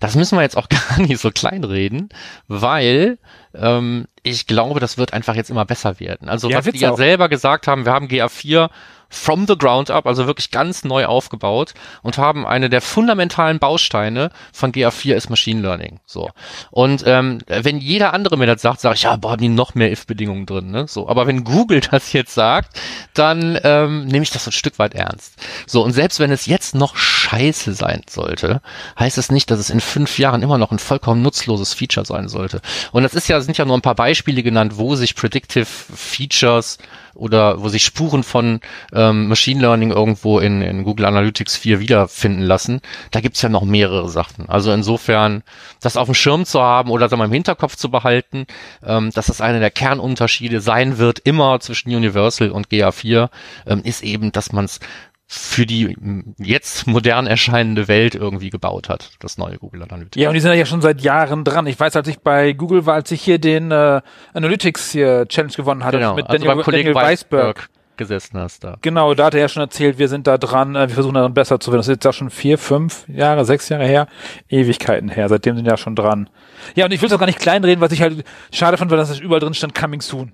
das 0.01 0.14
müssen 0.16 0.37
wir 0.37 0.42
jetzt 0.42 0.57
auch 0.57 0.68
gar 0.68 1.01
nicht 1.01 1.20
so 1.20 1.31
kleinreden, 1.31 2.09
weil 2.49 3.18
ähm, 3.55 4.07
ich 4.22 4.46
glaube, 4.46 4.81
das 4.81 4.99
wird 4.99 5.12
einfach 5.12 5.35
jetzt 5.35 5.51
immer 5.51 5.64
besser 5.64 6.01
werden. 6.01 6.29
Also 6.29 6.49
ja, 6.51 6.59
was 6.59 6.66
die 6.66 6.79
ja 6.79 6.90
auch. 6.90 6.96
selber 6.96 7.29
gesagt 7.29 7.66
haben, 7.66 7.85
wir 7.85 7.92
haben 7.92 8.09
GA4 8.09 8.70
from 9.09 9.47
the 9.47 9.57
ground 9.57 9.90
up, 9.90 10.07
also 10.07 10.27
wirklich 10.27 10.51
ganz 10.51 10.85
neu 10.85 11.07
aufgebaut 11.07 11.75
und 12.03 12.19
haben 12.19 12.47
eine 12.47 12.69
der 12.69 12.81
fundamentalen 12.81 13.59
Bausteine 13.59 14.31
von 14.53 14.73
GA4 14.73 15.14
ist 15.14 15.31
Machine 15.31 15.61
Learning. 15.61 16.01
So. 16.07 16.31
Und 16.71 17.05
ähm, 17.07 17.38
wenn 17.47 17.79
jeder 17.79 18.12
andere 18.12 18.37
mir 18.37 18.47
das 18.47 18.62
sagt, 18.62 18.81
sage 18.81 18.97
ich, 18.97 19.03
ja, 19.03 19.16
boah, 19.16 19.33
haben 19.33 19.42
die 19.42 19.49
noch 19.49 19.75
mehr 19.75 19.92
if-Bedingungen 19.92 20.47
drin, 20.47 20.71
ne? 20.71 20.87
So, 20.88 21.09
aber 21.09 21.27
wenn 21.27 21.45
Google 21.45 21.81
das 21.90 22.12
jetzt 22.12 22.35
sagt, 22.35 22.79
dann 23.14 23.59
ähm, 23.62 24.07
nehme 24.07 24.23
ich 24.23 24.31
das 24.31 24.47
ein 24.47 24.53
Stück 24.53 24.79
weit 24.79 24.95
ernst. 24.95 25.35
So, 25.66 25.83
und 25.83 25.92
selbst 25.92 26.21
wenn 26.21 26.31
es 26.31 26.47
jetzt 26.47 26.75
noch 26.75 26.97
scheiße 26.97 27.75
sein 27.75 28.03
sollte, 28.09 28.61
heißt 28.99 29.19
es 29.19 29.31
nicht, 29.31 29.51
dass 29.51 29.59
es 29.59 29.71
in 29.71 29.81
fünf 29.81 30.19
Jahren 30.19 30.42
immer 30.42 30.59
noch 30.59 30.73
ein 30.73 30.79
vollkommen 30.79 31.23
nutzloses 31.23 31.75
Feature 31.75 32.07
sein 32.07 32.29
sollte. 32.29 32.61
Und 32.92 33.03
das 33.03 33.14
ist 33.14 33.29
ja, 33.29 33.40
sind 33.40 33.59
ja 33.59 33.64
nur 33.64 33.77
ein 33.77 33.83
paar 33.83 33.95
Beispiele 33.95 34.42
genannt, 34.42 34.77
wo 34.77 34.95
sich 34.95 35.14
Predictive 35.14 35.66
Features 35.66 36.79
oder 37.16 37.62
wo 37.62 37.69
sich 37.69 37.85
Spuren 37.85 38.23
von 38.23 38.61
ähm, 38.96 39.28
Machine 39.28 39.61
Learning 39.61 39.90
irgendwo 39.90 40.38
in, 40.38 40.62
in 40.62 40.82
Google 40.82 41.06
Analytics 41.06 41.56
4 41.56 41.80
wiederfinden 41.80 42.42
lassen. 42.42 42.80
Da 43.11 43.20
gibt's 43.20 43.42
ja 43.42 43.48
noch 43.48 43.64
mehrere 43.64 44.09
Sachen. 44.09 44.48
Also 44.48 44.72
insofern, 44.72 45.42
das 45.80 45.96
auf 45.96 46.06
dem 46.06 46.14
Schirm 46.14 46.44
zu 46.44 46.61
haben 46.61 46.90
oder 46.90 47.09
sagen 47.09 47.20
wir, 47.20 47.26
im 47.26 47.32
Hinterkopf 47.32 47.76
zu 47.76 47.90
behalten, 47.90 48.46
ähm, 48.85 49.11
dass 49.12 49.26
das 49.26 49.40
einer 49.40 49.61
der 49.61 49.70
Kernunterschiede 49.70 50.61
sein 50.61 50.98
wird, 50.98 51.18
immer 51.20 51.61
zwischen 51.61 51.94
Universal 51.94 52.50
und 52.50 52.68
GA4, 52.68 53.28
ähm, 53.66 53.82
ist 53.85 54.02
eben, 54.02 54.32
dass 54.32 54.52
man 54.52 54.64
es 54.64 54.80
für 55.28 55.66
die 55.66 55.96
jetzt 56.38 56.87
modern 56.87 57.26
erscheinende 57.26 57.88
Welt 57.88 58.14
irgendwie 58.14 58.48
gebaut 58.48 58.88
hat, 58.88 59.11
das 59.18 59.38
neue 59.38 59.59
Google 59.59 59.82
Analytics. 59.82 60.22
Ja, 60.22 60.28
und 60.28 60.35
die 60.35 60.40
sind 60.40 60.54
ja 60.54 60.64
schon 60.64 60.82
seit 60.82 61.00
Jahren 61.00 61.42
dran. 61.42 61.66
Ich 61.66 61.78
weiß, 61.78 61.96
als 61.96 62.06
ich 62.06 62.20
bei 62.20 62.52
Google 62.52 62.87
war, 62.87 62.94
als 62.94 63.11
ich 63.11 63.22
hier 63.22 63.40
den 63.40 63.72
äh, 63.72 64.00
Analytics 64.35 64.92
hier 64.92 65.26
Challenge 65.26 65.54
gewonnen 65.54 65.82
hatte 65.82 65.98
genau, 65.98 66.14
mit 66.14 66.28
also 66.28 66.46
Daniel, 66.46 66.64
Daniel 66.64 66.94
Weisberg 66.94 67.68
gesessen 67.96 68.38
hast 68.38 68.64
da. 68.64 68.76
Genau, 68.82 69.14
da 69.14 69.26
hat 69.26 69.35
er 69.35 69.40
ja 69.40 69.48
schon 69.48 69.62
erzählt, 69.62 69.98
wir 69.98 70.09
sind 70.09 70.26
da 70.26 70.38
dran, 70.38 70.74
äh, 70.74 70.88
wir 70.88 70.94
versuchen 70.94 71.14
daran 71.14 71.35
besser 71.35 71.61
zu 71.61 71.70
werden. 71.70 71.80
Das 71.80 71.88
ist 71.88 71.94
jetzt 71.94 72.06
auch 72.06 72.12
schon 72.12 72.30
vier, 72.30 72.59
fünf 72.59 73.06
Jahre, 73.09 73.44
sechs 73.44 73.68
Jahre 73.68 73.87
her, 73.87 74.06
Ewigkeiten 74.48 75.09
her. 75.09 75.28
Seitdem 75.28 75.56
sind 75.56 75.64
wir 75.64 75.72
ja 75.72 75.76
schon 75.76 75.96
dran. 75.96 76.28
Ja, 76.74 76.85
und 76.85 76.92
ich 76.92 77.00
will 77.00 77.09
es 77.09 77.12
auch 77.12 77.18
gar 77.18 77.26
nicht 77.26 77.38
kleinreden, 77.38 77.80
was 77.80 77.92
ich 77.92 78.02
halt 78.02 78.24
schade 78.52 78.76
fand, 78.76 78.90
weil 78.90 78.98
das 78.98 79.18
überall 79.18 79.40
drin 79.40 79.54
stand, 79.54 79.74
coming 79.74 80.00
soon. 80.00 80.32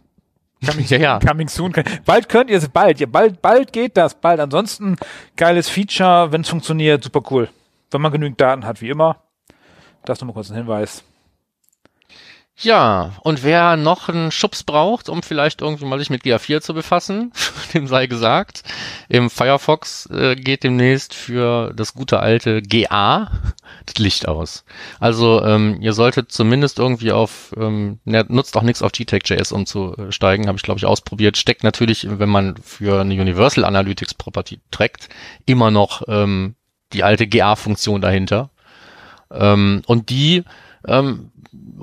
Coming, 0.67 0.87
ja, 0.89 0.99
ja. 0.99 1.19
coming 1.19 1.49
soon. 1.49 1.73
Bald 2.05 2.29
könnt 2.29 2.51
ihr 2.51 2.59
es, 2.59 2.69
bald. 2.69 3.01
Ja, 3.01 3.07
bald, 3.07 3.43
bald 3.43 3.73
geht 3.73 3.97
das, 3.97 4.15
bald. 4.15 4.41
Ansonsten 4.41 4.97
geiles 5.37 5.69
Feature, 5.69 6.33
wenn 6.33 6.43
es 6.43 6.49
funktioniert, 6.49 7.05
super 7.05 7.23
cool. 7.31 7.49
Wenn 7.91 8.01
man 8.01 8.13
genügend 8.13 8.41
Daten 8.41 8.65
hat, 8.65 8.81
wie 8.81 8.89
immer. 8.89 9.17
Das 10.05 10.21
nur 10.21 10.29
mal 10.29 10.33
kurz 10.33 10.51
ein 10.51 10.57
Hinweis. 10.57 11.05
Ja, 12.59 13.13
und 13.23 13.43
wer 13.43 13.77
noch 13.77 14.09
einen 14.09 14.31
Schubs 14.31 14.63
braucht, 14.63 15.09
um 15.09 15.23
vielleicht 15.23 15.63
irgendwie 15.63 15.87
mal 15.87 15.99
sich 15.99 16.11
mit 16.11 16.23
GA4 16.23 16.61
zu 16.61 16.75
befassen, 16.75 17.33
dem 17.75 17.87
sei 17.89 18.07
gesagt, 18.07 18.63
im 19.09 19.31
Firefox 19.31 20.07
äh, 20.11 20.37
geht 20.37 20.63
demnächst 20.63 21.15
für 21.15 21.73
das 21.75 21.95
gute 21.95 22.21
alte 22.21 22.63
GA 22.63 23.31
das 23.87 23.99
Licht 23.99 24.29
aus. 24.29 24.65
Also 25.01 25.43
ähm, 25.43 25.79
ihr 25.81 25.93
solltet 25.95 26.31
zumindest 26.31 26.79
irgendwie 26.79 27.11
auf, 27.11 27.55
ähm, 27.57 27.99
ne, 28.05 28.25
nutzt 28.29 28.57
auch 28.57 28.63
nichts 28.63 28.83
auf 28.83 28.93
GTEC.js 28.93 29.51
umzusteigen, 29.51 30.47
habe 30.47 30.57
ich 30.57 30.63
glaube 30.63 30.79
ich 30.79 30.87
ausprobiert. 30.87 31.39
Steckt 31.39 31.65
natürlich, 31.65 32.07
wenn 32.09 32.29
man 32.29 32.57
für 32.59 33.01
eine 33.01 33.15
Universal 33.15 33.65
Analytics 33.65 34.15
Property 34.15 34.61
trackt, 34.71 35.09
immer 35.47 35.71
noch 35.71 36.03
ähm, 36.07 36.55
die 36.93 37.03
alte 37.03 37.27
GA-Funktion 37.27 38.03
dahinter. 38.03 38.51
Ähm, 39.33 39.83
und 39.87 40.11
die 40.11 40.45
ähm, 40.87 41.31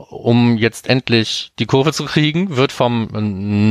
um 0.10 0.58
jetzt 0.58 0.90
endlich 0.90 1.52
die 1.60 1.66
Kurve 1.66 1.94
zu 1.94 2.06
kriegen, 2.06 2.56
wird 2.56 2.72
vom 2.72 3.10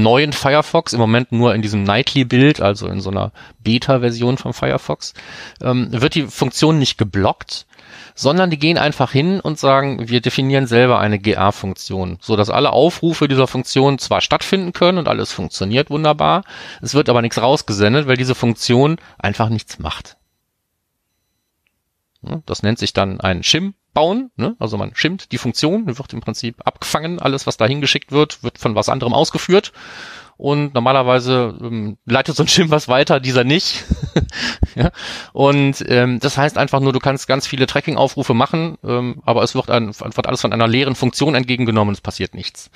neuen 0.03 0.33
Firefox, 0.33 0.93
im 0.93 1.01
Moment 1.01 1.33
nur 1.33 1.55
in 1.55 1.63
diesem 1.63 1.83
Nightly-Bild, 1.83 2.61
also 2.61 2.87
in 2.87 3.01
so 3.01 3.11
einer 3.11 3.33
Beta-Version 3.63 4.39
vom 4.39 4.55
Firefox, 4.55 5.15
ähm, 5.61 5.89
wird 5.91 6.15
die 6.15 6.27
Funktion 6.27 6.79
nicht 6.79 6.99
geblockt, 6.99 7.67
sondern 8.15 8.51
die 8.51 8.59
gehen 8.59 8.79
einfach 8.79 9.11
hin 9.11 9.41
und 9.41 9.59
sagen, 9.59 10.09
wir 10.09 10.21
definieren 10.21 10.67
selber 10.67 11.01
eine 11.01 11.19
GA-Funktion, 11.19 12.19
so 12.21 12.37
dass 12.37 12.51
alle 12.51 12.73
Aufrufe 12.73 13.29
dieser 13.29 13.47
Funktion 13.47 13.99
zwar 13.99 14.21
stattfinden 14.21 14.73
können 14.73 14.99
und 14.99 15.09
alles 15.09 15.33
funktioniert 15.33 15.91
wunderbar, 15.91 16.45
es 16.83 16.95
wird 16.95 17.09
aber 17.09 17.23
nichts 17.23 17.41
rausgesendet, 17.41 18.07
weil 18.07 18.17
diese 18.17 18.35
Funktion 18.35 18.97
einfach 19.19 19.49
nichts 19.49 19.79
macht. 19.79 20.17
Das 22.47 22.63
nennt 22.63 22.79
sich 22.79 22.93
dann 22.93 23.21
ein 23.21 23.43
Shim 23.43 23.75
bauen. 23.95 24.31
Ne? 24.37 24.57
Also 24.59 24.77
man 24.77 24.95
schimmt 24.95 25.33
die 25.33 25.39
Funktion, 25.39 25.87
wird 25.87 26.13
im 26.13 26.21
Prinzip 26.21 26.57
abgefangen. 26.65 27.19
Alles, 27.19 27.47
was 27.47 27.57
da 27.57 27.67
hingeschickt 27.67 28.13
wird, 28.13 28.43
wird 28.43 28.59
von 28.59 28.75
was 28.75 28.89
anderem 28.89 29.15
ausgeführt. 29.15 29.73
Und 30.37 30.73
normalerweise 30.73 31.59
ähm, 31.61 31.99
leitet 32.07 32.37
so 32.37 32.45
ein 32.45 32.49
Shim 32.49 32.71
was 32.71 32.87
weiter, 32.87 33.19
dieser 33.19 33.43
nicht. 33.43 33.85
ja? 34.77 34.93
Und 35.33 35.85
ähm, 35.89 36.21
das 36.21 36.39
heißt 36.39 36.59
einfach 36.59 36.79
nur, 36.79 36.93
du 36.93 37.01
kannst 37.01 37.27
ganz 37.27 37.47
viele 37.49 37.67
Tracking-Aufrufe 37.67 38.35
machen, 38.35 38.79
ähm, 38.85 39.21
aber 39.25 39.43
es 39.43 39.57
wird, 39.57 39.69
ein, 39.69 39.89
wird 39.89 40.27
alles 40.29 40.41
von 40.41 40.53
einer 40.53 40.69
leeren 40.69 40.95
Funktion 40.95 41.35
entgegengenommen, 41.35 41.93
es 41.93 42.01
passiert 42.01 42.35
nichts. 42.35 42.71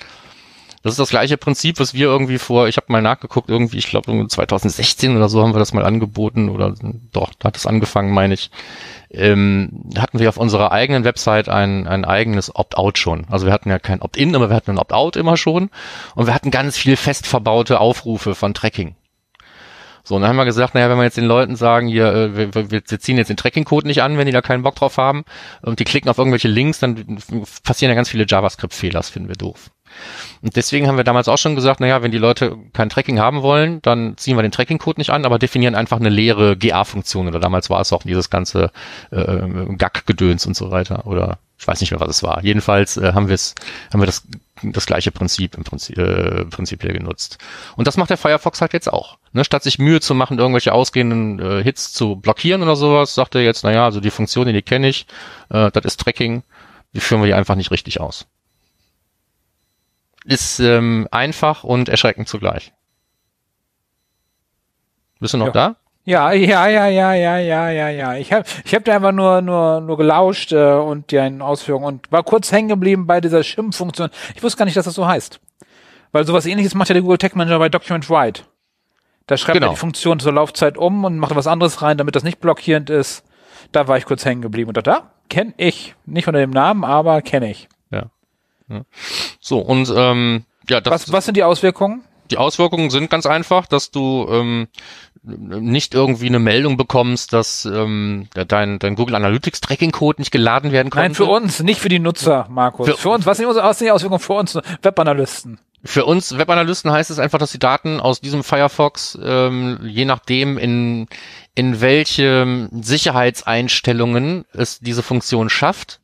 Das 0.83 0.91
ist 0.91 0.99
das 0.99 1.11
gleiche 1.11 1.37
Prinzip, 1.37 1.79
was 1.79 1.93
wir 1.93 2.07
irgendwie 2.07 2.37
vor, 2.37 2.67
ich 2.67 2.75
habe 2.75 2.91
mal 2.91 3.01
nachgeguckt, 3.01 3.49
irgendwie, 3.49 3.77
ich 3.77 3.87
glaube 3.87 4.27
2016 4.27 5.15
oder 5.15 5.29
so 5.29 5.41
haben 5.41 5.55
wir 5.55 5.59
das 5.59 5.73
mal 5.73 5.85
angeboten 5.85 6.49
oder 6.49 6.75
doch, 7.13 7.31
da 7.39 7.47
hat 7.47 7.55
es 7.55 7.65
angefangen, 7.65 8.11
meine 8.11 8.33
ich. 8.33 8.51
Ähm, 9.09 9.85
hatten 9.97 10.19
wir 10.19 10.27
auf 10.27 10.35
unserer 10.35 10.73
eigenen 10.73 11.05
Website 11.05 11.47
ein, 11.47 11.87
ein 11.87 12.03
eigenes 12.03 12.53
Opt-out 12.53 12.97
schon. 12.97 13.25
Also 13.29 13.45
wir 13.45 13.53
hatten 13.53 13.69
ja 13.69 13.79
kein 13.79 14.01
Opt-in, 14.01 14.35
aber 14.35 14.49
wir 14.49 14.57
hatten 14.57 14.71
ein 14.71 14.77
Opt-out 14.77 15.15
immer 15.15 15.37
schon 15.37 15.69
und 16.15 16.27
wir 16.27 16.33
hatten 16.33 16.51
ganz 16.51 16.77
viel 16.77 16.97
fest 16.97 17.27
verbaute 17.27 17.79
Aufrufe 17.79 18.35
von 18.35 18.53
Tracking. 18.53 18.95
So, 20.03 20.15
und 20.15 20.21
dann 20.21 20.29
haben 20.29 20.35
wir 20.35 20.43
gesagt, 20.43 20.75
naja, 20.75 20.89
wenn 20.89 20.97
wir 20.97 21.05
jetzt 21.05 21.15
den 21.15 21.23
Leuten 21.23 21.55
sagen, 21.55 21.87
hier, 21.87 22.13
äh, 22.13 22.35
wir, 22.35 22.55
wir, 22.55 22.71
wir 22.71 22.83
ziehen 22.99 23.17
jetzt 23.17 23.29
den 23.29 23.37
Tracking-Code 23.37 23.87
nicht 23.87 24.03
an, 24.03 24.17
wenn 24.17 24.25
die 24.25 24.33
da 24.33 24.41
keinen 24.41 24.63
Bock 24.63 24.75
drauf 24.75 24.97
haben, 24.97 25.23
und 25.61 25.79
die 25.79 25.85
klicken 25.85 26.09
auf 26.09 26.17
irgendwelche 26.17 26.49
Links, 26.49 26.79
dann 26.79 27.19
passieren 27.63 27.89
ja 27.89 27.95
ganz 27.95 28.09
viele 28.09 28.25
JavaScript-Fehler, 28.27 28.99
das 28.99 29.09
finden 29.09 29.29
wir 29.29 29.37
doof. 29.37 29.71
Und 30.41 30.55
deswegen 30.55 30.87
haben 30.87 30.97
wir 30.97 31.03
damals 31.03 31.27
auch 31.27 31.37
schon 31.37 31.55
gesagt, 31.55 31.79
naja, 31.79 32.01
wenn 32.01 32.11
die 32.11 32.17
Leute 32.17 32.57
kein 32.73 32.89
Tracking 32.89 33.19
haben 33.19 33.41
wollen, 33.41 33.81
dann 33.81 34.17
ziehen 34.17 34.35
wir 34.37 34.41
den 34.41 34.51
Tracking-Code 34.51 34.99
nicht 34.99 35.09
an, 35.09 35.25
aber 35.25 35.39
definieren 35.39 35.75
einfach 35.75 35.99
eine 35.99 36.09
leere 36.09 36.57
GA-Funktion. 36.57 37.27
Oder 37.27 37.39
damals 37.39 37.69
war 37.69 37.81
es 37.81 37.93
auch 37.93 38.03
dieses 38.03 38.29
ganze 38.29 38.71
äh, 39.11 39.75
GAC-Gedöns 39.77 40.45
und 40.45 40.55
so 40.55 40.71
weiter. 40.71 41.07
Oder 41.07 41.39
ich 41.57 41.67
weiß 41.67 41.79
nicht 41.79 41.91
mehr, 41.91 42.01
was 42.01 42.09
es 42.09 42.23
war. 42.23 42.43
Jedenfalls 42.43 42.97
äh, 42.97 43.13
haben 43.13 43.29
wir 43.29 43.35
es, 43.35 43.55
haben 43.91 44.01
wir 44.01 44.05
das 44.05 44.23
das 44.61 44.85
gleiche 44.85 45.11
Prinzip 45.11 45.55
im 45.55 45.63
Prinzip 45.63 45.97
äh, 45.97 46.45
prinzipiell 46.45 46.93
genutzt. 46.93 47.37
Und 47.75 47.87
das 47.87 47.97
macht 47.97 48.09
der 48.09 48.17
Firefox 48.17 48.61
halt 48.61 48.73
jetzt 48.73 48.91
auch. 48.91 49.17
Ne? 49.33 49.43
Statt 49.43 49.63
sich 49.63 49.79
Mühe 49.79 49.99
zu 49.99 50.15
machen, 50.15 50.39
irgendwelche 50.39 50.73
ausgehenden 50.73 51.39
äh, 51.39 51.63
Hits 51.63 51.91
zu 51.91 52.15
blockieren 52.15 52.61
oder 52.61 52.75
sowas, 52.75 53.15
sagt 53.15 53.35
er 53.35 53.41
jetzt, 53.41 53.63
naja, 53.63 53.85
also 53.85 53.99
die 53.99 54.11
Funktion, 54.11 54.47
die 54.47 54.61
kenne 54.61 54.87
ich, 54.87 55.05
äh, 55.49 55.71
das 55.71 55.85
ist 55.85 55.99
Tracking, 55.99 56.43
die 56.93 56.99
führen 56.99 57.21
wir 57.21 57.27
die 57.27 57.33
einfach 57.33 57.55
nicht 57.55 57.71
richtig 57.71 57.99
aus 57.99 58.27
ist 60.25 60.59
ähm, 60.59 61.07
einfach 61.11 61.63
und 61.63 61.89
erschreckend 61.89 62.27
zugleich. 62.27 62.73
Bist 65.19 65.33
du 65.33 65.37
noch 65.37 65.47
ja. 65.47 65.51
da? 65.51 65.75
Ja, 66.05 66.33
ja, 66.33 66.67
ja, 66.67 66.87
ja, 66.87 67.13
ja, 67.13 67.37
ja, 67.37 67.69
ja, 67.69 67.89
ja. 67.89 68.15
Ich 68.15 68.33
habe 68.33 68.45
ich 68.65 68.75
hab 68.75 68.83
da 68.83 68.95
einfach 68.95 69.13
nur 69.13 69.41
nur 69.41 69.79
nur 69.79 69.97
gelauscht 69.97 70.51
äh, 70.51 70.73
und 70.73 71.11
die 71.11 71.19
einen 71.19 71.41
Ausführungen 71.41 71.85
und 71.85 72.11
war 72.11 72.23
kurz 72.23 72.51
hängen 72.51 72.67
geblieben 72.67 73.07
bei 73.07 73.21
dieser 73.21 73.41
Schimpffunktion. 73.41 74.09
Ich 74.35 74.43
wusste 74.43 74.57
gar 74.57 74.65
nicht, 74.65 74.75
dass 74.75 74.85
das 74.85 74.95
so 74.95 75.07
heißt. 75.07 75.39
Weil 76.11 76.25
sowas 76.25 76.45
ähnliches 76.45 76.75
macht 76.75 76.89
ja 76.89 76.93
der 76.93 77.01
Google 77.01 77.17
Tech 77.17 77.35
Manager 77.35 77.57
bei 77.57 77.69
Document 77.69 78.09
Write. 78.09 78.43
Da 79.27 79.37
schreibt 79.37 79.55
genau. 79.55 79.67
er 79.67 79.73
die 79.73 79.79
Funktion 79.79 80.19
zur 80.19 80.33
Laufzeit 80.33 80.77
um 80.77 81.05
und 81.05 81.17
macht 81.17 81.35
was 81.35 81.47
anderes 81.47 81.81
rein, 81.81 81.97
damit 81.97 82.15
das 82.15 82.23
nicht 82.23 82.41
blockierend 82.41 82.89
ist. 82.89 83.23
Da 83.71 83.87
war 83.87 83.97
ich 83.97 84.05
kurz 84.05 84.25
hängen 84.25 84.41
geblieben 84.41 84.69
und 84.69 84.77
dachte, 84.77 84.89
da 84.89 85.11
kenne 85.29 85.53
ich. 85.55 85.95
Nicht 86.05 86.27
unter 86.27 86.39
dem 86.39 86.51
Namen, 86.51 86.83
aber 86.83 87.21
kenne 87.21 87.49
ich. 87.49 87.69
So, 89.39 89.59
und 89.59 89.91
ähm, 89.95 90.45
ja, 90.69 90.81
das. 90.81 90.91
Was, 90.91 91.11
was 91.11 91.25
sind 91.25 91.37
die 91.37 91.43
Auswirkungen? 91.43 92.03
Die 92.31 92.37
Auswirkungen 92.37 92.89
sind 92.89 93.09
ganz 93.09 93.25
einfach, 93.25 93.67
dass 93.67 93.91
du 93.91 94.27
ähm, 94.29 94.67
nicht 95.23 95.93
irgendwie 95.93 96.27
eine 96.27 96.39
Meldung 96.39 96.77
bekommst, 96.77 97.33
dass 97.33 97.65
ähm, 97.65 98.27
dein, 98.33 98.79
dein 98.79 98.95
Google 98.95 99.15
Analytics 99.15 99.61
Tracking 99.61 99.91
Code 99.91 100.21
nicht 100.21 100.31
geladen 100.31 100.71
werden 100.71 100.89
konnte. 100.89 101.05
Nein, 101.05 101.15
für 101.15 101.25
uns, 101.25 101.61
nicht 101.61 101.79
für 101.79 101.89
die 101.89 101.99
Nutzer, 101.99 102.47
Markus. 102.49 102.87
Für, 102.87 102.97
für 102.97 103.09
uns, 103.09 103.25
was 103.25 103.37
sind 103.37 103.47
die 103.81 103.91
Auswirkungen 103.91 104.19
für 104.19 104.33
uns 104.33 104.57
Webanalysten? 104.81 105.59
Für 105.85 106.05
uns 106.05 106.37
Webanalysten 106.37 106.91
heißt 106.91 107.11
es 107.11 107.19
einfach, 107.19 107.39
dass 107.39 107.51
die 107.51 107.59
Daten 107.59 107.99
aus 107.99 108.21
diesem 108.21 108.43
Firefox, 108.43 109.17
ähm, 109.21 109.79
je 109.83 110.05
nachdem 110.05 110.57
in, 110.57 111.07
in 111.55 111.81
welche 111.81 112.69
Sicherheitseinstellungen 112.71 114.45
es 114.53 114.79
diese 114.79 115.03
Funktion 115.03 115.49
schafft, 115.49 115.99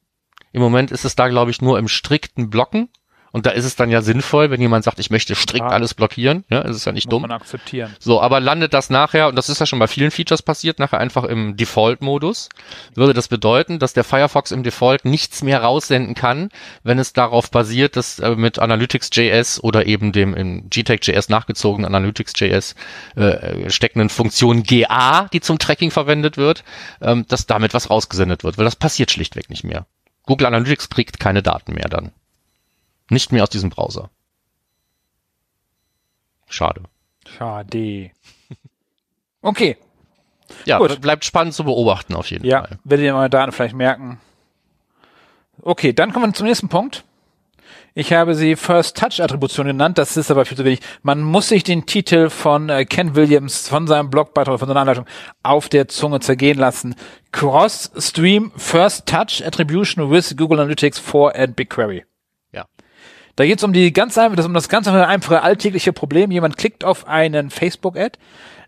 im 0.52 0.62
Moment 0.62 0.92
ist 0.92 1.06
es 1.06 1.16
da, 1.16 1.28
glaube 1.28 1.52
ich, 1.52 1.62
nur 1.62 1.78
im 1.78 1.88
strikten 1.88 2.50
Blocken. 2.50 2.90
Und 3.32 3.46
da 3.46 3.52
ist 3.52 3.66
es 3.66 3.76
dann 3.76 3.92
ja 3.92 4.02
sinnvoll, 4.02 4.50
wenn 4.50 4.62
jemand 4.62 4.84
sagt, 4.84 5.00
ich 5.00 5.12
möchte 5.12 5.36
strikt 5.36 5.66
ja. 5.66 5.68
alles 5.68 5.94
blockieren. 5.94 6.46
Ja, 6.50 6.62
ist 6.62 6.76
es 6.76 6.86
ja 6.86 6.92
nicht 6.92 7.06
Muss 7.06 7.12
dumm. 7.12 7.22
Man 7.24 7.32
akzeptieren. 7.32 7.96
So, 8.00 8.22
aber 8.22 8.40
landet 8.40 8.74
das 8.74 8.90
nachher, 8.90 9.28
und 9.28 9.36
das 9.36 9.50
ist 9.50 9.60
ja 9.60 9.66
schon 9.66 9.80
bei 9.80 9.88
vielen 9.88 10.12
Features 10.12 10.42
passiert, 10.42 10.80
nachher 10.80 11.00
einfach 11.00 11.24
im 11.24 11.56
Default-Modus, 11.56 12.50
würde 12.96 13.14
das 13.14 13.28
bedeuten, 13.28 13.80
dass 13.80 13.94
der 13.94 14.04
Firefox 14.04 14.52
im 14.52 14.64
Default 14.64 15.06
nichts 15.06 15.44
mehr 15.44 15.62
raussenden 15.62 16.16
kann, 16.16 16.50
wenn 16.84 16.98
es 16.98 17.14
darauf 17.14 17.52
basiert, 17.52 17.96
dass 17.96 18.20
äh, 18.20 18.36
mit 18.36 18.60
Analytics.js 18.60 19.64
oder 19.64 19.86
eben 19.86 20.12
dem 20.12 20.34
im 20.34 20.70
GTEC.js 20.70 21.30
nachgezogenen 21.30 21.86
Analytics.js 21.86 22.76
äh, 23.16 23.70
steckenden 23.70 24.10
Funktion 24.10 24.64
GA, 24.64 25.28
die 25.32 25.42
zum 25.42 25.60
Tracking 25.60 25.92
verwendet 25.92 26.38
wird, 26.38 26.64
ähm, 27.02 27.26
dass 27.28 27.46
damit 27.46 27.74
was 27.74 27.90
rausgesendet 27.90 28.44
wird, 28.44 28.58
weil 28.58 28.66
das 28.66 28.76
passiert 28.76 29.12
schlichtweg 29.12 29.50
nicht 29.50 29.64
mehr. 29.64 29.86
Google 30.30 30.46
Analytics 30.46 30.90
kriegt 30.90 31.20
keine 31.20 31.42
Daten 31.42 31.74
mehr 31.74 31.90
dann. 31.90 32.12
Nicht 33.10 33.32
mehr 33.32 33.42
aus 33.42 33.50
diesem 33.50 33.72
Browser. 33.72 34.12
Schade. 36.48 36.84
Schade. 37.28 38.12
Okay. 39.42 39.78
Ja, 40.66 40.80
Gut. 40.80 41.00
bleibt 41.00 41.24
spannend 41.24 41.54
zu 41.54 41.64
beobachten 41.64 42.14
auf 42.14 42.30
jeden 42.30 42.46
ja, 42.46 42.60
Fall. 42.60 42.72
Ja, 42.72 42.78
werdet 42.84 43.06
ihr 43.06 43.14
mal 43.14 43.30
Daten 43.30 43.54
vielleicht 43.54 43.74
merken. 43.74 44.20
Okay, 45.62 45.94
dann 45.94 46.12
kommen 46.12 46.26
wir 46.26 46.34
zum 46.34 46.46
nächsten 46.46 46.68
Punkt. 46.68 47.06
Ich 48.00 48.14
habe 48.14 48.34
sie 48.34 48.56
First 48.56 48.96
Touch 48.96 49.22
Attribution 49.22 49.68
genannt, 49.68 49.98
das 49.98 50.16
ist 50.16 50.32
aber 50.32 50.46
viel 50.46 50.56
zu 50.56 50.64
wenig. 50.64 50.80
Man 51.02 51.22
muss 51.22 51.50
sich 51.50 51.66
den 51.66 51.86
Titel 51.86 52.30
von 52.30 52.70
äh, 52.70 52.86
Ken 52.86 53.14
Williams 53.14 53.68
von 53.68 53.88
seinem 53.88 54.10
Blogbeitrag, 54.10 54.58
von 54.58 54.70
seiner 54.70 54.80
Anleitung 54.80 55.06
auf 55.44 55.68
der 55.68 55.90
Zunge 55.90 56.22
zergehen 56.22 56.58
lassen. 56.58 56.96
Cross 57.34 57.92
Stream 57.98 58.54
First 58.56 59.06
Touch 59.06 59.46
Attribution 59.46 60.10
with 60.10 60.38
Google 60.38 60.62
Analytics 60.62 60.98
4 60.98 61.36
and 61.36 61.58
BigQuery. 61.58 62.06
Ja. 62.54 62.68
Da 63.36 63.46
geht 63.46 63.58
es 63.58 63.66
um 63.66 63.74
die 63.74 63.92
ganz 63.92 64.18
einfach, 64.18 64.38
das 64.38 64.46
um 64.46 64.54
das 64.54 64.70
ganz 64.70 64.88
einfache 64.88 65.42
alltägliche 65.42 65.92
Problem. 65.92 66.32
Jemand 66.32 66.56
klickt 66.56 66.86
auf 66.86 67.06
einen 67.06 67.50
Facebook-Ad, 67.50 68.18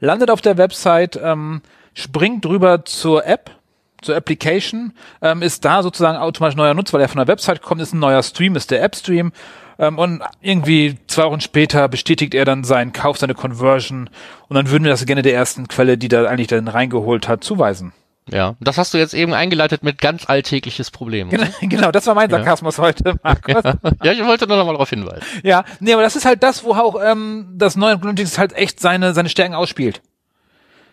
landet 0.01 0.29
auf 0.29 0.41
der 0.41 0.57
Website, 0.57 1.17
ähm, 1.23 1.61
springt 1.93 2.43
drüber 2.43 2.83
zur 2.83 3.25
App, 3.25 3.60
zur 4.01 4.15
Application, 4.15 4.93
ähm, 5.21 5.41
ist 5.41 5.63
da 5.65 5.83
sozusagen 5.83 6.17
automatisch 6.17 6.55
neuer 6.55 6.73
Nutzer, 6.73 6.93
weil 6.93 7.01
er 7.01 7.09
von 7.09 7.19
der 7.19 7.27
Website 7.27 7.61
kommt, 7.61 7.81
ist 7.81 7.93
ein 7.93 7.99
neuer 7.99 8.23
Stream, 8.23 8.55
ist 8.55 8.71
der 8.71 8.83
App-Stream. 8.83 9.31
Ähm, 9.79 9.97
und 9.97 10.21
irgendwie 10.41 10.97
zwei 11.07 11.23
Wochen 11.23 11.41
später 11.41 11.87
bestätigt 11.87 12.33
er 12.33 12.45
dann 12.45 12.63
seinen 12.63 12.93
Kauf, 12.93 13.17
seine 13.17 13.33
Conversion. 13.33 14.09
Und 14.47 14.55
dann 14.55 14.69
würden 14.69 14.83
wir 14.83 14.91
das 14.91 15.05
gerne 15.05 15.21
der 15.21 15.33
ersten 15.33 15.67
Quelle, 15.67 15.97
die 15.97 16.07
da 16.07 16.25
eigentlich 16.25 16.47
dann 16.47 16.67
reingeholt 16.67 17.27
hat, 17.27 17.43
zuweisen. 17.43 17.93
Ja, 18.29 18.55
das 18.59 18.77
hast 18.77 18.93
du 18.93 18.99
jetzt 18.99 19.13
eben 19.13 19.33
eingeleitet 19.33 19.83
mit 19.83 19.99
ganz 19.99 20.29
alltägliches 20.29 20.91
Problem. 20.91 21.29
Genau, 21.29 21.47
genau 21.61 21.91
das 21.91 22.05
war 22.07 22.13
mein 22.13 22.29
Sarkasmus 22.29 22.77
ja. 22.77 22.83
heute, 22.83 23.15
Markus. 23.23 23.63
ja, 24.03 24.11
ich 24.11 24.23
wollte 24.23 24.47
nur 24.47 24.57
noch 24.57 24.65
mal 24.65 24.73
darauf 24.73 24.89
hinweisen. 24.89 25.23
Ja, 25.43 25.63
nee, 25.79 25.93
aber 25.93 26.03
das 26.03 26.15
ist 26.15 26.25
halt 26.25 26.43
das, 26.43 26.63
wo 26.63 26.73
auch 26.73 27.01
ähm, 27.03 27.47
das 27.55 27.75
neue 27.75 27.93
Analytics 27.93 28.37
halt 28.37 28.53
echt 28.53 28.79
seine, 28.79 29.13
seine 29.13 29.29
Stärken 29.29 29.55
ausspielt 29.55 30.01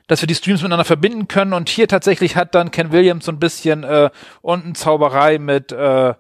dass 0.09 0.21
wir 0.21 0.27
die 0.27 0.35
Streams 0.35 0.61
miteinander 0.63 0.85
verbinden 0.85 1.29
können. 1.29 1.53
Und 1.53 1.69
hier 1.69 1.87
tatsächlich 1.87 2.35
hat 2.35 2.55
dann 2.55 2.73
Ken 2.73 2.91
Williams 2.91 3.27
so 3.27 3.33
ein 3.33 3.39
bisschen 3.39 3.85
äh, 3.85 4.11
unten 4.43 4.75
Zauberei 4.75 5.39
mit 5.39 5.71
äh, 5.71 6.15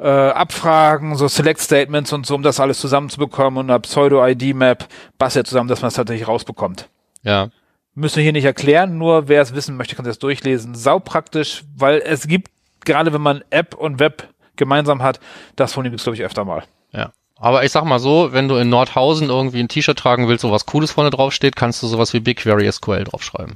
äh, 0.00 0.08
Abfragen, 0.08 1.14
so 1.14 1.28
Select 1.28 1.60
Statements 1.60 2.12
und 2.12 2.26
so, 2.26 2.34
um 2.34 2.42
das 2.42 2.58
alles 2.58 2.80
zusammenzubekommen 2.80 3.58
und 3.58 3.70
eine 3.70 3.80
Pseudo-ID-Map 3.80 4.88
bastelt 5.18 5.46
zusammen, 5.46 5.68
dass 5.68 5.82
man 5.82 5.88
es 5.88 5.94
tatsächlich 5.94 6.26
rausbekommt. 6.26 6.88
Ja. 7.22 7.50
Müssen 7.94 8.16
wir 8.16 8.22
hier 8.22 8.32
nicht 8.32 8.44
erklären, 8.44 8.96
nur 8.96 9.28
wer 9.28 9.42
es 9.42 9.54
wissen 9.54 9.76
möchte, 9.76 9.94
kann 9.94 10.06
es 10.06 10.18
durchlesen. 10.18 10.74
Sau 10.74 10.98
praktisch, 11.00 11.64
weil 11.76 11.98
es 11.98 12.26
gibt, 12.26 12.50
gerade 12.84 13.12
wenn 13.12 13.20
man 13.20 13.44
App 13.50 13.74
und 13.74 14.00
Web 14.00 14.28
gemeinsam 14.56 15.02
hat, 15.02 15.20
das 15.56 15.74
von 15.74 15.84
ihm 15.84 15.96
glaube 15.96 16.16
ich, 16.16 16.22
öfter 16.22 16.44
mal. 16.44 16.64
Ja. 16.92 17.12
Aber 17.40 17.64
ich 17.64 17.72
sag 17.72 17.84
mal 17.84 17.98
so, 17.98 18.34
wenn 18.34 18.48
du 18.48 18.56
in 18.56 18.68
Nordhausen 18.68 19.30
irgendwie 19.30 19.60
ein 19.60 19.68
T-Shirt 19.68 19.98
tragen 19.98 20.28
willst, 20.28 20.44
wo 20.44 20.50
was 20.50 20.66
Cooles 20.66 20.90
vorne 20.90 21.08
draufsteht, 21.08 21.56
kannst 21.56 21.82
du 21.82 21.86
sowas 21.86 22.12
wie 22.12 22.20
BigQuery 22.20 22.70
SQL 22.70 23.04
draufschreiben. 23.04 23.54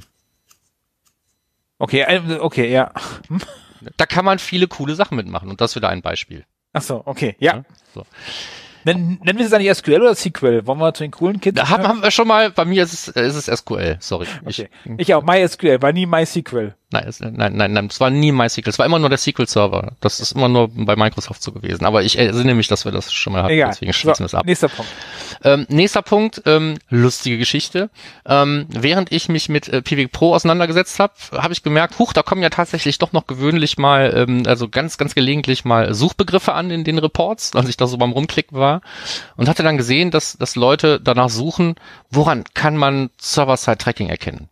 Okay, 1.77 2.01
äh, 2.01 2.39
okay, 2.39 2.71
ja. 2.71 2.91
da 3.97 4.07
kann 4.07 4.25
man 4.25 4.39
viele 4.39 4.67
coole 4.67 4.95
Sachen 4.95 5.15
mitmachen 5.17 5.49
und 5.49 5.61
das 5.61 5.75
wieder 5.75 5.89
ein 5.89 6.01
Beispiel. 6.01 6.45
Ach 6.73 6.81
so, 6.81 7.03
okay, 7.05 7.35
ja. 7.39 7.57
ja 7.57 7.63
so. 7.93 8.05
Nennen, 8.85 9.19
nennen 9.23 9.39
wir 9.39 9.45
es 9.47 9.51
eigentlich 9.51 9.75
SQL 9.75 10.01
oder 10.01 10.15
SQL? 10.15 10.67
Wollen 10.67 10.77
wir 10.77 10.93
zu 10.93 11.03
den 11.03 11.11
coolen 11.11 11.41
Kids? 11.41 11.55
Da 11.55 11.69
haben, 11.69 11.87
haben 11.87 12.03
wir 12.03 12.11
schon 12.11 12.27
mal, 12.27 12.51
bei 12.51 12.65
mir 12.65 12.83
ist 12.83 12.93
es, 12.93 13.07
ist 13.07 13.47
es 13.47 13.59
SQL, 13.59 13.97
sorry. 13.99 14.27
Okay. 14.45 14.69
Ich, 14.85 14.99
ich 14.99 15.13
auch, 15.15 15.23
MySQL, 15.23 15.81
war 15.81 15.91
nie 15.91 16.05
MySQL. 16.05 16.75
Nein, 16.91 17.05
es, 17.07 17.19
nein, 17.19 17.33
nein, 17.35 17.73
nein, 17.73 17.87
es 17.87 17.99
war 17.99 18.11
nie 18.11 18.31
MySQL, 18.31 18.69
es 18.69 18.77
war 18.77 18.85
immer 18.85 18.99
nur 18.99 19.09
der 19.09 19.17
SQL-Server. 19.17 19.93
Das 20.01 20.19
ist 20.19 20.33
immer 20.33 20.47
nur 20.47 20.69
bei 20.71 20.95
Microsoft 20.95 21.41
so 21.41 21.51
gewesen. 21.51 21.83
Aber 21.83 22.03
ich 22.03 22.17
erinnere 22.17 22.55
mich, 22.55 22.67
dass 22.67 22.85
wir 22.85 22.91
das 22.91 23.11
schon 23.11 23.33
mal 23.33 23.43
hatten, 23.43 23.53
Egal. 23.53 23.71
deswegen 23.71 23.91
schließen 23.91 24.15
so, 24.15 24.21
wir 24.21 24.25
es 24.27 24.35
ab. 24.35 24.45
Nächster 24.45 24.69
Punkt. 24.69 24.91
Ähm, 25.43 25.65
nächster 25.67 26.01
Punkt, 26.03 26.43
ähm, 26.45 26.77
lustige 26.89 27.39
Geschichte. 27.39 27.89
Ähm, 28.25 28.67
während 28.69 29.11
ich 29.11 29.29
mich 29.29 29.49
mit 29.49 29.67
äh, 29.67 29.81
Pivik 29.81 30.11
Pro 30.11 30.35
auseinandergesetzt 30.35 30.99
habe, 30.99 31.13
habe 31.31 31.53
ich 31.53 31.63
gemerkt, 31.63 31.97
huch, 31.97 32.13
da 32.13 32.21
kommen 32.21 32.43
ja 32.43 32.49
tatsächlich 32.49 32.99
doch 32.99 33.13
noch 33.13 33.25
gewöhnlich 33.25 33.77
mal, 33.77 34.13
ähm, 34.15 34.43
also 34.45 34.69
ganz, 34.69 34.97
ganz 34.97 35.15
gelegentlich 35.15 35.65
mal 35.65 35.93
Suchbegriffe 35.93 36.53
an 36.53 36.69
in 36.69 36.83
den 36.83 36.99
Reports, 36.99 37.55
als 37.55 37.67
ich 37.67 37.77
da 37.77 37.87
so 37.87 37.97
beim 37.97 38.11
Rumklicken 38.11 38.57
war. 38.57 38.74
Und 39.35 39.49
hatte 39.49 39.63
dann 39.63 39.77
gesehen, 39.77 40.11
dass, 40.11 40.37
dass 40.37 40.55
Leute 40.55 40.99
danach 40.99 41.29
suchen, 41.29 41.75
woran 42.09 42.43
kann 42.53 42.77
man 42.77 43.09
Server-Side-Tracking 43.19 44.09
erkennen. 44.09 44.49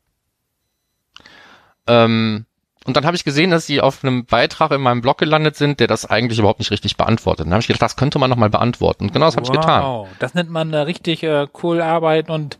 Ähm, 1.87 2.45
und 2.85 2.97
dann 2.97 3.05
habe 3.05 3.15
ich 3.15 3.23
gesehen, 3.23 3.51
dass 3.51 3.65
sie 3.65 3.81
auf 3.81 4.03
einem 4.03 4.25
Beitrag 4.25 4.71
in 4.71 4.81
meinem 4.81 5.01
Blog 5.01 5.17
gelandet 5.17 5.55
sind, 5.55 5.79
der 5.79 5.87
das 5.87 6.05
eigentlich 6.05 6.39
überhaupt 6.39 6.59
nicht 6.59 6.71
richtig 6.71 6.97
beantwortet. 6.97 7.45
dann 7.45 7.53
habe 7.53 7.61
ich 7.61 7.67
gedacht, 7.67 7.81
das 7.81 7.95
könnte 7.95 8.19
man 8.19 8.29
nochmal 8.29 8.49
beantworten. 8.49 9.05
Und 9.05 9.13
genau 9.13 9.27
das 9.27 9.37
habe 9.37 9.47
wow, 9.47 9.55
ich 9.55 9.61
getan. 9.61 10.07
Das 10.19 10.33
nennt 10.33 10.49
man 10.49 10.73
äh, 10.73 10.79
richtig 10.79 11.23
äh, 11.23 11.47
cool 11.61 11.81
arbeiten 11.81 12.31
und 12.31 12.59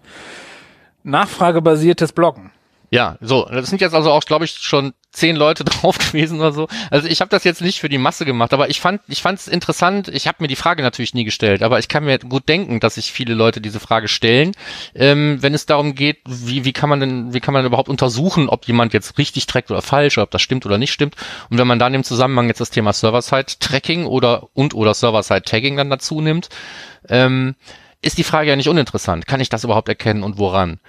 nachfragebasiertes 1.03 2.13
Bloggen. 2.13 2.51
Ja, 2.93 3.17
so, 3.21 3.49
das 3.51 3.71
sind 3.71 3.81
jetzt 3.81 3.95
also 3.95 4.11
auch, 4.11 4.23
glaube 4.23 4.45
ich, 4.45 4.51
schon 4.51 4.93
zehn 5.11 5.35
Leute 5.35 5.63
drauf 5.63 5.97
gewesen 5.97 6.39
oder 6.39 6.51
so. 6.51 6.67
Also 6.91 7.07
ich 7.07 7.21
habe 7.21 7.29
das 7.29 7.43
jetzt 7.43 7.59
nicht 7.59 7.79
für 7.79 7.89
die 7.89 7.97
Masse 7.97 8.23
gemacht, 8.23 8.53
aber 8.53 8.69
ich 8.69 8.81
fand, 8.81 9.01
ich 9.07 9.23
fand 9.23 9.39
es 9.39 9.47
interessant. 9.47 10.09
Ich 10.09 10.27
habe 10.27 10.37
mir 10.41 10.47
die 10.47 10.55
Frage 10.55 10.83
natürlich 10.83 11.15
nie 11.15 11.23
gestellt, 11.23 11.63
aber 11.63 11.79
ich 11.79 11.87
kann 11.87 12.03
mir 12.03 12.19
gut 12.19 12.47
denken, 12.47 12.79
dass 12.79 12.93
sich 12.93 13.11
viele 13.11 13.33
Leute 13.33 13.61
diese 13.61 13.79
Frage 13.79 14.07
stellen, 14.07 14.51
ähm, 14.93 15.41
wenn 15.41 15.55
es 15.55 15.65
darum 15.65 15.95
geht, 15.95 16.19
wie, 16.27 16.65
wie 16.65 16.71
kann 16.71 16.87
man 16.87 16.99
denn, 16.99 17.33
wie 17.33 17.39
kann 17.39 17.55
man 17.55 17.65
überhaupt 17.65 17.89
untersuchen, 17.89 18.47
ob 18.47 18.67
jemand 18.67 18.93
jetzt 18.93 19.17
richtig 19.17 19.47
trägt 19.47 19.71
oder 19.71 19.81
falsch, 19.81 20.19
oder 20.19 20.25
ob 20.25 20.31
das 20.31 20.43
stimmt 20.43 20.67
oder 20.67 20.77
nicht 20.77 20.93
stimmt. 20.93 21.15
Und 21.49 21.57
wenn 21.57 21.65
man 21.65 21.79
dann 21.79 21.95
im 21.95 22.03
Zusammenhang 22.03 22.47
jetzt 22.47 22.61
das 22.61 22.69
Thema 22.69 22.93
Server-Side-Tracking 22.93 24.05
oder 24.05 24.49
und 24.53 24.75
oder 24.75 24.93
Server-Side-Tagging 24.93 25.77
dann 25.77 25.89
dazu 25.89 26.21
nimmt, 26.21 26.49
ähm, 27.09 27.55
ist 28.03 28.19
die 28.19 28.23
Frage 28.23 28.49
ja 28.49 28.55
nicht 28.55 28.69
uninteressant. 28.69 29.25
Kann 29.25 29.39
ich 29.39 29.49
das 29.49 29.63
überhaupt 29.63 29.89
erkennen 29.89 30.21
und 30.21 30.37
woran? 30.37 30.79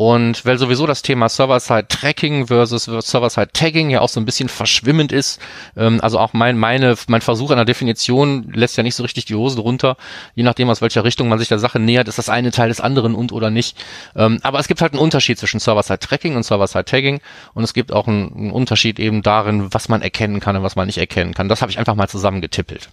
Und 0.00 0.46
weil 0.46 0.56
sowieso 0.56 0.86
das 0.86 1.02
Thema 1.02 1.28
Server-Side-Tracking 1.28 2.46
versus 2.46 2.84
Server-Side-Tagging 2.84 3.90
ja 3.90 4.00
auch 4.00 4.08
so 4.08 4.18
ein 4.18 4.24
bisschen 4.24 4.48
verschwimmend 4.48 5.12
ist, 5.12 5.38
ähm, 5.76 6.00
also 6.00 6.18
auch 6.18 6.32
mein, 6.32 6.56
meine, 6.56 6.94
mein 7.08 7.20
Versuch 7.20 7.50
einer 7.50 7.66
Definition 7.66 8.50
lässt 8.50 8.78
ja 8.78 8.82
nicht 8.82 8.94
so 8.94 9.02
richtig 9.02 9.26
die 9.26 9.34
Hose 9.34 9.56
drunter, 9.56 9.98
je 10.34 10.42
nachdem 10.42 10.70
aus 10.70 10.80
welcher 10.80 11.04
Richtung 11.04 11.28
man 11.28 11.38
sich 11.38 11.48
der 11.48 11.58
Sache 11.58 11.78
nähert, 11.78 12.08
ist 12.08 12.16
das 12.16 12.30
eine 12.30 12.50
Teil 12.50 12.70
des 12.70 12.80
anderen 12.80 13.14
und 13.14 13.30
oder 13.30 13.50
nicht. 13.50 13.76
Ähm, 14.16 14.38
aber 14.42 14.58
es 14.58 14.68
gibt 14.68 14.80
halt 14.80 14.94
einen 14.94 15.02
Unterschied 15.02 15.38
zwischen 15.38 15.60
Server-Side-Tracking 15.60 16.34
und 16.34 16.44
Server-Side-Tagging 16.44 17.20
und 17.52 17.62
es 17.62 17.74
gibt 17.74 17.92
auch 17.92 18.08
einen, 18.08 18.34
einen 18.34 18.50
Unterschied 18.52 18.98
eben 18.98 19.20
darin, 19.20 19.74
was 19.74 19.90
man 19.90 20.00
erkennen 20.00 20.40
kann 20.40 20.56
und 20.56 20.62
was 20.62 20.76
man 20.76 20.86
nicht 20.86 20.96
erkennen 20.96 21.34
kann. 21.34 21.50
Das 21.50 21.60
habe 21.60 21.72
ich 21.72 21.78
einfach 21.78 21.94
mal 21.94 22.08
zusammengetippelt. 22.08 22.88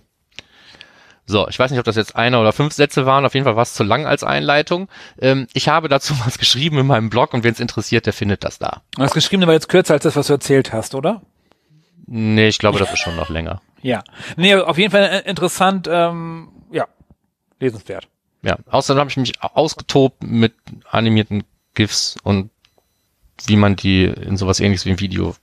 So, 1.30 1.46
ich 1.50 1.60
weiß 1.60 1.72
nicht, 1.72 1.80
ob 1.80 1.86
das 1.86 1.98
jetzt 1.98 2.16
einer 2.16 2.40
oder 2.40 2.54
fünf 2.54 2.74
Sätze 2.74 3.06
waren, 3.06 3.26
auf 3.26 3.34
jeden 3.34 3.44
Fall 3.44 3.58
war 3.58 3.64
es 3.64 3.74
zu 3.74 3.84
lang 3.84 4.06
als 4.06 4.24
Einleitung. 4.24 4.88
Ähm, 5.20 5.48
ich 5.54 5.68
habe 5.68 5.90
dazu 5.90 6.14
was 6.26 6.38
geschrieben 6.38 6.80
in 6.80 6.88
meinem 6.88 7.10
Blog 7.10 7.34
und 7.34 7.44
wen 7.44 7.52
es 7.52 7.60
interessiert, 7.60 8.06
der 8.06 8.14
findet 8.14 8.46
das 8.46 8.60
da. 8.60 8.82
Das 8.98 9.14
Geschriebene 9.14 9.46
war 9.46 9.54
jetzt 9.54 9.68
kürzer 9.68 9.94
als 9.94 10.04
das, 10.04 10.16
was 10.16 10.28
du 10.28 10.34
erzählt 10.34 10.72
hast, 10.72 10.96
oder? 10.96 11.22
Nee, 12.08 12.48
ich 12.48 12.60
glaube, 12.60 12.80
das 12.80 12.92
ist 12.94 13.00
schon 13.00 13.18
noch 13.18 13.30
länger. 13.30 13.62
Ja. 13.82 14.04
Nee, 14.38 14.56
auf 14.56 14.78
jeden 14.78 14.92
Fall 14.92 15.04
äh, 15.04 15.30
interessant, 15.30 15.90
ähm, 15.92 16.48
ja, 16.72 16.88
lesenswert. 17.60 18.08
Ja, 18.42 18.58
außerdem 18.68 19.00
habe 19.02 19.10
ich 19.10 19.18
mich 19.18 19.42
ausgetobt 19.42 20.24
mit 20.24 20.54
animierten 20.90 21.44
GIFs 21.74 22.16
und 22.24 22.50
wie 23.46 23.58
man 23.58 23.76
die 23.76 24.06
in 24.06 24.38
sowas 24.38 24.62
ähnliches 24.62 24.86
wie 24.86 24.92
ein 24.92 25.00
Video 25.02 25.36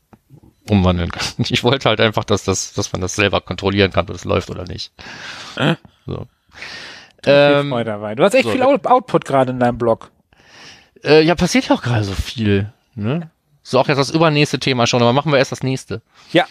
umwandeln 0.69 1.11
kann. 1.11 1.23
Ich 1.39 1.65
wollte 1.65 1.89
halt 1.89 2.01
einfach, 2.01 2.25
dass 2.25 2.45
das, 2.45 2.73
dass 2.75 2.93
man 2.93 3.01
das 3.01 3.15
selber 3.15 3.41
kontrollieren 3.41 3.93
kann, 3.93 4.09
ob 4.09 4.15
es 4.15 4.25
läuft 4.25 4.51
oder 4.51 4.65
nicht. 4.65 4.93
Äh? 5.57 5.77
So. 6.07 6.27
Ähm, 7.27 7.71
dabei. 7.71 8.15
Du 8.15 8.23
hast 8.25 8.35
echt 8.35 8.45
so, 8.45 8.51
viel 8.51 8.63
Output 8.63 9.25
gerade 9.25 9.53
in 9.53 9.61
deinem 9.61 9.79
Blog. 9.79 10.11
Äh, 11.03 11.23
ja, 11.23 11.35
passiert 11.35 11.69
ja 11.69 11.75
auch 11.75 11.83
gerade 11.83 12.05
so 12.05 12.13
viel. 12.13 12.73
Ne? 12.95 13.31
So 13.63 13.79
auch 13.79 13.89
jetzt 13.89 13.99
das 13.99 14.11
übernächste 14.11 14.59
Thema 14.59 14.87
schon, 14.87 15.03
aber 15.03 15.13
machen 15.13 15.33
wir 15.33 15.39
erst 15.39 15.53
das 15.53 15.63
nächste. 15.63 16.03
Ja. 16.33 16.47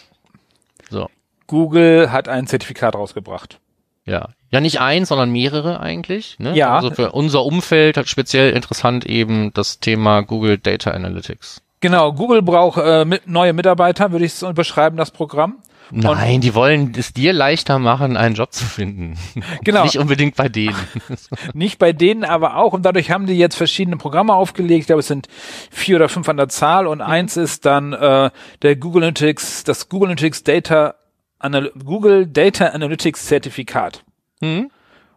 So. 0.90 1.10
Google 1.48 2.12
hat 2.12 2.28
ein 2.28 2.48
Zertifikat 2.48 2.96
rausgebracht. 2.96 3.60
Ja. 4.06 4.30
Ja, 4.50 4.60
nicht 4.60 4.82
eins, 4.82 5.10
sondern 5.10 5.32
mehrere 5.32 5.80
eigentlich. 5.80 6.38
Ne? 6.40 6.56
Ja. 6.56 6.76
Also 6.76 6.92
für 6.92 7.12
unser 7.12 7.44
Umfeld 7.44 7.98
hat 7.98 8.08
speziell 8.08 8.52
interessant 8.52 9.06
eben 9.06 9.54
das 9.54 9.80
Thema 9.80 10.22
Google 10.22 10.58
Data 10.58 10.92
Analytics. 10.92 11.62
Genau, 11.84 12.14
Google 12.14 12.42
braucht 12.42 12.82
äh, 12.82 13.04
mit, 13.04 13.28
neue 13.28 13.52
Mitarbeiter, 13.52 14.14
würde 14.14 14.24
ich 14.24 14.42
es 14.42 14.54
beschreiben, 14.56 14.96
das 14.96 15.12
Programm. 15.12 15.58
Nein, 15.92 16.40
die 16.40 16.56
wollen 16.56 16.94
es 16.98 17.12
dir 17.12 17.34
leichter 17.34 17.78
machen, 17.78 18.16
einen 18.16 18.36
Job 18.36 18.54
zu 18.54 18.64
finden. 18.64 19.20
Genau. 19.66 19.84
Nicht 19.84 19.98
unbedingt 19.98 20.38
bei 20.38 20.48
denen. 20.48 20.78
Nicht 21.54 21.80
bei 21.80 21.92
denen, 21.92 22.24
aber 22.24 22.56
auch. 22.56 22.72
Und 22.72 22.84
dadurch 22.86 23.12
haben 23.12 23.26
die 23.26 23.38
jetzt 23.38 23.58
verschiedene 23.58 23.98
Programme 23.98 24.34
aufgelegt. 24.34 24.80
Ich 24.80 24.86
glaube, 24.86 25.02
es 25.02 25.08
sind 25.08 25.28
vier 25.72 25.98
oder 25.98 26.08
fünf 26.08 26.30
an 26.30 26.38
der 26.38 26.48
Zahl. 26.48 26.88
Und 26.88 27.02
eins 27.02 27.36
ist 27.36 27.66
dann 27.66 27.92
äh, 27.92 28.32
der 28.62 28.76
Google 28.78 29.04
Analytics, 29.04 29.66
das 29.66 29.90
Google 29.90 30.08
Analytics 30.08 30.44
Data 30.44 30.96
Anal 31.40 31.70
Google 31.84 32.28
Data 32.28 32.68
Analytics 32.68 33.26
Zertifikat. 33.26 34.06
Mhm. 34.40 34.72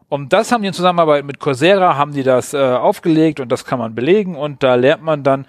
Und 0.08 0.32
das 0.32 0.50
haben 0.50 0.62
die 0.62 0.68
in 0.68 0.74
Zusammenarbeit 0.74 1.24
mit 1.24 1.38
Coursera, 1.38 1.96
haben 1.96 2.12
die 2.12 2.24
das 2.24 2.54
äh, 2.54 2.58
aufgelegt 2.58 3.38
und 3.38 3.52
das 3.52 3.64
kann 3.64 3.78
man 3.78 3.94
belegen. 3.94 4.34
Und 4.34 4.64
da 4.64 4.74
lernt 4.74 5.04
man 5.04 5.22
dann 5.22 5.46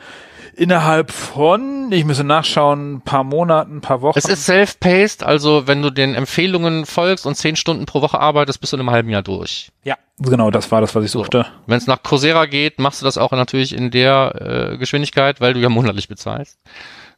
innerhalb 0.58 1.12
von, 1.12 1.92
ich 1.92 2.04
müsse 2.04 2.24
nachschauen, 2.24 2.96
ein 2.96 3.02
paar 3.02 3.24
Monaten, 3.24 3.78
ein 3.78 3.82
paar 3.82 4.02
Wochen. 4.02 4.18
Es 4.18 4.26
ist 4.26 4.46
self-paced, 4.46 5.24
also 5.24 5.68
wenn 5.68 5.82
du 5.82 5.92
den 5.92 6.16
Empfehlungen 6.16 6.86
folgst 6.86 7.26
und 7.26 7.36
zehn 7.36 7.56
Stunden 7.56 7.86
pro 7.86 8.02
Woche 8.02 8.20
arbeitest, 8.20 8.60
bist 8.60 8.74
du 8.74 8.78
in 8.78 8.82
einem 8.82 8.92
halben 8.92 9.10
Jahr 9.10 9.22
durch. 9.22 9.70
Ja, 9.84 9.98
genau, 10.18 10.50
das 10.50 10.72
war 10.72 10.82
das, 10.82 10.96
was 10.96 11.06
ich 11.06 11.12
suchte. 11.12 11.46
So. 11.46 11.62
Wenn 11.68 11.78
es 11.78 11.88
nach 11.88 12.02
Coursera 12.02 12.48
geht, 12.48 12.80
machst 12.80 13.02
du 13.02 13.06
das 13.06 13.18
auch 13.18 13.32
natürlich 13.32 13.74
in 13.74 13.92
der 13.92 14.72
äh, 14.74 14.78
Geschwindigkeit, 14.78 15.40
weil 15.42 15.54
du 15.54 15.60
ja 15.60 15.70
monatlich 15.70 16.08
bezahlst. 16.08 16.60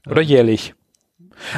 Oder 0.05 0.21
jährlich. 0.21 0.73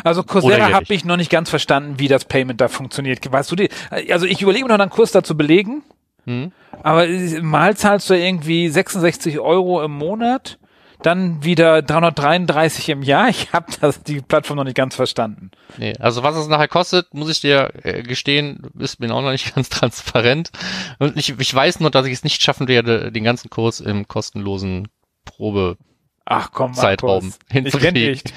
Also 0.04 0.22
Coursera 0.22 0.72
habe 0.72 0.94
ich 0.94 1.04
noch 1.06 1.18
nicht 1.18 1.32
ganz 1.32 1.50
verstanden, 1.50 1.96
wie 1.98 2.08
das 2.08 2.26
Payment 2.26 2.62
da 2.62 2.68
funktioniert. 2.68 3.20
Weißt 3.32 3.52
du 3.52 3.56
die? 3.56 3.70
Also 4.12 4.28
ich 4.28 4.42
überlege 4.44 4.66
mir 4.66 4.70
noch 4.70 4.80
einen 4.80 4.92
Kurs 4.92 5.12
da 5.12 5.24
zu 5.24 5.36
belegen. 5.36 5.82
Hm. 6.26 6.52
Aber 6.84 7.08
mal 7.42 7.76
zahlst 7.76 8.08
du 8.12 8.14
irgendwie 8.14 8.70
66 8.70 9.40
Euro 9.40 9.84
im 9.84 9.92
Monat 9.92 10.60
dann 11.02 11.44
wieder 11.44 11.82
333 11.82 12.90
im 12.90 13.04
Jahr. 13.04 13.30
Ich 13.30 13.54
habe 13.54 13.68
das 13.80 14.04
die 14.04 14.22
Plattform 14.22 14.58
noch 14.58 14.64
nicht 14.64 14.76
ganz 14.76 14.96
verstanden. 14.96 15.52
Nee, 15.78 15.94
also 16.00 16.24
was 16.24 16.36
es 16.36 16.48
nachher 16.48 16.68
kostet, 16.68 17.14
muss 17.14 17.30
ich 17.30 17.40
dir 17.42 17.72
äh, 17.84 18.04
gestehen, 18.04 18.72
ist 18.78 19.00
mir 19.00 19.14
auch 19.14 19.22
noch 19.22 19.32
nicht 19.32 19.56
ganz 19.56 19.70
transparent. 19.70 20.52
Und 21.00 21.18
ich, 21.18 21.38
ich 21.40 21.54
weiß 21.54 21.80
nur, 21.80 21.92
dass 21.92 22.06
ich 22.06 22.14
es 22.14 22.24
nicht 22.24 22.42
schaffen 22.42 22.68
werde, 22.68 23.12
den 23.12 23.24
ganzen 23.24 23.50
Kurs 23.50 23.80
im 23.80 24.08
kostenlosen 24.08 24.88
Probe 25.26 25.78
Ach 26.26 26.52
komm, 26.52 26.74
Zeitraum 26.74 27.34
hinzukriegen. 27.50 27.96
Ich 27.96 28.24
nicht. 28.24 28.34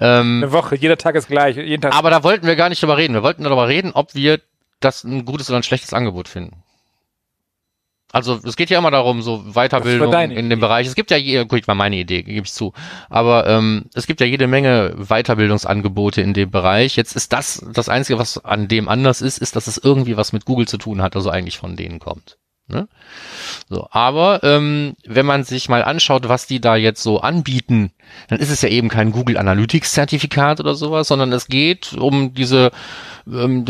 Ähm, 0.00 0.42
Eine 0.42 0.52
Woche, 0.52 0.76
jeder 0.76 0.96
Tag 0.96 1.14
ist 1.14 1.28
gleich. 1.28 1.56
Jeden 1.56 1.82
Tag 1.82 1.94
aber 1.94 2.10
da 2.10 2.22
wollten 2.22 2.46
wir 2.46 2.56
gar 2.56 2.68
nicht 2.68 2.82
drüber 2.82 2.96
reden. 2.96 3.14
Wir 3.14 3.22
wollten 3.22 3.44
darüber 3.44 3.68
reden, 3.68 3.92
ob 3.92 4.14
wir 4.14 4.40
das 4.80 5.04
ein 5.04 5.24
gutes 5.24 5.48
oder 5.50 5.58
ein 5.58 5.62
schlechtes 5.62 5.92
Angebot 5.92 6.28
finden. 6.28 6.62
Also 8.10 8.40
es 8.42 8.56
geht 8.56 8.70
ja 8.70 8.78
immer 8.78 8.90
darum, 8.90 9.20
so 9.20 9.44
Weiterbildung 9.52 10.12
in 10.30 10.48
dem 10.48 10.60
Bereich. 10.60 10.86
Es 10.86 10.94
gibt 10.94 11.10
ja, 11.10 11.18
je, 11.18 11.44
gut, 11.44 11.68
war 11.68 11.74
meine 11.74 11.96
Idee, 11.96 12.22
gebe 12.22 12.46
ich 12.46 12.52
zu. 12.52 12.72
Aber 13.10 13.46
ähm, 13.46 13.84
es 13.94 14.06
gibt 14.06 14.20
ja 14.20 14.26
jede 14.26 14.46
Menge 14.46 14.94
Weiterbildungsangebote 14.96 16.22
in 16.22 16.32
dem 16.32 16.50
Bereich. 16.50 16.96
Jetzt 16.96 17.16
ist 17.16 17.32
das 17.34 17.64
das 17.72 17.88
Einzige, 17.90 18.18
was 18.18 18.42
an 18.44 18.66
dem 18.66 18.88
anders 18.88 19.20
ist, 19.20 19.38
ist, 19.38 19.56
dass 19.56 19.66
es 19.66 19.76
irgendwie 19.76 20.16
was 20.16 20.32
mit 20.32 20.46
Google 20.46 20.66
zu 20.66 20.78
tun 20.78 21.02
hat, 21.02 21.16
also 21.16 21.28
eigentlich 21.28 21.58
von 21.58 21.76
denen 21.76 21.98
kommt. 21.98 22.38
Ne? 22.70 22.86
So, 23.70 23.88
aber 23.90 24.42
ähm, 24.42 24.94
wenn 25.06 25.24
man 25.24 25.44
sich 25.44 25.70
mal 25.70 25.82
anschaut, 25.82 26.28
was 26.28 26.46
die 26.46 26.60
da 26.60 26.76
jetzt 26.76 27.02
so 27.02 27.20
anbieten, 27.20 27.92
dann 28.28 28.40
ist 28.40 28.50
es 28.50 28.60
ja 28.60 28.68
eben 28.68 28.90
kein 28.90 29.10
Google 29.10 29.38
Analytics 29.38 29.92
Zertifikat 29.92 30.60
oder 30.60 30.74
sowas, 30.74 31.08
sondern 31.08 31.32
es 31.32 31.48
geht 31.48 31.94
um 31.94 32.34
diese 32.34 32.70
ähm, 33.26 33.64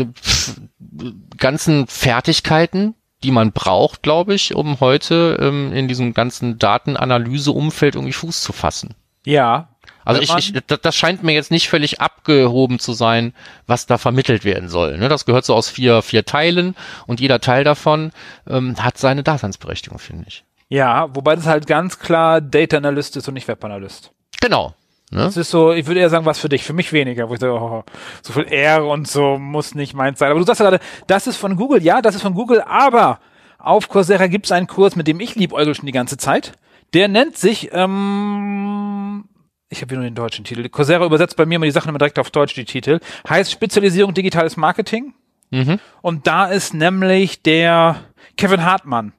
ganzen 1.37 1.87
Fertigkeiten, 1.87 2.93
die 3.23 3.31
man 3.31 3.51
braucht, 3.51 4.03
glaube 4.03 4.33
ich, 4.33 4.55
um 4.55 4.79
heute 4.79 5.37
ähm, 5.41 5.73
in 5.73 5.87
diesem 5.87 6.13
ganzen 6.13 6.57
Datenanalyse-Umfeld 6.57 7.95
irgendwie 7.95 8.13
Fuß 8.13 8.41
zu 8.41 8.53
fassen. 8.53 8.95
Ja. 9.25 9.69
Also 10.05 10.21
ich, 10.21 10.35
ich, 10.35 10.53
das 10.65 10.95
scheint 10.95 11.23
mir 11.23 11.33
jetzt 11.33 11.51
nicht 11.51 11.69
völlig 11.69 12.01
abgehoben 12.01 12.79
zu 12.79 12.93
sein, 12.93 13.33
was 13.67 13.85
da 13.85 13.97
vermittelt 13.97 14.43
werden 14.43 14.69
soll. 14.69 14.97
Ne? 14.97 15.09
Das 15.09 15.25
gehört 15.25 15.45
so 15.45 15.53
aus 15.53 15.69
vier, 15.69 16.01
vier 16.01 16.25
Teilen 16.25 16.75
und 17.05 17.19
jeder 17.19 17.39
Teil 17.41 17.63
davon 17.63 18.11
ähm, 18.47 18.81
hat 18.83 18.97
seine 18.97 19.21
Daseinsberechtigung, 19.21 19.99
finde 19.99 20.25
ich. 20.27 20.45
Ja, 20.69 21.13
wobei 21.15 21.35
das 21.35 21.45
halt 21.45 21.67
ganz 21.67 21.99
klar 21.99 22.41
Data 22.41 22.77
Analyst 22.77 23.17
ist 23.17 23.27
und 23.27 23.33
nicht 23.33 23.47
Web 23.47 23.63
Analyst. 23.63 24.11
Genau, 24.39 24.73
Ne? 25.11 25.23
Das 25.23 25.37
ist 25.37 25.49
so, 25.49 25.73
ich 25.73 25.87
würde 25.87 25.99
eher 25.99 26.09
sagen, 26.09 26.25
was 26.25 26.39
für 26.39 26.49
dich, 26.49 26.63
für 26.63 26.73
mich 26.73 26.93
weniger, 26.93 27.29
wo 27.29 27.33
ich 27.33 27.39
so, 27.39 27.47
oh, 27.47 27.83
so 28.21 28.33
viel 28.33 28.45
R 28.45 28.85
und 28.85 29.07
so 29.07 29.39
muss 29.39 29.73
nicht 29.73 29.95
meins 29.95 30.19
sein. 30.19 30.29
Aber 30.29 30.39
du 30.39 30.45
sagst 30.45 30.59
ja 30.59 30.69
gerade, 30.69 30.83
das 31.07 31.25
ist 31.25 31.37
von 31.37 31.55
Google, 31.55 31.81
ja, 31.81 32.01
das 32.01 32.15
ist 32.15 32.21
von 32.21 32.35
Google, 32.35 32.61
aber 32.61 33.19
auf 33.57 33.89
Coursera 33.89 34.27
gibt 34.27 34.45
es 34.45 34.51
einen 34.51 34.67
Kurs, 34.67 34.95
mit 34.95 35.07
dem 35.07 35.19
ich 35.19 35.35
liebäugel 35.35 35.73
schon 35.73 35.87
die 35.87 35.91
ganze 35.91 36.17
Zeit. 36.17 36.53
Der 36.93 37.07
nennt 37.07 37.37
sich, 37.37 37.69
ähm, 37.73 39.25
ich 39.69 39.81
habe 39.81 39.89
hier 39.89 39.97
nur 39.97 40.07
den 40.07 40.15
deutschen 40.15 40.45
Titel. 40.45 40.67
Coursera 40.69 41.05
übersetzt 41.05 41.35
bei 41.35 41.45
mir 41.45 41.55
immer 41.55 41.65
die 41.65 41.71
Sachen 41.71 41.89
immer 41.89 41.99
direkt 41.99 42.19
auf 42.19 42.29
Deutsch, 42.29 42.53
die 42.53 42.65
Titel. 42.65 42.99
Heißt 43.27 43.51
Spezialisierung 43.51 44.13
digitales 44.13 44.57
Marketing. 44.57 45.13
Mhm. 45.49 45.79
Und 46.01 46.27
da 46.27 46.45
ist 46.45 46.75
nämlich 46.75 47.41
der 47.41 47.97
Kevin 48.37 48.63
Hartmann, 48.63 49.13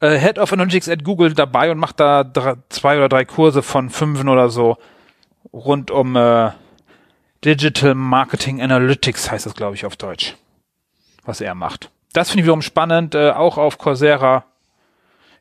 äh, 0.00 0.18
Head 0.18 0.38
of 0.38 0.52
Analytics 0.52 0.88
at 0.88 1.04
Google 1.04 1.32
dabei 1.32 1.70
und 1.70 1.78
macht 1.78 2.00
da 2.00 2.24
drei, 2.24 2.54
zwei 2.68 2.96
oder 2.96 3.08
drei 3.08 3.24
Kurse 3.24 3.62
von 3.62 3.88
fünfen 3.88 4.28
oder 4.28 4.48
so 4.48 4.76
rund 5.52 5.90
um 5.90 6.16
äh, 6.16 6.50
Digital 7.44 7.94
Marketing 7.94 8.60
Analytics 8.60 9.30
heißt 9.30 9.46
das, 9.46 9.54
glaube 9.54 9.76
ich, 9.76 9.86
auf 9.86 9.96
Deutsch, 9.96 10.36
was 11.24 11.40
er 11.40 11.54
macht. 11.54 11.90
Das 12.12 12.30
finde 12.30 12.40
ich 12.40 12.44
wiederum 12.46 12.62
spannend, 12.62 13.14
äh, 13.14 13.30
auch 13.30 13.58
auf 13.58 13.78
Coursera. 13.78 14.44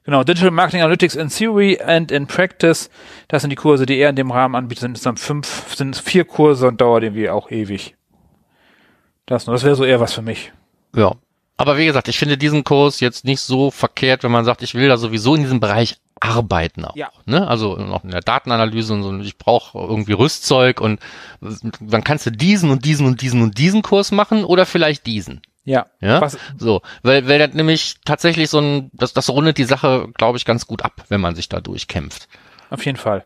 Genau, 0.03 0.23
Digital 0.23 0.51
Marketing 0.51 0.81
Analytics 0.81 1.15
in 1.15 1.29
Theory 1.29 1.79
and 1.81 2.11
in 2.11 2.27
Practice. 2.27 2.89
Das 3.27 3.41
sind 3.41 3.49
die 3.49 3.57
Kurse, 3.57 3.85
die 3.85 3.97
er 3.97 4.09
in 4.09 4.15
dem 4.15 4.31
Rahmen 4.31 4.55
anbietet. 4.55 4.81
Sind 4.81 4.97
es 4.97 5.03
dann 5.03 5.17
fünf, 5.17 5.75
sind 5.75 5.97
vier 5.97 6.23
Kurse 6.23 6.67
und 6.67 6.79
dauert 6.79 7.03
irgendwie 7.03 7.29
auch 7.29 7.51
ewig. 7.51 7.95
Das, 9.25 9.45
das 9.45 9.63
wäre 9.63 9.75
so 9.75 9.83
eher 9.83 9.99
was 9.99 10.13
für 10.13 10.21
mich. 10.21 10.53
Ja. 10.95 11.15
Aber 11.57 11.77
wie 11.77 11.87
gesagt, 11.87 12.07
ich 12.07 12.19
finde 12.19 12.37
diesen 12.37 12.63
Kurs 12.63 12.99
jetzt 12.99 13.25
nicht 13.25 13.41
so 13.41 13.71
verkehrt, 13.71 14.23
wenn 14.23 14.31
man 14.31 14.45
sagt, 14.45 14.61
ich 14.61 14.75
will 14.75 14.87
da 14.87 14.95
sowieso 14.95 15.35
in 15.35 15.41
diesem 15.41 15.59
Bereich 15.59 15.97
arbeiten 16.19 16.85
auch. 16.85 16.95
Ja. 16.95 17.09
Ne? 17.25 17.47
Also 17.47 17.75
noch 17.75 18.03
in 18.03 18.11
der 18.11 18.21
Datenanalyse 18.21 18.93
und 18.93 19.03
so, 19.03 19.17
ich 19.19 19.37
brauche 19.37 19.77
irgendwie 19.77 20.13
Rüstzeug 20.13 20.81
und 20.81 20.99
dann 21.79 22.03
kannst 22.03 22.25
du 22.25 22.31
diesen 22.31 22.69
und 22.69 22.85
diesen 22.85 23.05
und 23.05 23.21
diesen 23.21 23.41
und 23.41 23.57
diesen 23.57 23.81
Kurs 23.81 24.11
machen 24.11 24.43
oder 24.43 24.65
vielleicht 24.65 25.05
diesen. 25.05 25.41
Ja. 25.63 25.87
Ja. 25.99 26.21
Was? 26.21 26.37
So, 26.57 26.81
weil, 27.03 27.27
weil 27.27 27.39
das 27.39 27.53
nämlich 27.53 27.95
tatsächlich 28.05 28.49
so 28.49 28.59
ein, 28.59 28.89
das, 28.93 29.13
das 29.13 29.29
rundet 29.29 29.57
die 29.57 29.65
Sache, 29.65 30.07
glaube 30.13 30.37
ich, 30.37 30.45
ganz 30.45 30.65
gut 30.65 30.83
ab, 30.83 31.03
wenn 31.09 31.19
man 31.19 31.35
sich 31.35 31.49
da 31.49 31.59
durchkämpft. 31.59 32.29
Auf 32.69 32.85
jeden 32.85 32.97
Fall. 32.97 33.25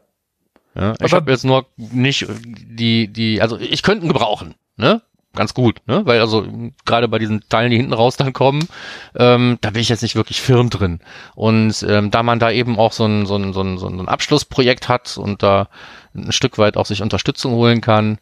Ja, 0.73 0.95
ich 1.01 1.13
habe 1.13 1.29
jetzt 1.31 1.43
nur 1.43 1.67
nicht 1.75 2.25
die, 2.29 3.07
die, 3.09 3.41
also 3.41 3.59
ich 3.59 3.83
könnte 3.83 4.05
ihn 4.05 4.11
gebrauchen, 4.11 4.55
ne? 4.77 5.01
Ganz 5.34 5.53
gut, 5.53 5.82
ne? 5.86 6.05
Weil 6.05 6.19
also 6.19 6.45
gerade 6.86 7.07
bei 7.07 7.19
diesen 7.19 7.41
Teilen, 7.47 7.71
die 7.71 7.77
hinten 7.77 7.93
raus 7.93 8.17
dann 8.17 8.34
kommen, 8.34 8.67
ähm, 9.15 9.57
da 9.61 9.71
bin 9.71 9.82
ich 9.82 9.89
jetzt 9.89 10.01
nicht 10.01 10.15
wirklich 10.15 10.41
firm 10.41 10.69
drin. 10.69 10.99
Und 11.36 11.86
ähm, 11.88 12.11
da 12.11 12.23
man 12.23 12.39
da 12.39 12.51
eben 12.51 12.77
auch 12.77 12.91
so 12.91 13.05
ein, 13.05 13.25
so, 13.25 13.36
ein, 13.36 13.53
so, 13.53 13.61
ein, 13.61 13.77
so 13.77 13.88
ein 13.88 14.07
Abschlussprojekt 14.07 14.89
hat 14.89 15.17
und 15.17 15.43
da 15.43 15.69
ein 16.13 16.32
Stück 16.32 16.57
weit 16.57 16.77
auch 16.77 16.86
sich 16.86 17.01
Unterstützung 17.01 17.53
holen 17.53 17.82
kann, 17.82 18.19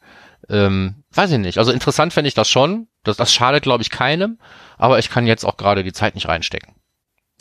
ähm, 0.50 1.04
weiß 1.14 1.32
ich 1.32 1.40
nicht. 1.40 1.58
Also 1.58 1.72
interessant 1.72 2.14
fände 2.14 2.28
ich 2.28 2.34
das 2.34 2.50
schon. 2.50 2.88
Das, 3.04 3.18
das 3.18 3.34
schadet, 3.34 3.64
glaube 3.64 3.82
ich, 3.82 3.90
keinem, 3.90 4.40
aber 4.78 5.00
ich 5.00 5.10
kann 5.10 5.26
jetzt 5.26 5.46
auch 5.46 5.58
gerade 5.58 5.84
die 5.84 5.94
Zeit 5.94 6.16
nicht 6.16 6.28
reinstecken. 6.28 6.76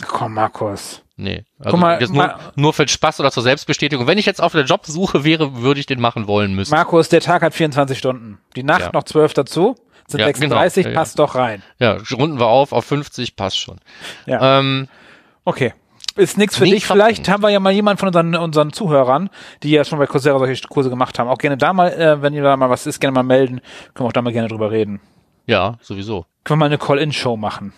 Komm, 0.07 0.35
Markus. 0.35 1.03
Nee. 1.17 1.45
Also 1.59 1.73
Guck 1.73 1.81
mal, 1.81 1.99
nur, 2.09 2.39
nur 2.55 2.73
für 2.73 2.87
Spaß 2.87 3.19
oder 3.19 3.33
zur 3.33 3.43
Selbstbestätigung. 3.43 4.07
Wenn 4.07 4.19
ich 4.19 4.27
jetzt 4.27 4.41
auf 4.41 4.53
der 4.53 4.65
Jobsuche 4.65 5.25
wäre, 5.25 5.57
würde 5.63 5.81
ich 5.81 5.87
den 5.87 6.01
machen 6.01 6.29
wollen 6.29 6.55
müssen. 6.55 6.71
Markus, 6.71 7.09
der 7.09 7.21
Tag 7.21 7.43
hat 7.43 7.55
24 7.55 7.99
Stunden. 7.99 8.39
Die 8.55 8.63
Nacht 8.63 8.81
ja. 8.83 8.91
noch 8.93 9.03
12 9.03 9.35
dazu. 9.35 9.75
Sind 10.07 10.21
ja, 10.21 10.27
36, 10.27 10.85
genau. 10.85 10.99
passt 10.99 11.19
ja, 11.19 11.27
doch 11.27 11.35
rein. 11.35 11.63
Ja, 11.79 11.99
runden 12.13 12.39
wir 12.39 12.47
auf 12.47 12.73
auf 12.73 12.85
50, 12.87 13.37
passt 13.37 13.59
schon. 13.59 13.79
Ja. 14.27 14.61
Ähm, 14.61 14.89
okay. 15.45 15.75
Ist 16.17 16.39
nichts 16.39 16.57
für 16.57 16.65
dich. 16.65 16.87
Vielleicht 16.87 17.29
haben 17.29 17.43
wir 17.43 17.51
ja 17.51 17.61
mal 17.61 17.73
jemanden 17.73 17.99
von 17.99 18.09
unseren, 18.09 18.35
unseren 18.35 18.73
Zuhörern, 18.73 19.29
die 19.63 19.71
ja 19.71 19.85
schon 19.85 19.99
bei 19.99 20.07
Coursera 20.07 20.39
solche 20.39 20.67
Kurse 20.67 20.89
gemacht 20.89 21.19
haben. 21.19 21.29
Auch 21.29 21.39
gerne 21.39 21.57
da 21.57 21.73
mal, 21.73 21.93
äh, 21.93 22.23
wenn 22.23 22.33
ihr 22.33 22.43
da 22.43 22.57
mal 22.57 22.71
was 22.71 22.87
ist, 22.87 23.01
gerne 23.01 23.15
mal 23.15 23.23
melden. 23.23 23.61
Können 23.95 24.05
wir 24.05 24.07
auch 24.07 24.13
da 24.13 24.23
mal 24.23 24.33
gerne 24.33 24.49
drüber 24.49 24.71
reden. 24.71 25.01
Ja, 25.47 25.79
sowieso. 25.81 26.27
Können 26.43 26.59
wir 26.59 26.65
mal 26.65 26.67
eine 26.67 26.79
Call-In-Show 26.79 27.37
machen. 27.37 27.73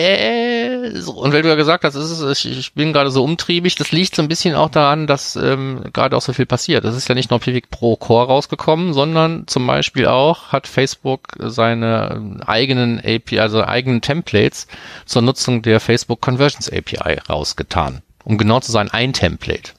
Äh, 0.00 1.00
so, 1.00 1.12
und 1.12 1.32
weil 1.32 1.42
du 1.42 1.48
ja 1.48 1.54
gesagt 1.54 1.84
hast, 1.84 1.94
ist 1.94 2.44
ich, 2.44 2.58
ich 2.58 2.74
bin 2.74 2.92
gerade 2.92 3.10
so 3.10 3.22
umtriebig, 3.22 3.74
das 3.74 3.92
liegt 3.92 4.14
so 4.14 4.22
ein 4.22 4.28
bisschen 4.28 4.54
auch 4.54 4.70
daran, 4.70 5.06
dass 5.06 5.36
ähm, 5.36 5.84
gerade 5.92 6.16
auch 6.16 6.22
so 6.22 6.32
viel 6.32 6.46
passiert. 6.46 6.84
Das 6.84 6.96
ist 6.96 7.08
ja 7.08 7.14
nicht 7.14 7.30
nur 7.30 7.40
Pivik 7.40 7.70
Pro 7.70 7.96
Core 7.96 8.26
rausgekommen, 8.26 8.92
sondern 8.92 9.46
zum 9.46 9.66
Beispiel 9.66 10.06
auch 10.06 10.48
hat 10.48 10.66
Facebook 10.66 11.28
seine 11.38 12.40
eigenen 12.46 12.98
API, 12.98 13.40
also 13.40 13.62
eigenen 13.64 14.00
Templates 14.00 14.66
zur 15.06 15.22
Nutzung 15.22 15.62
der 15.62 15.80
Facebook 15.80 16.20
Conversions 16.20 16.70
API 16.70 17.18
rausgetan. 17.28 18.02
Um 18.24 18.38
genau 18.38 18.60
zu 18.60 18.72
sein, 18.72 18.90
ein 18.90 19.12
Template. 19.12 19.72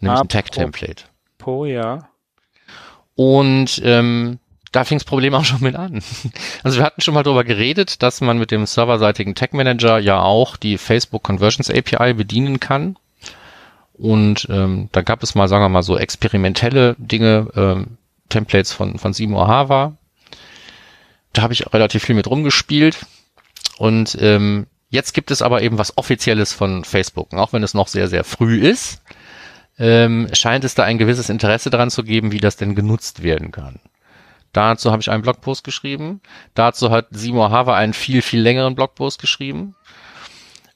Nämlich 0.00 0.18
ah, 0.18 0.22
ein 0.22 0.28
Tag-Template. 0.28 1.04
Po, 1.38 1.64
ja. 1.64 2.08
Und 3.14 3.80
ähm, 3.84 4.38
da 4.72 4.84
fing 4.84 4.98
das 4.98 5.04
Problem 5.04 5.34
auch 5.34 5.44
schon 5.44 5.60
mit 5.60 5.76
an. 5.76 6.02
Also 6.64 6.78
wir 6.78 6.84
hatten 6.84 7.00
schon 7.00 7.14
mal 7.14 7.22
darüber 7.22 7.44
geredet, 7.44 8.02
dass 8.02 8.20
man 8.20 8.38
mit 8.38 8.50
dem 8.50 8.66
serverseitigen 8.66 9.34
Tag 9.34 9.52
Manager 9.52 9.98
ja 9.98 10.20
auch 10.20 10.56
die 10.56 10.78
Facebook 10.78 11.22
Conversions 11.22 11.70
API 11.70 12.14
bedienen 12.14 12.60
kann. 12.60 12.96
Und 13.92 14.46
ähm, 14.50 14.88
da 14.92 15.02
gab 15.02 15.22
es 15.22 15.34
mal, 15.34 15.48
sagen 15.48 15.64
wir 15.64 15.68
mal, 15.68 15.82
so 15.82 15.96
experimentelle 15.96 16.96
Dinge, 16.98 17.48
ähm, 17.54 17.98
Templates 18.28 18.72
von, 18.72 18.98
von 18.98 19.12
Simo 19.12 19.46
Hava. 19.46 19.96
Da 21.32 21.42
habe 21.42 21.52
ich 21.52 21.72
relativ 21.72 22.04
viel 22.04 22.14
mit 22.14 22.26
rumgespielt. 22.26 23.06
Und 23.78 24.16
ähm, 24.20 24.66
jetzt 24.88 25.12
gibt 25.12 25.30
es 25.30 25.42
aber 25.42 25.62
eben 25.62 25.78
was 25.78 25.98
Offizielles 25.98 26.52
von 26.52 26.84
Facebook. 26.84 27.32
Und 27.32 27.38
auch 27.38 27.52
wenn 27.52 27.62
es 27.62 27.74
noch 27.74 27.88
sehr, 27.88 28.08
sehr 28.08 28.24
früh 28.24 28.60
ist, 28.60 29.02
ähm, 29.78 30.28
scheint 30.32 30.64
es 30.64 30.74
da 30.74 30.84
ein 30.84 30.98
gewisses 30.98 31.28
Interesse 31.28 31.70
daran 31.70 31.90
zu 31.90 32.04
geben, 32.04 32.32
wie 32.32 32.40
das 32.40 32.56
denn 32.56 32.74
genutzt 32.74 33.22
werden 33.22 33.52
kann. 33.52 33.80
Dazu 34.52 34.90
habe 34.90 35.00
ich 35.00 35.10
einen 35.10 35.22
Blogpost 35.22 35.64
geschrieben. 35.64 36.20
Dazu 36.54 36.90
hat 36.90 37.06
Simo 37.10 37.50
Hava 37.50 37.74
einen 37.74 37.94
viel, 37.94 38.22
viel 38.22 38.40
längeren 38.40 38.74
Blogpost 38.74 39.20
geschrieben. 39.20 39.74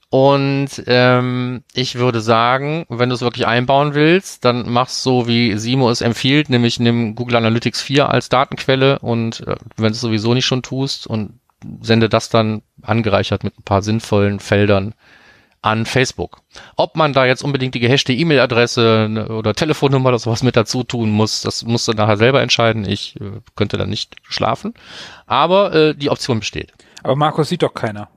Und 0.08 0.84
ähm, 0.86 1.64
ich 1.74 1.96
würde 1.96 2.20
sagen, 2.20 2.86
wenn 2.88 3.08
du 3.08 3.14
es 3.14 3.22
wirklich 3.22 3.46
einbauen 3.46 3.94
willst, 3.94 4.44
dann 4.44 4.70
mach's 4.70 5.02
so, 5.02 5.26
wie 5.26 5.58
Simo 5.58 5.90
es 5.90 6.00
empfiehlt, 6.00 6.48
nämlich 6.48 6.78
nimm 6.78 7.16
Google 7.16 7.36
Analytics 7.36 7.82
4 7.82 8.08
als 8.08 8.28
Datenquelle 8.28 9.00
und 9.00 9.40
äh, 9.40 9.56
wenn 9.76 9.88
du 9.88 9.92
es 9.92 10.00
sowieso 10.00 10.32
nicht 10.32 10.46
schon 10.46 10.62
tust 10.62 11.06
und 11.08 11.40
sende 11.80 12.08
das 12.08 12.28
dann 12.28 12.62
angereichert 12.82 13.42
mit 13.42 13.58
ein 13.58 13.64
paar 13.64 13.82
sinnvollen 13.82 14.38
Feldern 14.38 14.94
an 15.66 15.84
Facebook. 15.84 16.42
Ob 16.76 16.94
man 16.94 17.12
da 17.12 17.26
jetzt 17.26 17.42
unbedingt 17.42 17.74
die 17.74 17.80
gehashte 17.80 18.12
E-Mail-Adresse 18.12 19.08
ne, 19.10 19.28
oder 19.28 19.52
Telefonnummer 19.52 20.10
oder 20.10 20.18
sowas 20.20 20.44
mit 20.44 20.54
dazu 20.54 20.84
tun 20.84 21.10
muss, 21.10 21.42
das 21.42 21.64
musst 21.64 21.88
du 21.88 21.92
nachher 21.92 22.16
selber 22.16 22.40
entscheiden. 22.40 22.88
Ich 22.88 23.20
äh, 23.20 23.40
könnte 23.56 23.76
da 23.76 23.84
nicht 23.84 24.14
schlafen. 24.22 24.74
Aber 25.26 25.74
äh, 25.74 25.94
die 25.94 26.08
Option 26.08 26.38
besteht. 26.38 26.72
Aber 27.02 27.16
Markus 27.16 27.48
sieht 27.48 27.62
doch 27.62 27.74
keiner. 27.74 28.08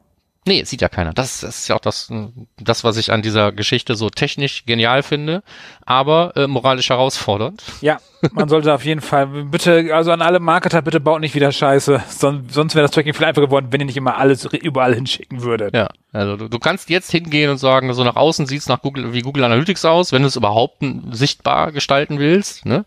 Nee, 0.49 0.63
sieht 0.63 0.81
ja 0.81 0.89
keiner. 0.89 1.13
Das, 1.13 1.41
das 1.41 1.59
ist 1.59 1.67
ja 1.67 1.75
auch 1.75 1.79
das, 1.79 2.11
das, 2.57 2.83
was 2.83 2.97
ich 2.97 3.11
an 3.11 3.21
dieser 3.21 3.51
Geschichte 3.51 3.93
so 3.93 4.09
technisch 4.09 4.65
genial 4.65 5.03
finde, 5.03 5.43
aber 5.85 6.33
äh, 6.35 6.47
moralisch 6.47 6.89
herausfordernd. 6.89 7.61
Ja, 7.81 7.99
man 8.31 8.49
sollte 8.49 8.73
auf 8.73 8.83
jeden 8.83 9.01
Fall, 9.01 9.27
bitte, 9.27 9.93
also 9.93 10.11
an 10.11 10.23
alle 10.23 10.39
Marketer, 10.39 10.81
bitte 10.81 10.99
baut 10.99 11.21
nicht 11.21 11.35
wieder 11.35 11.51
Scheiße, 11.51 12.01
sonst, 12.09 12.51
sonst 12.51 12.73
wäre 12.73 12.81
das 12.81 12.89
Tracking 12.89 13.13
viel 13.13 13.27
einfacher 13.27 13.45
geworden, 13.45 13.67
wenn 13.69 13.81
ihr 13.81 13.85
nicht 13.85 13.97
immer 13.97 14.17
alles 14.17 14.43
überall 14.45 14.95
hinschicken 14.95 15.43
würdet. 15.43 15.75
Ja, 15.75 15.89
also 16.13 16.35
du, 16.35 16.47
du 16.47 16.57
kannst 16.57 16.89
jetzt 16.89 17.11
hingehen 17.11 17.51
und 17.51 17.59
sagen, 17.59 17.93
so 17.93 18.03
nach 18.03 18.15
außen 18.15 18.47
sieht's 18.47 18.67
nach 18.67 18.81
Google, 18.81 19.13
wie 19.13 19.21
Google 19.21 19.43
Analytics 19.43 19.85
aus, 19.85 20.11
wenn 20.11 20.23
du 20.23 20.29
es 20.29 20.35
überhaupt 20.35 20.83
sichtbar 21.11 21.71
gestalten 21.73 22.17
willst, 22.17 22.65
ne? 22.65 22.85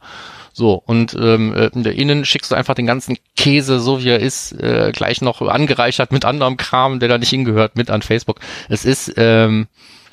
So, 0.53 0.75
und 0.75 1.15
ähm, 1.15 1.55
äh, 1.55 1.91
innen 1.91 2.25
schickst 2.25 2.51
du 2.51 2.55
einfach 2.55 2.75
den 2.75 2.87
ganzen 2.87 3.17
Käse, 3.37 3.81
so 3.81 4.03
wie 4.03 4.11
er 4.11 4.21
ist, 4.21 4.53
äh, 4.53 4.93
gleich 4.93 5.23
noch 5.23 5.41
angereichert 5.41 6.13
mit 6.13 6.25
anderem 6.25 6.57
Kram, 6.57 7.01
der 7.01 7.09
da 7.09 7.19
nicht 7.19 7.31
hingehört, 7.31 7.77
mit 7.77 7.91
an 7.91 8.03
Facebook. 8.03 8.41
Es 8.69 8.85
ist 8.85 9.15
ähm, 9.17 9.69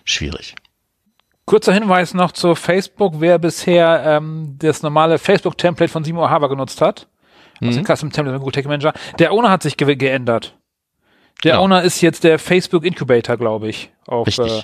schwierig. 0.05 0.55
Kurzer 1.45 1.73
Hinweis 1.73 2.13
noch 2.13 2.31
zu 2.31 2.55
Facebook, 2.55 3.15
wer 3.17 3.39
bisher 3.39 4.03
ähm, 4.05 4.55
das 4.59 4.83
normale 4.83 5.17
Facebook-Template 5.17 5.91
von 5.91 6.03
Simo 6.03 6.29
Haber 6.29 6.47
genutzt 6.47 6.79
hat. 6.79 7.07
Also 7.61 7.79
mhm. 7.79 7.85
Custom 7.85 8.11
Template 8.11 8.37
von 8.37 8.39
Google 8.39 8.53
Tech 8.53 8.65
Manager. 8.65 8.93
Der 9.17 9.33
Owner 9.33 9.49
hat 9.49 9.63
sich 9.63 9.75
ge 9.75 9.95
geändert. 9.95 10.55
Der 11.43 11.55
ja. 11.55 11.59
Owner 11.59 11.83
ist 11.83 12.01
jetzt 12.01 12.23
der 12.23 12.39
Facebook 12.39 12.85
Incubator, 12.85 13.37
glaube 13.37 13.69
ich, 13.69 13.91
auf, 14.07 14.27
äh, 14.37 14.61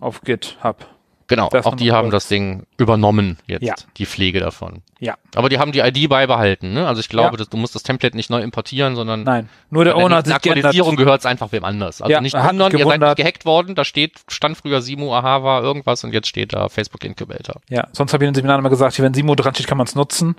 auf 0.00 0.20
GitHub. 0.22 0.86
Genau, 1.30 1.48
das 1.48 1.64
auch 1.64 1.76
die 1.76 1.92
haben 1.92 2.10
das 2.10 2.26
Ding 2.26 2.66
übernommen 2.76 3.38
jetzt, 3.46 3.62
ja. 3.62 3.74
die 3.96 4.04
Pflege 4.04 4.40
davon. 4.40 4.82
Ja. 4.98 5.14
Aber 5.36 5.48
die 5.48 5.60
haben 5.60 5.70
die 5.70 5.78
ID 5.78 6.08
beibehalten, 6.08 6.72
ne? 6.72 6.88
Also 6.88 6.98
ich 6.98 7.08
glaube, 7.08 7.34
ja. 7.34 7.36
dass, 7.36 7.48
du 7.48 7.56
musst 7.56 7.76
das 7.76 7.84
Template 7.84 8.16
nicht 8.16 8.30
neu 8.30 8.40
importieren, 8.40 8.96
sondern 8.96 9.22
Nein, 9.22 9.48
nur 9.70 9.84
der 9.84 9.96
Owner 9.96 10.16
hat 10.16 10.26
sich 10.26 10.34
Aktualisierung 10.34 10.96
gehört 10.96 11.20
es 11.20 11.26
einfach 11.26 11.52
wem 11.52 11.64
anders. 11.64 12.02
Also 12.02 12.10
ja, 12.10 12.20
nicht 12.20 12.34
wundern, 12.34 12.76
ihr 12.76 12.84
seid 12.84 13.00
nicht 13.00 13.16
gehackt 13.16 13.44
worden, 13.44 13.76
da 13.76 13.84
steht, 13.84 14.18
stand 14.26 14.56
früher 14.56 14.82
Simo 14.82 15.16
Ahava 15.16 15.60
irgendwas 15.60 16.02
und 16.02 16.12
jetzt 16.12 16.26
steht 16.26 16.52
da 16.52 16.68
Facebook 16.68 17.04
Incubator. 17.04 17.60
Ja, 17.68 17.86
sonst 17.92 18.12
habe 18.12 18.24
ich 18.24 18.26
in 18.26 18.32
den 18.32 18.38
Seminaren 18.38 18.58
immer 18.58 18.70
gesagt, 18.70 18.98
wenn 18.98 19.14
Simo 19.14 19.36
dran 19.36 19.54
steht, 19.54 19.68
kann 19.68 19.78
man 19.78 19.86
es 19.86 19.94
nutzen. 19.94 20.34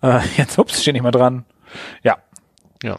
Äh, 0.00 0.20
jetzt, 0.38 0.58
ups, 0.58 0.80
steht 0.80 0.94
nicht 0.94 1.02
mehr 1.02 1.12
dran. 1.12 1.44
Ja. 2.02 2.16
Ja. 2.82 2.96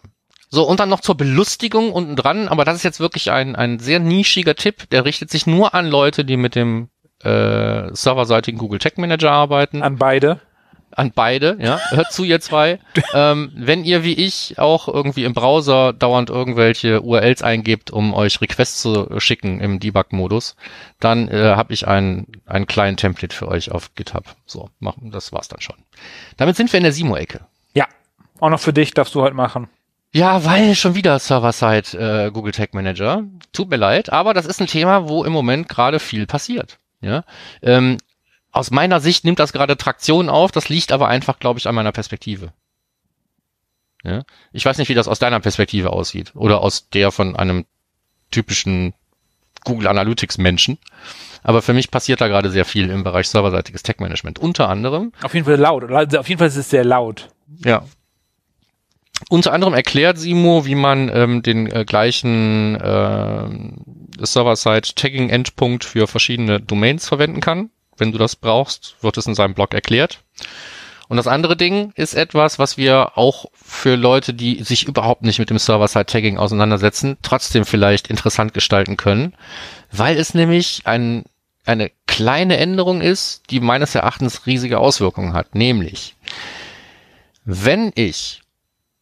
So, 0.52 0.68
und 0.68 0.80
dann 0.80 0.90
noch 0.90 1.02
zur 1.02 1.18
Belustigung 1.18 1.92
unten 1.92 2.16
dran, 2.16 2.48
aber 2.48 2.64
das 2.64 2.76
ist 2.76 2.84
jetzt 2.84 3.00
wirklich 3.00 3.32
ein, 3.32 3.56
ein 3.56 3.80
sehr 3.80 3.98
nischiger 3.98 4.54
Tipp, 4.54 4.88
der 4.92 5.04
richtet 5.04 5.32
sich 5.32 5.48
nur 5.48 5.74
an 5.74 5.88
Leute, 5.88 6.26
die 6.26 6.38
mit 6.38 6.54
dem 6.54 6.90
äh, 7.24 7.94
serverseitigen 7.94 8.60
Google 8.60 8.80
Tag 8.80 8.98
Manager 8.98 9.32
arbeiten. 9.32 9.82
An 9.82 9.98
beide 9.98 10.40
an 10.98 11.12
beide, 11.12 11.58
ja. 11.60 11.80
Hört 11.90 12.12
zu, 12.12 12.24
ihr 12.24 12.40
zwei. 12.40 12.80
ähm, 13.14 13.52
wenn 13.56 13.84
ihr 13.84 14.04
wie 14.04 14.14
ich 14.14 14.60
auch 14.60 14.88
irgendwie 14.88 15.24
im 15.24 15.34
Browser 15.34 15.94
dauernd 15.94 16.30
irgendwelche 16.30 17.02
URLs 17.02 17.42
eingebt, 17.42 17.92
um 17.92 18.14
euch 18.14 18.42
Requests 18.42 18.82
zu 18.82 19.08
schicken 19.20 19.60
im 19.60 19.80
Debug-Modus, 19.80 20.56
dann 21.00 21.28
äh, 21.28 21.54
habe 21.56 21.74
ich 21.74 21.88
einen, 21.88 22.28
einen 22.46 22.68
kleinen 22.68 22.98
Template 22.98 23.36
für 23.36 23.48
euch 23.48 23.72
auf 23.72 23.94
GitHub. 23.96 24.26
So, 24.46 24.70
machen, 24.80 25.12
das 25.12 25.32
war's 25.32 25.48
dann 25.48 25.62
schon. 25.62 25.76
Damit 26.38 26.56
sind 26.56 26.72
wir 26.72 26.78
in 26.78 26.84
der 26.84 26.94
Simo-Ecke. 26.94 27.42
Ja, 27.74 27.88
auch 28.40 28.50
noch 28.50 28.60
für 28.60 28.74
dich 28.74 28.94
darfst 28.94 29.16
du 29.16 29.22
heute 29.22 29.36
machen. 29.36 29.70
Ja, 30.16 30.46
weil 30.46 30.76
schon 30.76 30.94
wieder 30.94 31.18
Server-Side 31.18 32.28
äh, 32.28 32.32
Google 32.32 32.52
Tag 32.52 32.76
Manager. 32.76 33.24
Tut 33.52 33.70
mir 33.70 33.78
leid, 33.78 34.12
aber 34.12 34.36
das 34.36 34.46
ist 34.46 34.62
ein 34.62 34.68
Thema, 34.68 35.10
wo 35.10 35.24
im 35.24 35.34
Moment 35.34 35.70
gerade 35.70 36.00
viel 36.00 36.28
passiert. 36.28 36.78
Ja, 37.04 37.24
ähm, 37.62 37.98
aus 38.52 38.72
meiner 38.72 39.00
Sicht 39.00 39.26
nimmt 39.26 39.40
das 39.40 39.52
gerade 39.54 39.78
Traktion 39.78 40.30
auf, 40.30 40.52
das 40.52 40.70
liegt 40.70 40.92
aber 40.92 41.08
einfach, 41.08 41.40
glaube 41.40 41.60
ich, 41.60 41.68
an 41.68 41.76
meiner 41.76 41.92
Perspektive. 41.92 42.54
Ja? 44.04 44.24
Ich 44.52 44.66
weiß 44.66 44.78
nicht, 44.78 44.90
wie 44.90 44.94
das 44.94 45.08
aus 45.08 45.20
deiner 45.20 45.40
Perspektive 45.40 45.92
aussieht 45.92 46.32
oder 46.36 46.62
aus 46.62 46.90
der 46.90 47.12
von 47.12 47.36
einem 47.36 47.66
typischen 48.32 48.94
Google 49.64 49.88
Analytics 49.88 50.38
Menschen. 50.38 50.78
Aber 51.42 51.62
für 51.62 51.74
mich 51.74 51.92
passiert 51.92 52.22
da 52.22 52.28
gerade 52.28 52.50
sehr 52.52 52.66
viel 52.66 52.90
im 52.90 53.04
Bereich 53.04 53.28
serverseitiges 53.28 53.84
Tech 53.84 53.98
Management. 54.00 54.40
Unter 54.40 54.70
anderem. 54.70 55.12
Auf 55.24 55.34
jeden 55.34 55.46
Fall 55.46 55.56
laut. 55.56 55.84
Auf 55.92 56.30
jeden 56.30 56.40
Fall 56.40 56.48
ist 56.48 56.56
es 56.56 56.70
sehr 56.70 56.86
laut. 56.86 57.30
Ja. 57.66 57.86
Unter 59.30 59.54
anderem 59.54 59.74
erklärt 59.74 60.18
Simo, 60.18 60.66
wie 60.66 60.76
man 60.76 61.10
ähm, 61.14 61.44
den 61.44 61.72
äh, 61.72 61.86
gleichen 61.86 62.76
äh, 62.76 64.26
Server-Side-Tagging-Endpunkt 64.26 65.86
für 65.86 66.08
verschiedene 66.08 66.60
Domains 66.60 67.08
verwenden 67.08 67.40
kann 67.40 67.70
wenn 67.98 68.12
du 68.12 68.18
das 68.18 68.36
brauchst, 68.36 68.96
wird 69.02 69.18
es 69.18 69.28
in 69.28 69.36
seinem 69.36 69.54
Blog 69.54 69.74
erklärt. 69.74 70.20
Und 71.10 71.18
das 71.18 71.28
andere 71.28 71.56
Ding 71.56 71.92
ist 71.96 72.16
etwas, 72.16 72.60
was 72.60 72.78
wir 72.78 73.18
auch 73.18 73.46
für 73.54 73.96
Leute, 73.96 74.34
die 74.34 74.64
sich 74.64 74.88
überhaupt 74.88 75.22
nicht 75.22 75.40
mit 75.40 75.50
dem 75.50 75.60
Server-Side-Tagging 75.60 76.38
auseinandersetzen, 76.38 77.18
trotzdem 77.22 77.66
vielleicht 77.66 78.08
interessant 78.08 78.54
gestalten 78.54 78.98
können, 78.98 79.34
weil 79.92 80.18
es 80.18 80.34
nämlich 80.34 80.82
ein, 80.86 81.24
eine 81.66 81.92
kleine 82.08 82.58
Änderung 82.58 83.02
ist, 83.02 83.44
die 83.50 83.60
meines 83.60 83.94
Erachtens 83.96 84.48
riesige 84.48 84.80
Auswirkungen 84.80 85.34
hat. 85.34 85.56
Nämlich, 85.56 86.16
wenn 87.44 87.92
ich 87.96 88.42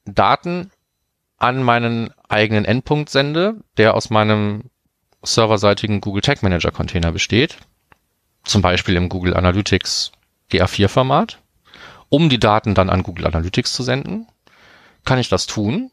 Daten 0.06 0.72
an 1.38 1.64
meinen 1.64 2.12
eigenen 2.30 2.66
Endpunkt 2.66 3.10
sende, 3.10 3.56
der 3.78 3.95
aus 3.95 4.10
meinem 4.10 4.70
serverseitigen 5.24 6.02
Google 6.02 6.22
Tag 6.22 6.43
Manager 6.43 6.72
Container 6.72 7.12
besteht, 7.12 7.58
zum 8.43 8.62
Beispiel 8.62 8.95
im 8.95 9.10
Google 9.10 9.36
Analytics 9.36 10.12
GA4-Format, 10.52 11.39
um 12.10 12.30
die 12.30 12.39
Daten 12.39 12.74
dann 12.74 12.89
an 12.89 13.04
Google 13.04 13.28
Analytics 13.28 13.74
zu 13.74 13.84
senden, 13.84 14.28
kann 15.06 15.20
ich 15.20 15.30
das 15.30 15.45
tun. 15.45 15.91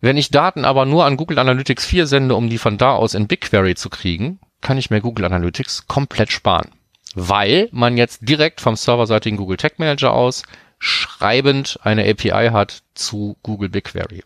Wenn 0.00 0.16
ich 0.16 0.30
Daten 0.30 0.64
aber 0.64 0.86
nur 0.86 1.04
an 1.04 1.16
Google 1.16 1.38
Analytics 1.38 1.84
4 1.84 2.06
sende, 2.06 2.34
um 2.34 2.48
die 2.48 2.58
von 2.58 2.78
da 2.78 2.92
aus 2.92 3.14
in 3.14 3.26
BigQuery 3.26 3.74
zu 3.74 3.90
kriegen, 3.90 4.40
kann 4.60 4.78
ich 4.78 4.90
mir 4.90 5.00
Google 5.00 5.26
Analytics 5.26 5.86
komplett 5.86 6.32
sparen. 6.32 6.70
Weil 7.14 7.68
man 7.72 7.96
jetzt 7.96 8.20
direkt 8.22 8.60
vom 8.60 8.76
serverseitigen 8.76 9.36
Google 9.36 9.56
Tag 9.56 9.78
Manager 9.78 10.12
aus 10.12 10.44
schreibend 10.80 11.78
eine 11.82 12.08
API 12.08 12.48
hat 12.50 12.82
zu 12.94 13.36
Google 13.42 13.68
BigQuery. 13.68 14.24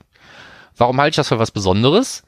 Warum 0.76 0.98
halte 1.00 1.10
ich 1.10 1.16
das 1.16 1.28
für 1.28 1.38
was 1.38 1.50
Besonderes? 1.50 2.22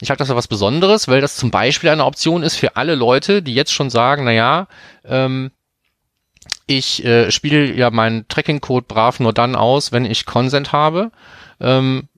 Ich 0.00 0.10
halte 0.10 0.20
das 0.20 0.28
für 0.28 0.36
was 0.36 0.48
Besonderes, 0.48 1.08
weil 1.08 1.20
das 1.20 1.36
zum 1.36 1.50
Beispiel 1.50 1.90
eine 1.90 2.04
Option 2.04 2.42
ist 2.42 2.56
für 2.56 2.76
alle 2.76 2.94
Leute, 2.94 3.42
die 3.42 3.54
jetzt 3.54 3.72
schon 3.72 3.90
sagen, 3.90 4.24
na 4.24 4.32
ja, 4.32 4.68
ähm, 5.04 5.50
ich 6.66 7.04
äh, 7.04 7.30
spiele 7.30 7.74
ja 7.74 7.90
meinen 7.90 8.28
Tracking-Code 8.28 8.86
brav 8.86 9.18
nur 9.18 9.32
dann 9.32 9.56
aus, 9.56 9.92
wenn 9.92 10.04
ich 10.04 10.26
Consent 10.26 10.72
habe. 10.72 11.10
Ähm, 11.58 12.08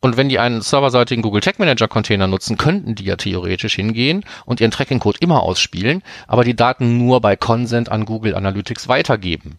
und 0.00 0.16
wenn 0.16 0.28
die 0.28 0.38
einen 0.38 0.60
serverseitigen 0.60 1.22
Google 1.22 1.40
Tag 1.40 1.58
Manager 1.58 1.88
Container 1.88 2.26
nutzen, 2.26 2.58
könnten 2.58 2.94
die 2.94 3.04
ja 3.04 3.16
theoretisch 3.16 3.74
hingehen 3.74 4.24
und 4.44 4.60
ihren 4.60 4.70
Tracking-Code 4.70 5.18
immer 5.20 5.42
ausspielen, 5.42 6.02
aber 6.26 6.44
die 6.44 6.54
Daten 6.54 6.98
nur 6.98 7.20
bei 7.20 7.36
Consent 7.36 7.90
an 7.90 8.04
Google 8.04 8.34
Analytics 8.34 8.86
weitergeben. 8.88 9.58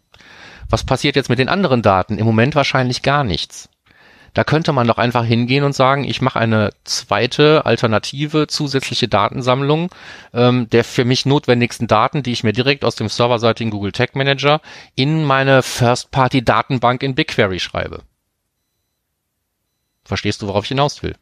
Was 0.70 0.84
passiert 0.84 1.16
jetzt 1.16 1.30
mit 1.30 1.40
den 1.40 1.50
anderen 1.50 1.82
Daten? 1.82 2.18
Im 2.18 2.26
Moment 2.26 2.56
wahrscheinlich 2.56 3.02
gar 3.02 3.24
nichts. 3.24 3.70
Da 4.36 4.44
könnte 4.44 4.74
man 4.74 4.86
doch 4.86 4.98
einfach 4.98 5.24
hingehen 5.24 5.64
und 5.64 5.74
sagen, 5.74 6.04
ich 6.04 6.22
mache 6.22 6.40
eine 6.40 6.72
zweite 6.84 7.66
alternative 7.66 8.48
zusätzliche 8.48 9.08
Datensammlung 9.08 9.90
ähm, 10.34 10.70
der 10.70 10.84
für 10.84 11.06
mich 11.06 11.26
notwendigsten 11.26 11.88
Daten, 11.88 12.22
die 12.22 12.34
ich 12.34 12.44
mir 12.44 12.52
direkt 12.52 12.84
aus 12.84 12.96
dem 12.96 13.08
serverseitigen 13.08 13.72
Google 13.72 13.94
Tag 13.94 14.14
Manager 14.14 14.60
in 14.94 15.24
meine 15.24 15.64
First-Party-Datenbank 15.64 17.02
in 17.02 17.16
BigQuery 17.16 17.62
schreibe. 17.62 18.02
Verstehst 20.04 20.42
du, 20.42 20.48
worauf 20.48 20.66
ich 20.66 20.70
hinaus 20.70 21.02
will? 21.02 21.16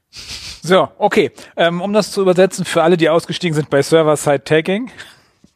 So, 0.63 0.89
okay. 0.97 1.31
Ähm, 1.55 1.81
um 1.81 1.93
das 1.93 2.11
zu 2.11 2.21
übersetzen 2.21 2.65
für 2.65 2.81
alle, 2.81 2.97
die 2.97 3.09
ausgestiegen 3.09 3.53
sind 3.53 3.69
bei 3.69 3.81
Server-Side-Tagging. 3.81 4.89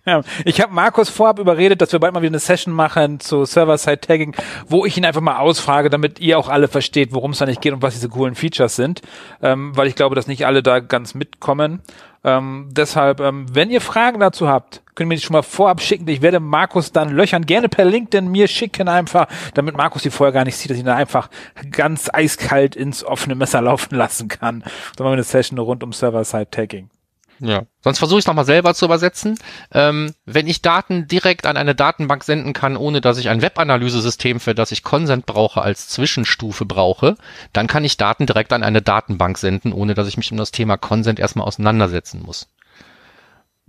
Ja, 0.07 0.21
ich 0.45 0.61
habe 0.61 0.73
Markus 0.73 1.09
vorab 1.09 1.37
überredet, 1.37 1.81
dass 1.81 1.91
wir 1.91 1.99
bald 1.99 2.13
mal 2.13 2.21
wieder 2.21 2.29
eine 2.29 2.39
Session 2.39 2.73
machen 2.73 3.19
zu 3.19 3.43
Server-Side-Tagging, 3.43 4.37
wo 4.69 4.85
ich 4.85 4.97
ihn 4.97 5.03
einfach 5.03 5.19
mal 5.19 5.39
ausfrage, 5.39 5.89
damit 5.89 6.21
ihr 6.21 6.39
auch 6.39 6.47
alle 6.47 6.69
versteht, 6.69 7.11
worum 7.11 7.31
es 7.31 7.39
da 7.39 7.45
nicht 7.45 7.59
geht 7.59 7.73
und 7.73 7.81
was 7.81 7.95
diese 7.95 8.07
coolen 8.07 8.33
Features 8.33 8.77
sind, 8.77 9.01
ähm, 9.41 9.75
weil 9.75 9.87
ich 9.87 9.95
glaube, 9.95 10.15
dass 10.15 10.27
nicht 10.27 10.45
alle 10.45 10.63
da 10.63 10.79
ganz 10.79 11.13
mitkommen. 11.13 11.81
Ähm, 12.23 12.69
deshalb, 12.71 13.19
ähm, 13.19 13.47
wenn 13.53 13.69
ihr 13.69 13.81
Fragen 13.81 14.21
dazu 14.21 14.47
habt, 14.47 14.81
könnt 14.95 15.07
ihr 15.07 15.09
mir 15.09 15.15
die 15.15 15.21
schon 15.21 15.33
mal 15.33 15.43
vorab 15.43 15.81
schicken. 15.81 16.07
Ich 16.07 16.21
werde 16.21 16.39
Markus 16.39 16.93
dann 16.93 17.09
löchern, 17.09 17.45
gerne 17.45 17.67
per 17.67 17.83
LinkedIn 17.83 18.31
mir 18.31 18.47
schicken 18.47 18.87
einfach, 18.87 19.27
damit 19.55 19.75
Markus 19.75 20.03
die 20.03 20.09
vorher 20.09 20.31
gar 20.31 20.45
nicht 20.45 20.55
sieht, 20.55 20.71
dass 20.71 20.77
ich 20.77 20.83
ihn 20.83 20.87
da 20.87 20.95
einfach 20.95 21.29
ganz 21.69 22.09
eiskalt 22.13 22.77
ins 22.77 23.03
offene 23.03 23.35
Messer 23.35 23.61
laufen 23.61 23.95
lassen 23.95 24.29
kann. 24.29 24.61
Dann 24.61 25.03
machen 25.03 25.07
wir 25.07 25.11
eine 25.11 25.23
Session 25.23 25.59
rund 25.59 25.83
um 25.83 25.91
Server-Side-Tagging. 25.91 26.89
Ja. 27.39 27.63
Sonst 27.83 27.99
versuche 27.99 28.19
ich 28.19 28.23
es 28.23 28.27
nochmal 28.27 28.45
selber 28.45 28.73
zu 28.73 28.85
übersetzen. 28.85 29.37
Ähm, 29.71 30.13
wenn 30.25 30.47
ich 30.47 30.61
Daten 30.61 31.07
direkt 31.07 31.45
an 31.45 31.57
eine 31.57 31.75
Datenbank 31.75 32.23
senden 32.23 32.53
kann, 32.53 32.77
ohne 32.77 33.01
dass 33.01 33.17
ich 33.17 33.29
ein 33.29 33.41
Webanalyse-System, 33.41 34.39
für 34.39 34.55
das 34.55 34.71
ich 34.71 34.83
Consent 34.83 35.25
brauche, 35.25 35.61
als 35.61 35.87
Zwischenstufe 35.89 36.65
brauche, 36.65 37.15
dann 37.53 37.67
kann 37.67 37.85
ich 37.85 37.97
Daten 37.97 38.25
direkt 38.25 38.53
an 38.53 38.63
eine 38.63 38.81
Datenbank 38.81 39.37
senden, 39.37 39.73
ohne 39.73 39.93
dass 39.93 40.07
ich 40.07 40.17
mich 40.17 40.31
um 40.31 40.37
das 40.37 40.51
Thema 40.51 40.77
Consent 40.77 41.19
erstmal 41.19 41.47
auseinandersetzen 41.47 42.21
muss. 42.23 42.47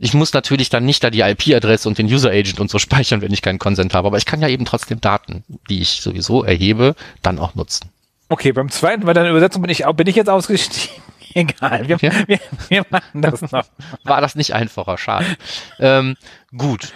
Ich 0.00 0.14
muss 0.14 0.32
natürlich 0.32 0.70
dann 0.70 0.84
nicht 0.84 1.02
da 1.02 1.10
die 1.10 1.20
IP-Adresse 1.20 1.88
und 1.88 1.98
den 1.98 2.06
User 2.06 2.30
Agent 2.30 2.60
und 2.60 2.70
so 2.70 2.78
speichern, 2.78 3.20
wenn 3.20 3.32
ich 3.32 3.42
keinen 3.42 3.58
Consent 3.58 3.94
habe, 3.94 4.08
aber 4.08 4.16
ich 4.16 4.26
kann 4.26 4.40
ja 4.40 4.48
eben 4.48 4.64
trotzdem 4.64 5.00
Daten, 5.00 5.44
die 5.68 5.80
ich 5.80 6.00
sowieso 6.00 6.44
erhebe, 6.44 6.94
dann 7.22 7.38
auch 7.38 7.54
nutzen. 7.54 7.90
Okay, 8.30 8.52
beim 8.52 8.70
zweiten, 8.70 9.06
bei 9.06 9.14
deiner 9.14 9.30
Übersetzung 9.30 9.62
bin 9.62 9.70
ich, 9.70 9.84
bin 9.96 10.06
ich 10.06 10.16
jetzt 10.16 10.28
ausgestiegen. 10.28 11.02
Egal, 11.34 11.88
wir, 11.88 11.98
ja? 12.00 12.12
wir, 12.26 12.38
wir 12.68 12.86
machen 12.90 13.22
das 13.22 13.42
noch. 13.52 13.66
War 14.04 14.20
das 14.20 14.34
nicht 14.34 14.54
einfacher, 14.54 14.98
schade. 14.98 15.26
ähm, 15.78 16.16
gut. 16.56 16.92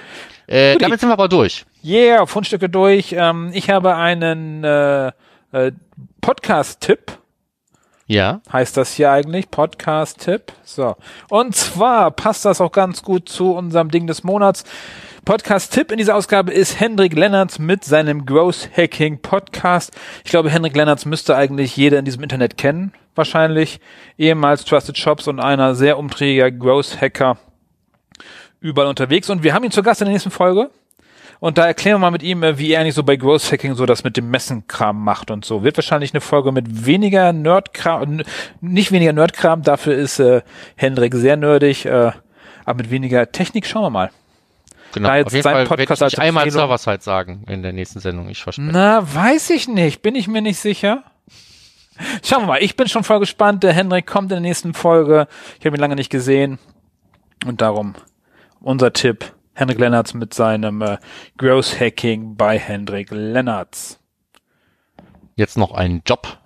Äh, 0.47 0.77
damit 0.79 1.01
sind 1.01 1.09
wir 1.09 1.15
aber 1.15 1.29
durch. 1.29 1.65
Yeah, 1.85 2.27
Fundstücke 2.27 2.69
durch. 2.69 3.15
Ähm, 3.17 3.51
ich 3.53 3.71
habe 3.71 3.97
einen 3.97 4.65
äh, 4.65 5.13
äh, 5.53 5.73
Podcast-Tipp. 6.21 7.19
Ja. 8.13 8.43
Heißt 8.53 8.77
das 8.77 8.93
hier 8.93 9.11
eigentlich? 9.11 9.51
Podcast-Tipp. 9.51 10.53
So. 10.65 10.97
Und 11.31 11.57
zwar 11.57 12.11
passt 12.11 12.45
das 12.45 12.61
auch 12.61 12.71
ganz 12.71 13.03
gut 13.03 13.27
zu 13.27 13.55
unserem 13.55 13.91
Ding 13.91 14.07
des 14.07 14.23
Monats. 14.23 14.65
Podcast-Tipp 15.25 15.91
in 15.91 15.97
dieser 15.97 16.15
Ausgabe 16.15 16.53
ist 16.53 16.79
Hendrik 16.79 17.15
Lennartz 17.15 17.59
mit 17.59 17.85
seinem 17.85 18.27
Growth 18.27 18.69
Hacking 18.77 19.23
Podcast. 19.23 19.93
Ich 20.27 20.31
glaube, 20.31 20.51
Hendrik 20.51 20.77
Lennartz 20.77 21.07
müsste 21.07 21.37
eigentlich 21.37 21.75
jeder 21.75 21.99
in 21.99 22.05
diesem 22.05 22.23
Internet 22.23 22.59
kennen, 22.59 22.93
wahrscheinlich. 23.15 23.81
Ehemals 24.19 24.67
Trusted 24.67 24.99
Shops 24.99 25.27
und 25.27 25.41
einer 25.41 25.75
sehr 25.75 25.97
umtriebiger 25.97 26.51
Growth 26.51 27.01
Hacker 27.01 27.39
überall 28.61 28.89
unterwegs. 28.89 29.31
Und 29.31 29.43
wir 29.43 29.55
haben 29.55 29.65
ihn 29.65 29.71
zu 29.71 29.83
Gast 29.83 30.03
in 30.03 30.05
der 30.05 30.13
nächsten 30.13 30.31
Folge. 30.31 30.69
Und 31.43 31.59
da 31.59 31.67
erklären 31.67 31.97
wir 31.97 31.99
mal 31.99 32.13
mit 32.13 32.23
ihm, 32.23 32.45
äh, 32.45 32.57
wie 32.57 32.71
er 32.71 32.81
eigentlich 32.81 32.95
so 32.95 33.03
bei 33.03 33.17
Growth 33.17 33.51
Hacking 33.51 33.75
so 33.75 33.85
das 33.85 34.05
mit 34.05 34.17
dem 34.17 34.31
Messenkram 34.31 35.03
macht 35.03 35.29
und 35.29 35.45
so. 35.45 35.65
Wird 35.65 35.77
wahrscheinlich 35.77 36.15
eine 36.15 36.21
Folge 36.21 36.53
mit 36.53 36.87
weniger 36.87 37.33
Nerdkram, 37.33 38.23
nicht 38.61 38.93
weniger 38.93 39.13
Nerdkram, 39.13 39.65
dafür 39.65 39.97
ist 39.97 40.21
äh, 40.21 40.43
Hendrik 40.77 41.17
sehr 41.17 41.37
nerdig, 41.37 41.85
äh, 41.85 42.13
aber 42.65 42.77
mit 42.77 42.93
weniger 42.93 43.33
Technik. 43.33 43.67
Schauen 43.67 43.83
wir 43.83 43.91
mal. 43.91 44.11
Genau. 44.95 45.09
Da 45.09 45.17
jetzt 45.17 45.27
Auf 45.27 45.33
jeden 45.33 45.43
sein 45.43 45.67
Fall 45.67 45.77
Podcast 45.77 46.01
werde 46.03 46.15
ich 46.15 46.21
einmal 46.21 46.49
Server-Side 46.49 47.01
sagen 47.01 47.43
in 47.49 47.65
der 47.65 47.73
nächsten 47.73 47.99
Sendung. 47.99 48.29
Ich 48.29 48.41
verspreche. 48.41 48.71
Na, 48.71 49.03
weiß 49.13 49.51
ich 49.51 49.67
nicht. 49.67 50.01
Bin 50.01 50.15
ich 50.15 50.29
mir 50.29 50.43
nicht 50.43 50.61
sicher. 50.61 51.03
Schauen 52.23 52.43
wir 52.43 52.47
mal. 52.47 52.63
Ich 52.63 52.77
bin 52.77 52.87
schon 52.87 53.03
voll 53.03 53.19
gespannt. 53.19 53.65
Der 53.65 53.73
Henrik 53.73 54.07
kommt 54.07 54.27
in 54.27 54.37
der 54.37 54.41
nächsten 54.41 54.75
Folge. 54.75 55.27
Ich 55.59 55.67
habe 55.67 55.77
ihn 55.77 55.81
lange 55.81 55.97
nicht 55.97 56.11
gesehen. 56.11 56.61
Und 57.45 57.63
darum 57.63 57.97
unser 58.61 58.93
Tipp. 58.93 59.33
Henrik 59.55 59.79
Lennartz 59.79 60.15
mit 60.15 60.35
seinem 60.35 60.83
äh, 60.83 60.99
Growth 61.37 61.79
Hacking 61.79 62.37
bei 62.37 62.59
Henrik 62.59 63.11
Lennartz. 63.11 63.99
Jetzt 65.37 65.59
noch 65.59 65.73
ein 65.73 66.03
Job. 66.07 66.39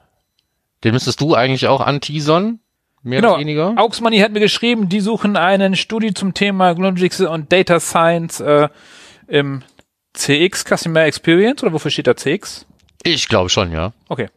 Den 0.85 0.93
müsstest 0.93 1.21
du 1.21 1.35
eigentlich 1.35 1.67
auch 1.67 1.81
anteasern 1.81 2.61
mehr 3.03 3.21
genau. 3.21 3.35
oder 3.35 3.41
weniger. 3.41 3.75
Auxmoney 3.77 4.19
hat 4.19 4.33
mir 4.33 4.41
geschrieben, 4.41 4.89
die 4.89 5.01
suchen 5.01 5.37
einen 5.37 5.77
Studie 5.77 6.13
zum 6.13 6.35
Thema 6.35 6.73
Logistics 6.73 7.21
und 7.21 7.53
Data 7.53 7.81
Science 7.81 8.41
äh, 8.41 8.69
im 9.29 9.63
CX 10.13 10.65
Customer 10.65 11.05
Experience 11.05 11.63
oder 11.63 11.73
wofür 11.73 11.91
steht 11.91 12.07
da 12.07 12.17
CX? 12.17 12.67
Ich 13.03 13.29
glaube 13.29 13.51
schon, 13.51 13.73
ja. 13.73 13.93
Okay. 14.09 14.29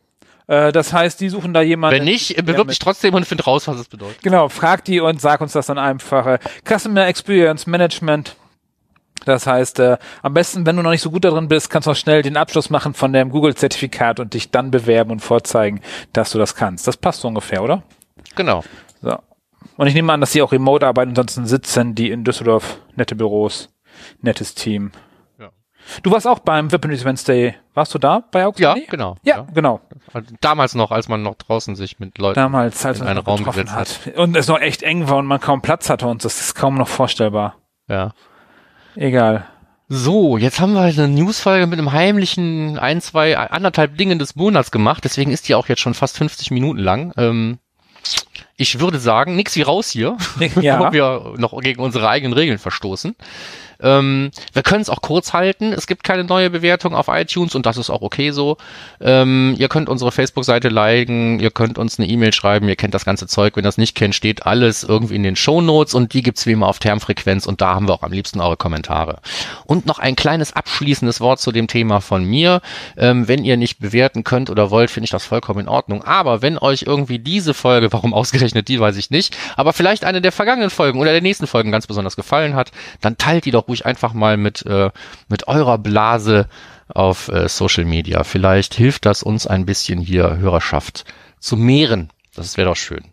Äh, 0.48 0.72
das 0.72 0.94
heißt, 0.94 1.20
die 1.22 1.30
suchen 1.30 1.54
da 1.54 1.62
jemanden. 1.62 1.98
Wenn 1.98 2.06
nicht, 2.06 2.36
bewirb 2.46 2.68
mich 2.68 2.80
trotzdem 2.80 3.14
und 3.14 3.26
find 3.26 3.46
raus, 3.46 3.68
was 3.68 3.80
es 3.80 3.88
bedeutet. 3.88 4.22
Genau, 4.22 4.50
frag 4.50 4.84
die 4.86 5.00
und 5.00 5.22
sag 5.22 5.42
uns 5.42 5.54
das 5.54 5.68
dann 5.68 5.78
einfach. 5.78 6.26
Äh, 6.26 6.40
Customer 6.68 7.08
Experience 7.08 7.68
Management. 7.68 8.36
Das 9.26 9.48
heißt, 9.48 9.80
äh, 9.80 9.98
am 10.22 10.34
besten, 10.34 10.66
wenn 10.66 10.76
du 10.76 10.84
noch 10.84 10.92
nicht 10.92 11.02
so 11.02 11.12
gut 11.12 11.26
darin 11.26 11.48
bist, 11.48 11.70
kannst 11.70 11.86
du 11.86 11.92
noch 11.92 11.98
schnell 11.98 12.22
den 12.22 12.38
Abschluss 12.38 12.70
machen 12.70 12.94
von 12.94 13.14
dem 13.14 13.30
Google-Zertifikat 13.30 14.20
und 14.20 14.34
dich 14.34 14.52
dann 14.52 14.72
bewerben 14.72 15.12
und 15.12 15.20
vorzeigen, 15.20 15.82
dass 16.14 16.32
du 16.32 16.38
das 16.38 16.56
kannst. 16.56 16.88
Das 16.88 16.98
passt 16.98 17.22
so 17.22 17.28
ungefähr, 17.28 17.64
oder? 17.64 17.84
Genau. 18.36 18.64
So. 19.02 19.18
Und 19.78 19.88
ich 19.88 19.94
nehme 19.94 20.14
an, 20.14 20.22
dass 20.22 20.32
sie 20.32 20.42
auch 20.42 20.52
remote 20.52 20.86
arbeiten, 20.86 21.12
ansonsten 21.12 21.46
sitzen 21.46 21.96
die 21.96 22.12
in 22.12 22.24
Düsseldorf, 22.24 22.80
nette 22.96 23.16
Büros, 23.16 23.70
nettes 24.22 24.56
Team. 24.56 24.92
Ja. 25.38 25.50
Du 26.04 26.12
warst 26.12 26.28
auch 26.28 26.40
beim 26.40 26.68
News 26.68 27.06
Wednesday. 27.06 27.56
Warst 27.74 27.94
du 27.94 28.00
da 28.00 28.24
bei 28.32 28.46
Auxmoney? 28.46 28.82
Ja, 28.82 28.86
genau. 28.90 29.16
Ja, 29.24 29.48
genau. 29.54 29.82
Damals 30.42 30.76
noch, 30.76 30.92
als 30.92 31.08
man 31.08 31.22
noch 31.22 31.36
draußen 31.36 31.76
sich 31.76 32.00
mit 32.00 32.18
Leuten 32.18 32.36
Damals, 32.36 32.86
als 32.86 33.00
in 33.00 33.06
man 33.06 33.18
einen 33.18 33.26
Raum 33.26 33.38
getroffen 33.38 33.66
gesetzt 33.66 34.06
hat. 34.06 34.18
Und 34.18 34.36
es 34.36 34.48
noch 34.48 34.60
echt 34.60 34.84
eng 34.84 35.08
war 35.08 35.18
und 35.18 35.26
man 35.26 35.40
kaum 35.40 35.62
Platz 35.62 35.90
hatte 35.90 36.08
und 36.08 36.26
das 36.26 36.42
ist 36.42 36.56
kaum 36.56 36.76
noch 36.76 36.88
vorstellbar. 36.88 37.56
Ja. 37.88 38.14
Egal. 38.96 39.46
So, 39.88 40.38
jetzt 40.38 40.60
haben 40.60 40.74
wir 40.74 40.82
eine 40.82 41.08
Newsfolge 41.08 41.66
mit 41.66 41.80
einem 41.80 41.92
heimlichen 41.92 42.78
ein, 42.78 43.02
zwei, 43.02 43.36
anderthalb 43.38 43.98
Dingen 43.98 44.20
des 44.20 44.36
Monats 44.36 44.70
gemacht. 44.70 45.04
Deswegen 45.04 45.32
ist 45.32 45.48
die 45.48 45.56
auch 45.56 45.68
jetzt 45.68 45.82
schon 45.82 45.96
fast 45.96 46.18
50 46.18 46.52
Minuten 46.52 46.80
lang. 46.80 47.12
Ähm, 47.18 47.58
ich 48.56 48.80
würde 48.80 49.00
sagen, 49.00 49.36
nix 49.36 49.56
wie 49.56 49.64
raus 49.64 49.90
hier, 49.90 50.18
Ja. 50.62 50.78
bevor 50.78 50.94
wir 50.94 51.34
noch 51.38 51.60
gegen 51.62 51.82
unsere 51.82 52.08
eigenen 52.08 52.34
Regeln 52.34 52.60
verstoßen. 52.60 53.16
Ähm, 53.82 54.32
wir 54.54 54.64
können 54.64 54.82
es 54.82 54.90
auch 54.90 55.02
kurz 55.02 55.34
halten. 55.34 55.74
Es 55.74 55.88
gibt 55.88 56.04
keine 56.04 56.24
neue 56.24 56.50
Bewertung 56.50 56.96
auf 56.96 57.08
iTunes 57.08 57.56
und 57.56 57.66
das 57.66 57.78
ist 57.78 57.90
auch 57.90 58.02
okay 58.02 58.32
so. 58.32 58.58
Ähm, 59.00 59.56
ihr 59.58 59.70
könnt 59.70 59.90
unsere 59.90 60.12
Facebook-Seite 60.12 60.70
liken, 60.70 61.40
ihr 61.40 61.52
könnt 61.52 61.78
uns 61.78 61.98
eine 61.98 62.08
E-Mail 62.08 62.34
schreiben, 62.34 62.68
ihr 62.68 62.76
kennt 62.76 62.94
das 62.94 63.06
ganze 63.06 63.28
Zeug. 63.28 63.56
Wenn 63.56 63.64
das 63.64 63.78
nicht 63.78 63.96
kennt, 63.96 64.16
steht 64.16 64.46
alles 64.46 64.84
irgendwie 64.84 65.16
in 65.16 65.24
den 65.24 65.36
Shownotes 65.36 65.94
und 65.94 66.14
die 66.14 66.22
gibt's 66.22 66.46
wie 66.46 66.52
immer 66.52 66.68
auf 66.68 66.80
Termfrequenz 66.80 67.46
und 67.46 67.62
da 67.62 67.76
haben 67.76 67.88
wir 67.88 67.94
auch 67.94 68.04
am 68.04 68.12
liebsten 68.12 68.42
eure 68.42 68.58
Kommentare. 68.58 69.20
Und 69.66 69.86
noch 69.86 70.00
ein 70.00 70.16
kleines 70.16 70.54
abschließendes 70.54 71.22
Wort 71.22 71.40
zu 71.40 71.52
dem 71.52 71.68
Thema 71.68 72.02
von 72.02 72.26
mir. 72.26 72.62
Ähm, 72.98 73.28
wenn 73.28 73.46
ihr 73.46 73.58
nicht 73.58 73.80
bewerten 73.80 74.24
könnt 74.24 74.50
oder 74.50 74.72
wollt, 74.72 74.92
finde 74.92 75.06
ich 75.06 75.12
das 75.12 75.26
vollkommen 75.26 75.62
in 75.62 75.68
Ordnung. 75.70 76.04
Aber 76.04 76.42
wenn 76.42 76.58
euch 76.58 76.84
irgendwie 76.84 77.20
diese 77.20 77.54
Folge, 77.54 77.94
warum 77.94 78.14
ausgerechnet 78.14 78.68
die, 78.68 78.80
weiß 78.80 78.98
ich 78.98 79.10
nicht, 79.10 79.38
aber 79.56 79.74
vielleicht 79.74 80.04
eine 80.04 80.22
der 80.22 80.32
vergangenen 80.32 80.70
Folgen 80.70 81.00
oder 81.00 81.12
der 81.12 81.22
nächsten 81.22 81.48
Folgen 81.48 81.72
ganz 81.72 81.88
besonders 81.88 82.16
gefallen 82.16 82.56
hat, 82.56 82.72
dann 83.02 83.18
teilt 83.18 83.46
die 83.46 83.52
doch 83.52 83.69
ruhig 83.70 83.86
einfach 83.86 84.14
mal 84.14 84.38
mit, 84.38 84.66
äh, 84.66 84.92
mit 85.30 85.48
eurer 85.48 85.78
Blase 85.78 86.50
auf 86.88 87.30
äh, 87.30 87.48
Social 87.48 87.86
Media. 87.86 88.24
Vielleicht 88.24 88.74
hilft 88.74 89.06
das 89.06 89.24
uns 89.24 89.48
ein 89.48 89.66
bisschen 89.66 90.00
hier 90.00 90.38
Hörerschaft 90.38 91.06
zu 91.40 91.56
mehren. 91.56 92.10
Das 92.36 92.58
wäre 92.58 92.70
doch 92.70 92.76
schön. 92.76 93.06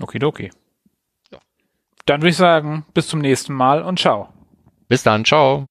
Okidoki. 0.00 0.50
Dann 2.06 2.22
würde 2.22 2.30
ich 2.30 2.36
sagen, 2.36 2.84
bis 2.94 3.08
zum 3.08 3.20
nächsten 3.20 3.52
Mal 3.52 3.82
und 3.82 3.98
ciao. 3.98 4.28
Bis 4.88 5.02
dann, 5.02 5.24
ciao. 5.24 5.66